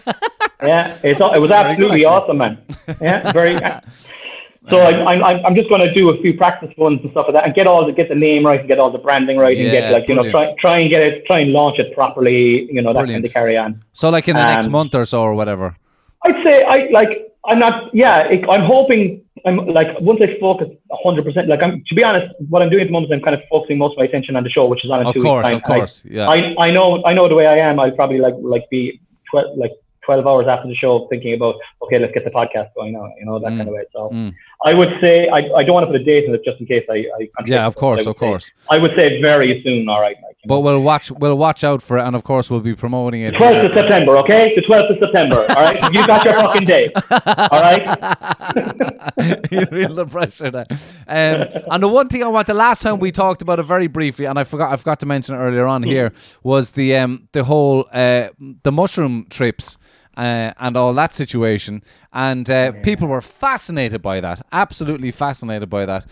[0.64, 2.58] Yeah, it's, it was Very good, absolutely awesome, man.
[3.02, 3.60] Yeah, very.
[4.70, 7.26] So I, I'm, I'm I'm just going to do a few practice ones and stuff
[7.28, 9.38] like that, and get all the get the name right, and get all the branding
[9.38, 11.80] right, and Yeah, get like you know try try and get it, try and launch
[11.80, 13.24] it properly, you know that Brilliant.
[13.24, 13.84] kind of carry on.
[13.92, 15.76] so like in the next Um, month or so or whatever.
[16.24, 17.10] I'd say I like
[17.46, 21.84] I'm not yeah it, I'm hoping I'm like once I focus 100 percent like I'm
[21.90, 23.92] to be honest what I'm doing at the moment is I'm kind of focusing most
[23.94, 25.56] of my attention on the show which is on Of two course, weeks time.
[25.58, 26.30] of course, I, yeah.
[26.30, 29.02] I I know I know the way I am I'll probably like like be
[29.34, 29.72] like
[30.06, 33.26] 12 hours after the show thinking about, okay, let's get the podcast going now, you
[33.26, 33.58] know, that Mm.
[33.58, 33.84] kind of way.
[33.94, 34.34] So Mm.
[34.66, 36.66] I would say, I, I don't want to put a date in it just in
[36.66, 38.52] case I, I Yeah, of course, of say- course.
[38.70, 40.16] I would say very soon, all right.
[40.46, 43.32] But we'll watch we'll watch out for it, and of course we'll be promoting it.
[43.32, 44.54] the 12th of September, okay?
[44.56, 45.94] The 12th of September, all right?
[45.94, 47.82] You got your fucking date, all right?
[49.52, 50.66] you feel the pressure there.
[51.08, 53.88] Um, and the one thing I want, the last time we talked about it very
[53.88, 56.12] briefly, and I forgot, I forgot to mention it earlier on here,
[56.44, 58.28] was the um, the whole uh,
[58.64, 59.78] the mushroom trips.
[60.16, 64.46] Uh, and all that situation, and uh, people were fascinated by that.
[64.52, 66.06] Absolutely fascinated by that.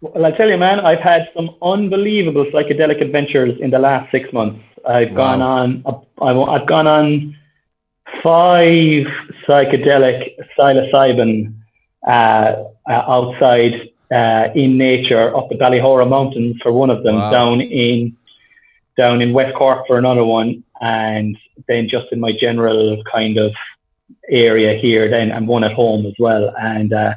[0.00, 4.32] Well, I'll tell you, man, I've had some unbelievable psychedelic adventures in the last six
[4.32, 4.60] months.
[4.86, 5.16] I've Wow.
[5.16, 5.84] gone on,
[6.22, 7.36] I've, I've gone on
[8.22, 9.06] five
[9.46, 11.52] psychedelic psilocybin
[12.06, 17.30] uh, uh, outside uh, in nature up the Ballyhoura Mountains for one of them, Wow.
[17.30, 18.16] down in
[18.96, 21.36] down in West Cork for another one, and
[21.68, 23.52] then just in my general kind of
[24.30, 26.92] area here, then and one at home as well, and.
[26.92, 27.14] Uh,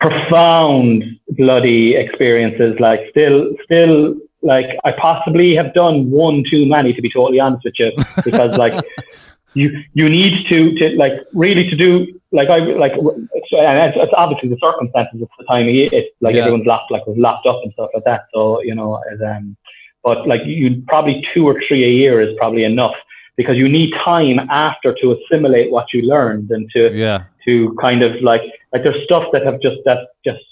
[0.00, 7.02] profound bloody experiences like still still like i possibly have done one too many to
[7.02, 7.90] be totally honest with you
[8.24, 8.84] because like
[9.54, 14.12] you you need to to like really to do like i like and it's, it's
[14.16, 16.42] obviously the circumstances of the time of year it's like Yeah.
[16.42, 19.56] everyone's locked like was locked up and stuff like that so you know as, um
[20.04, 22.94] but like you probably two or three a year is probably enough
[23.36, 28.00] because you need time after to assimilate what you learned and to Yeah, to kind
[28.06, 28.42] of like
[28.72, 30.44] like there's stuff that have just that just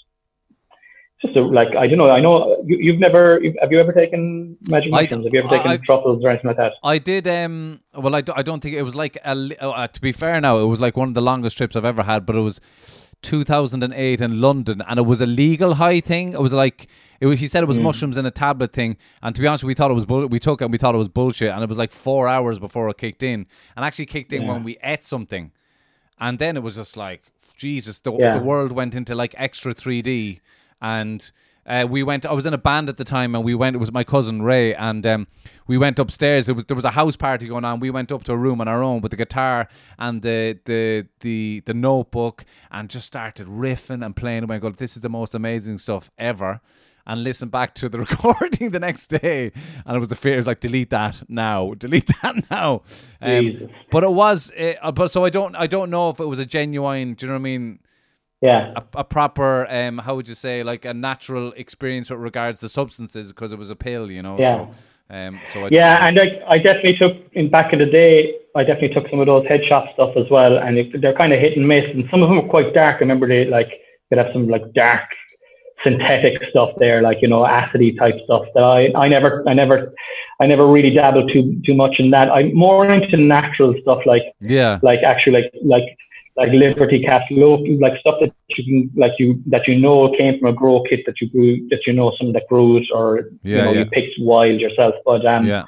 [1.21, 2.35] just a, like I don't know I know
[2.69, 5.85] you, you've never you've, have you ever taken magic mushrooms have you ever taken I've-
[5.85, 7.27] truffles or anything like that I did.
[7.27, 9.35] Um, well, I, do, I don't think it was like a.
[9.59, 12.03] Uh, to be fair, now it was like one of the longest trips I've ever
[12.03, 12.59] had, but it was
[13.23, 16.33] 2008 in London, and it was a legal high thing.
[16.33, 16.87] It was like
[17.19, 19.63] it was, he said it was mushrooms in a tablet thing, and to be honest,
[19.63, 21.63] we thought it was bull- we took it and we thought it was bullshit, and
[21.63, 24.77] it was like four hours before it kicked in, and actually kicked in when we
[24.83, 25.51] ate something,
[26.19, 27.21] and then it was just like
[27.55, 28.33] Jesus, the, Yeah.
[28.33, 30.39] the world went into like extra 3D,
[30.81, 31.31] and
[31.65, 32.25] uh, we went.
[32.25, 33.75] I was in a band at the time, and we went.
[33.75, 35.27] It was my cousin Ray, and um,
[35.67, 36.47] we went upstairs.
[36.47, 37.81] It was there was a house party going on.
[37.81, 39.67] We went up to a room on our own with the guitar
[39.99, 44.39] and the the the the notebook, and just started riffing and playing.
[44.39, 46.61] And went, "God, this is the most amazing stuff ever."
[47.07, 49.51] And listen back to the recording the next day,
[49.85, 50.33] and it was the fear.
[50.33, 52.83] It was like delete that now, delete that now.
[53.21, 56.37] Um, but it was, uh, but so I don't, I don't know if it was
[56.39, 57.13] a genuine.
[57.15, 57.79] Do you know what I mean?
[58.39, 62.59] yeah a, a proper um how would you say like a natural experience with regards
[62.59, 64.67] to substances because it was a pill you know Yeah.
[65.09, 68.35] so um so I, yeah and I, I definitely took in back in the day
[68.55, 71.39] I definitely took some of those headshop stuff as well and it, they're kind of
[71.39, 73.71] hit and miss and some of them are quite dark I remember they like
[74.09, 75.09] could have some like dark
[75.83, 79.93] synthetic stuff there like you know acidy type stuff that I, I never I never
[80.39, 82.29] I never really dabbled too too much in that.
[82.31, 84.79] I'm more into natural stuff like yeah.
[84.81, 85.97] like actually like like
[86.35, 90.39] like Liberty Caps local like stuff that you can like you that you know came
[90.39, 93.57] from a grow kit that you grew that you know some that grows or you
[93.57, 93.79] know yeah.
[93.79, 95.63] you picked wild yourself but um yeah.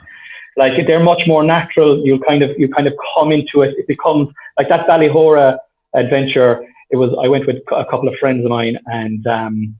[0.57, 3.75] like they're much more natural you kind of you kind of come into it.
[3.77, 5.57] It becomes like that Ballyhoura
[5.95, 9.75] adventure it was I went with a couple of friends of mine and um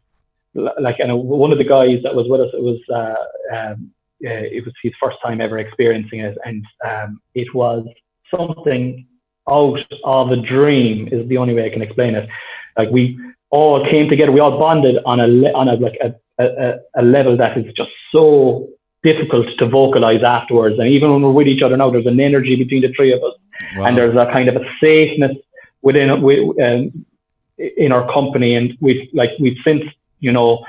[0.56, 3.92] like and one of the guys that was with us it was uh um
[4.26, 7.86] uh, it was his first time ever experiencing it and um it was
[8.36, 9.06] something
[9.52, 12.30] out of a dream is the only way I can explain it.
[12.78, 13.20] Like we
[13.50, 16.14] all came together, we all bonded on a on a like a,
[16.44, 18.70] a, a level that is just so
[19.04, 20.78] difficult to vocalize afterwards.
[20.78, 23.24] And even when we're with each other now, there's an energy between the three of
[23.24, 23.34] us,
[23.78, 23.86] wow.
[23.86, 25.36] and there's a kind of a safeness
[25.82, 27.06] within wi- um,
[27.58, 28.56] in our company.
[28.56, 29.84] And we've like we've since
[30.20, 30.64] you know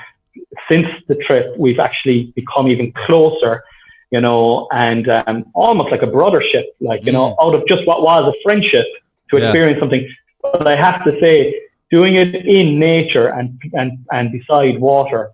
[0.69, 3.63] since the trip, we've actually become even closer
[4.11, 8.03] you know, and um, almost like a brothership, like, you know, out of just what
[8.03, 8.87] was a friendship
[9.31, 9.45] to Yeah.
[9.45, 10.09] experience something.
[10.43, 11.61] But I have to say,
[11.91, 15.31] doing it in nature and, and, and beside water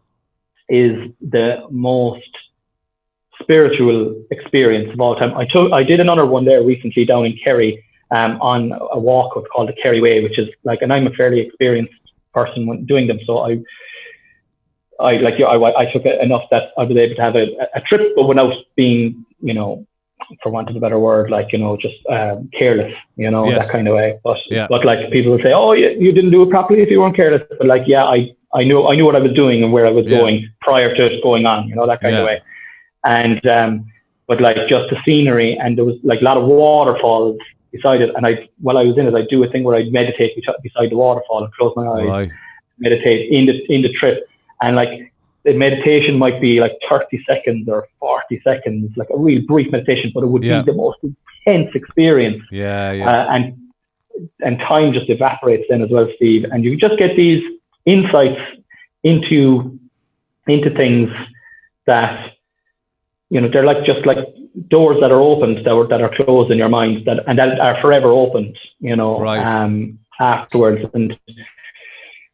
[0.68, 2.28] is the most
[3.40, 5.34] spiritual experience of all time.
[5.36, 9.34] I took, I did another one there recently down in Kerry um, on a walk
[9.52, 11.92] called the Kerry Way, which is like, and I'm a fairly experienced
[12.32, 13.58] person when doing them, so I
[15.00, 17.46] I like yeah, I, I took it enough that I was able to have a,
[17.74, 19.86] a trip, but without being, you know,
[20.42, 23.62] for want of a better word, like you know, just um, careless, you know, Yes.
[23.64, 24.18] that kind of way.
[24.24, 24.66] But Yeah.
[24.68, 27.16] but like people will say, oh, you, you didn't do it properly if you weren't
[27.16, 27.42] careless.
[27.58, 29.90] But like, yeah, I I knew I knew what I was doing and where I
[29.90, 30.18] was Yeah.
[30.18, 32.20] going prior to it going on, you know, that kind Yeah.
[32.22, 32.40] of way.
[33.04, 33.86] And um,
[34.26, 37.38] but like just the scenery, and there was like a lot of waterfalls
[37.70, 38.10] beside it.
[38.16, 40.32] And I while I was in it, I'd do a thing where I'd meditate
[40.62, 42.30] beside the waterfall and close my eyes Right.
[42.78, 44.26] meditate in the in the trip
[44.62, 45.12] and like
[45.44, 50.10] the meditation might be like 30 seconds or 40 seconds, like a real brief meditation,
[50.14, 50.62] but it would Yeah.
[50.62, 52.42] be the most intense experience.
[52.50, 53.08] Yeah, yeah.
[53.08, 53.56] Uh, and
[54.40, 56.44] and time just evaporates then as well, Steve.
[56.50, 57.42] And you just get these
[57.84, 58.40] insights
[59.04, 59.78] into
[60.48, 61.10] into things
[61.86, 62.32] that
[63.30, 64.18] you know they're like just like
[64.68, 67.60] doors that are opened that were that are closed in your mind that and that
[67.60, 68.56] are forever opened.
[68.80, 69.44] You know, Right.
[69.46, 71.16] um, afterwards and.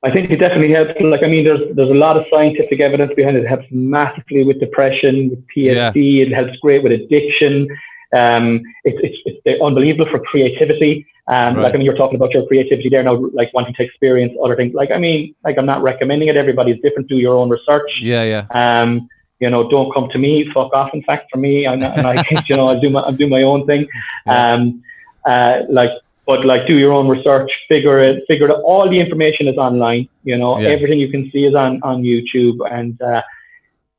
[0.05, 1.01] I think it definitely helps.
[1.01, 3.45] Like, I mean, there's there's a lot of scientific evidence behind it.
[3.45, 6.27] It helps massively with depression, with PTSD.
[6.27, 7.69] It helps great with addiction.
[8.13, 11.07] Um, it's, it's, it's unbelievable for creativity.
[11.29, 11.63] Um, Right.
[11.63, 14.57] Like, I mean, you're talking about your creativity there now, like wanting to experience other
[14.57, 14.75] things.
[14.75, 16.37] Like, I mean, like I'm not recommending it.
[16.37, 17.09] Everybody's different.
[17.09, 17.91] Do your own research.
[18.01, 18.47] yeah, yeah.
[18.83, 19.09] Um,
[19.39, 20.49] you know, don't come to me.
[20.53, 20.91] Fuck off.
[20.95, 23.29] In fact, for me, I'm not, and I, you know, I do my, I do
[23.29, 23.89] my own thing.
[24.27, 24.83] Um,
[25.25, 25.91] uh, like,
[26.27, 27.51] but like, do your own research.
[27.69, 28.23] Figure it.
[28.29, 28.53] Figure it.
[28.65, 30.09] All the information is online.
[30.25, 30.69] You know, Yeah.
[30.69, 32.59] everything you can see is on on YouTube.
[32.71, 33.23] And uh,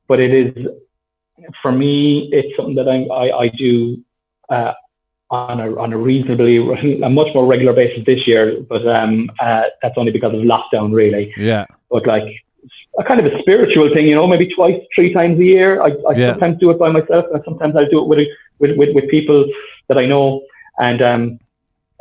[0.07, 0.67] but it is
[1.61, 3.97] for me, it's something that I I, I do.
[4.49, 4.73] Uh,
[5.31, 6.57] on a, on a reasonably,
[7.03, 10.93] a much more regular basis this year, but um, uh, that's only because of lockdown,
[10.93, 11.65] really Yeah.
[11.89, 12.23] but like
[12.99, 15.81] a kind of a spiritual thing, you know, maybe twice, three times a year.
[15.81, 16.31] I, I Yeah.
[16.33, 18.27] sometimes do it by myself, and sometimes I do it with,
[18.59, 19.39] with with with people
[19.87, 20.43] that I know,
[20.77, 21.39] and um,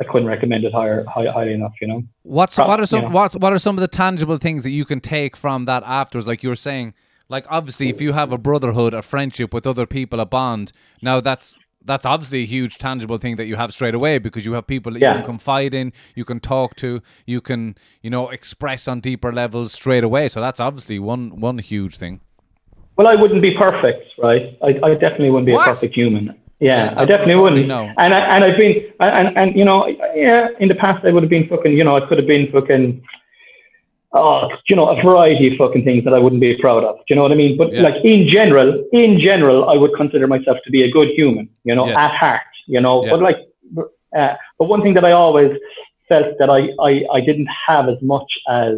[0.01, 2.03] I couldn't recommend it higher, high, highly enough, you know.
[2.23, 3.09] What's Pro- what are some yeah.
[3.09, 6.27] what what are some of the tangible things that you can take from that afterwards?
[6.27, 6.93] Like you were saying,
[7.29, 10.71] like obviously if you have a brotherhood, a friendship with other people, a bond,
[11.01, 14.53] now that's that's obviously a huge tangible thing that you have straight away because you
[14.53, 18.29] have people that you can confide in, you can talk to, you can, you know,
[18.29, 20.29] express on deeper levels straight away.
[20.29, 22.21] So that's obviously one one huge thing.
[22.95, 24.57] Well, I wouldn't be perfect, right?
[24.61, 25.67] I, I definitely wouldn't be What?
[25.67, 26.39] a perfect human.
[26.69, 27.67] Yeah, I definitely wouldn't.
[27.67, 27.81] no.
[28.03, 29.79] And I, and I've been and and you know
[30.25, 32.45] yeah in the past I would have been fucking you know I could have been
[32.55, 32.85] fucking
[34.13, 36.95] oh you know a variety of fucking things that I wouldn't be proud of.
[36.97, 37.57] Do you know what I mean?
[37.61, 37.81] But Yeah.
[37.87, 41.45] like in general, in general, I would consider myself to be a good human.
[41.69, 41.97] You know, Yes.
[42.05, 42.41] at heart.
[42.75, 43.11] You know, Yeah.
[43.11, 43.39] but like
[44.19, 45.51] uh, but one thing that I always
[46.09, 46.59] felt that I,
[46.89, 48.29] I I didn't have as much
[48.61, 48.75] as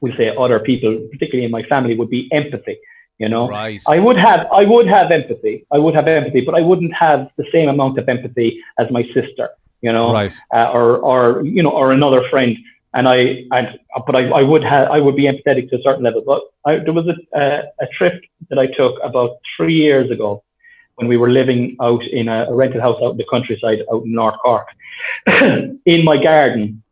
[0.00, 2.76] we'll say other people, particularly in my family, would be empathy.
[3.18, 3.80] You know, Right.
[3.88, 5.64] I would have I would have empathy.
[5.72, 9.04] I would have empathy, but I wouldn't have the same amount of empathy as my
[9.14, 9.50] sister.
[9.80, 10.34] You know, Right.
[10.52, 12.56] uh, or or you know, or another friend.
[12.94, 13.74] And I, I
[14.06, 16.22] but I, I would have I would be empathetic to a certain level.
[16.26, 20.42] But I, there was a, a a trip that I took about three years ago
[20.96, 24.04] when we were living out in a, a rented house out in the countryside out
[24.04, 24.66] in North Cork.
[25.26, 26.82] in my garden,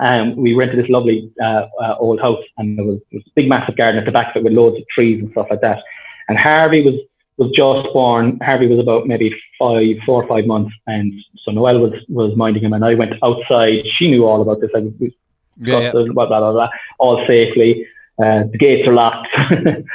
[0.00, 3.30] um, we rented this lovely uh, uh, old house, and there was, there was a
[3.34, 5.60] big, massive garden at the back of it with loads of trees and stuff like
[5.60, 5.80] that.
[6.28, 6.94] And Harvey was
[7.38, 8.38] was just born.
[8.42, 11.12] Harvey was about maybe five, four or five months, and
[11.44, 13.82] so Noelle was was minding him, and I went outside.
[13.96, 14.70] She knew all about this.
[14.74, 15.90] I was Yeah, yeah.
[15.92, 16.68] blah, blah, blah, blah,
[16.98, 17.86] all safely.
[18.22, 19.28] Uh, the gates are locked.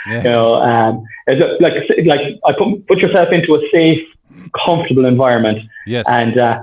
[0.09, 0.17] Yeah.
[0.17, 1.73] You know, um, it's like
[2.05, 4.01] like I put put yourself into a safe,
[4.65, 6.05] comfortable environment, Yes.
[6.09, 6.59] and uh,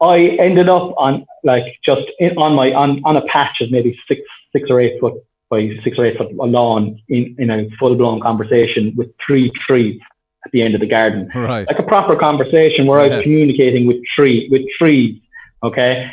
[0.00, 3.98] I ended up on like just in, on my on, on a patch of maybe
[4.08, 4.20] six
[4.52, 5.14] six or eight foot
[5.48, 10.00] by six or eight foot lawn in, in a full blown conversation with three trees
[10.44, 11.66] at the end of the garden right.
[11.66, 15.20] like a proper conversation where I was communicating with tree with trees.
[15.62, 16.10] Okay.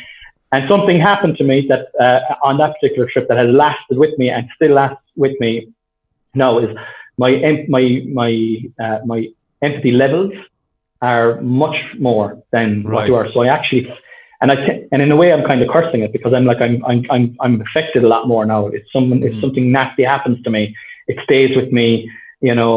[0.52, 4.16] And something happened to me that uh, on that particular trip that has lasted with
[4.18, 5.68] me and still lasts with me
[6.34, 6.74] now is
[7.18, 9.26] my my my uh, my
[9.62, 10.32] empathy levels
[11.12, 11.78] are much
[12.08, 13.26] more than what you are.
[13.32, 13.82] So I actually
[14.40, 14.56] and I
[14.92, 17.24] and in a way I'm kind of cursing it because I'm like I'm I'm I'm,
[17.44, 18.62] I'm affected a lot more now.
[18.78, 19.40] If someone if Mhm.
[19.42, 20.62] something nasty happens to me,
[21.10, 21.88] it stays with me.
[22.48, 22.76] You know,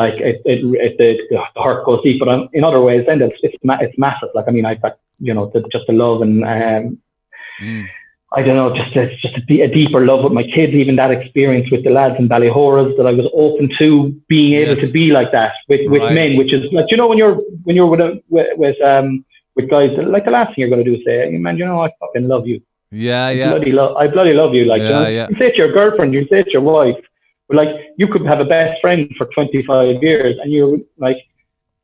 [0.00, 2.18] like it it, it the, the heart goes deep.
[2.20, 4.30] But on, in other ways, then it's it's, ma- it's massive.
[4.36, 4.94] Like I mean, I've got
[5.28, 6.98] you know the, just the love and um,
[7.60, 7.86] Mm.
[8.32, 10.74] I don't know, just a, just a, a deeper love with my kids.
[10.74, 14.76] Even that experience with the lads in Ballyhouras that I was open to being able
[14.76, 14.80] Yes.
[14.86, 16.14] to be like that with, with Right.
[16.14, 19.24] men, which is like you know when you're when you're with a, with, with um
[19.56, 21.82] with guys, like the last thing you're going to do is say, man, you know
[21.82, 22.60] I fucking love you.
[22.90, 23.50] Yeah, I yeah.
[23.50, 24.64] bloody love, I bloody love you.
[24.66, 25.26] Like, you, Yeah, know, yeah.
[25.30, 26.96] you say it to your girlfriend, you say it to your wife,
[27.48, 31.16] but like, you could have a best friend for 25 years and you're like,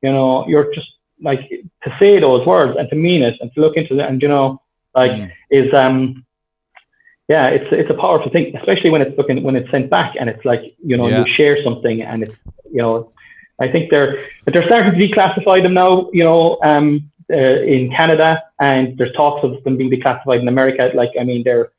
[0.03, 0.89] you know, you're just
[1.21, 1.41] like,
[1.83, 4.29] to say those words and to mean it and to look into it and, you
[4.29, 4.61] know,
[4.95, 5.31] like, Mm.
[5.51, 6.24] is, um,
[7.29, 10.29] yeah, it's, it's a powerful thing, especially when it's looking, when it's sent back and
[10.29, 11.25] it's like, you know, Yeah.
[11.25, 12.35] you share something and it's,
[12.71, 13.13] you know,
[13.61, 17.91] I think they're, but they're starting to declassify them now, you know, um, uh, in
[17.91, 20.91] Canada, and there's talks of them being declassified in America.
[20.95, 21.71] Like, I mean, they're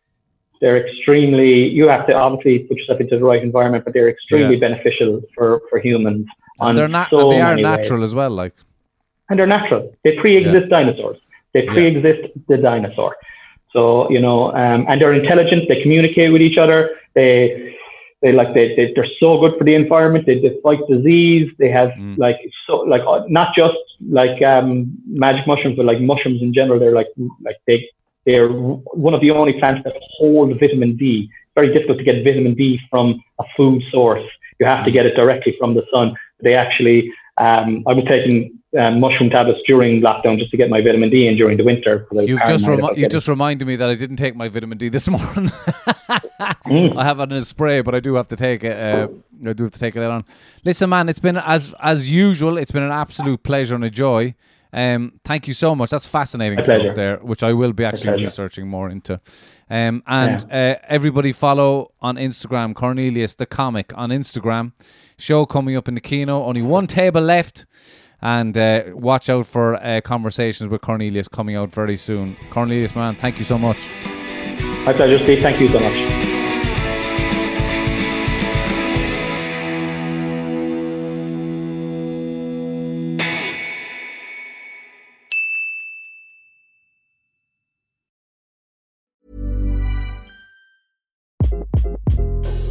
[0.62, 1.68] they're extremely.
[1.68, 4.68] You have to obviously put yourself into the right environment, but they're extremely Yeah.
[4.68, 6.26] beneficial for for humans.
[6.62, 7.10] And they're not.
[7.12, 7.78] so they are many ways.
[7.78, 8.32] natural as well.
[8.32, 8.56] Like.
[9.30, 9.94] and they're natural.
[10.04, 11.18] They pre-exist dinosaurs.
[11.54, 13.16] They pre-exist the dinosaur.
[13.76, 15.68] So you know, um, and they're intelligent.
[15.68, 16.80] They communicate with each other.
[17.14, 17.76] They
[18.22, 20.26] they like they, they they're so good for the environment.
[20.26, 21.52] They, they fight disease.
[21.60, 22.18] They have Mm.
[22.18, 23.78] like so like uh, not just
[24.22, 24.70] like um,
[25.06, 26.80] magic mushrooms, but like mushrooms in general.
[26.80, 27.12] They're like
[27.48, 27.78] like they
[28.26, 31.30] they're one of the only plants that hold vitamin D.
[31.54, 34.26] Very difficult to get vitamin D from a food source.
[34.60, 36.16] You have to get it directly from the sun.
[36.42, 40.82] They actually, um, I was taking um, mushroom tablets during lockdown just to get my
[40.82, 42.08] vitamin D in during the winter.
[42.12, 45.08] You've just remi- you just reminded me that I didn't take my vitamin D this
[45.16, 45.52] morning.
[46.66, 46.98] Mm.
[46.98, 48.78] I have it in a spray, but I do have to take it.
[48.78, 49.08] Uh,
[49.48, 50.26] I do have to take it on.
[50.64, 52.58] Listen, man, it's been as as usual.
[52.58, 54.36] It's been an absolute pleasure and a joy.
[54.74, 55.90] Um, thank you so much.
[55.90, 59.22] That's fascinating stuff there, which I will be actually researching more into.
[59.70, 64.74] Um, and uh, everybody follow on Instagram Cornelius the comic on Instagram.
[65.18, 66.44] Show coming up in the kino.
[66.44, 67.66] Only one table left.
[68.26, 72.36] And uh, watch out for uh, conversations with Cornelius coming out very soon.
[72.50, 73.78] Cornelius, man, thank you so much.
[74.84, 75.44] My pleasure, Steve.
[75.44, 75.94] Thank you so much.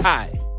[0.03, 0.37] Hi,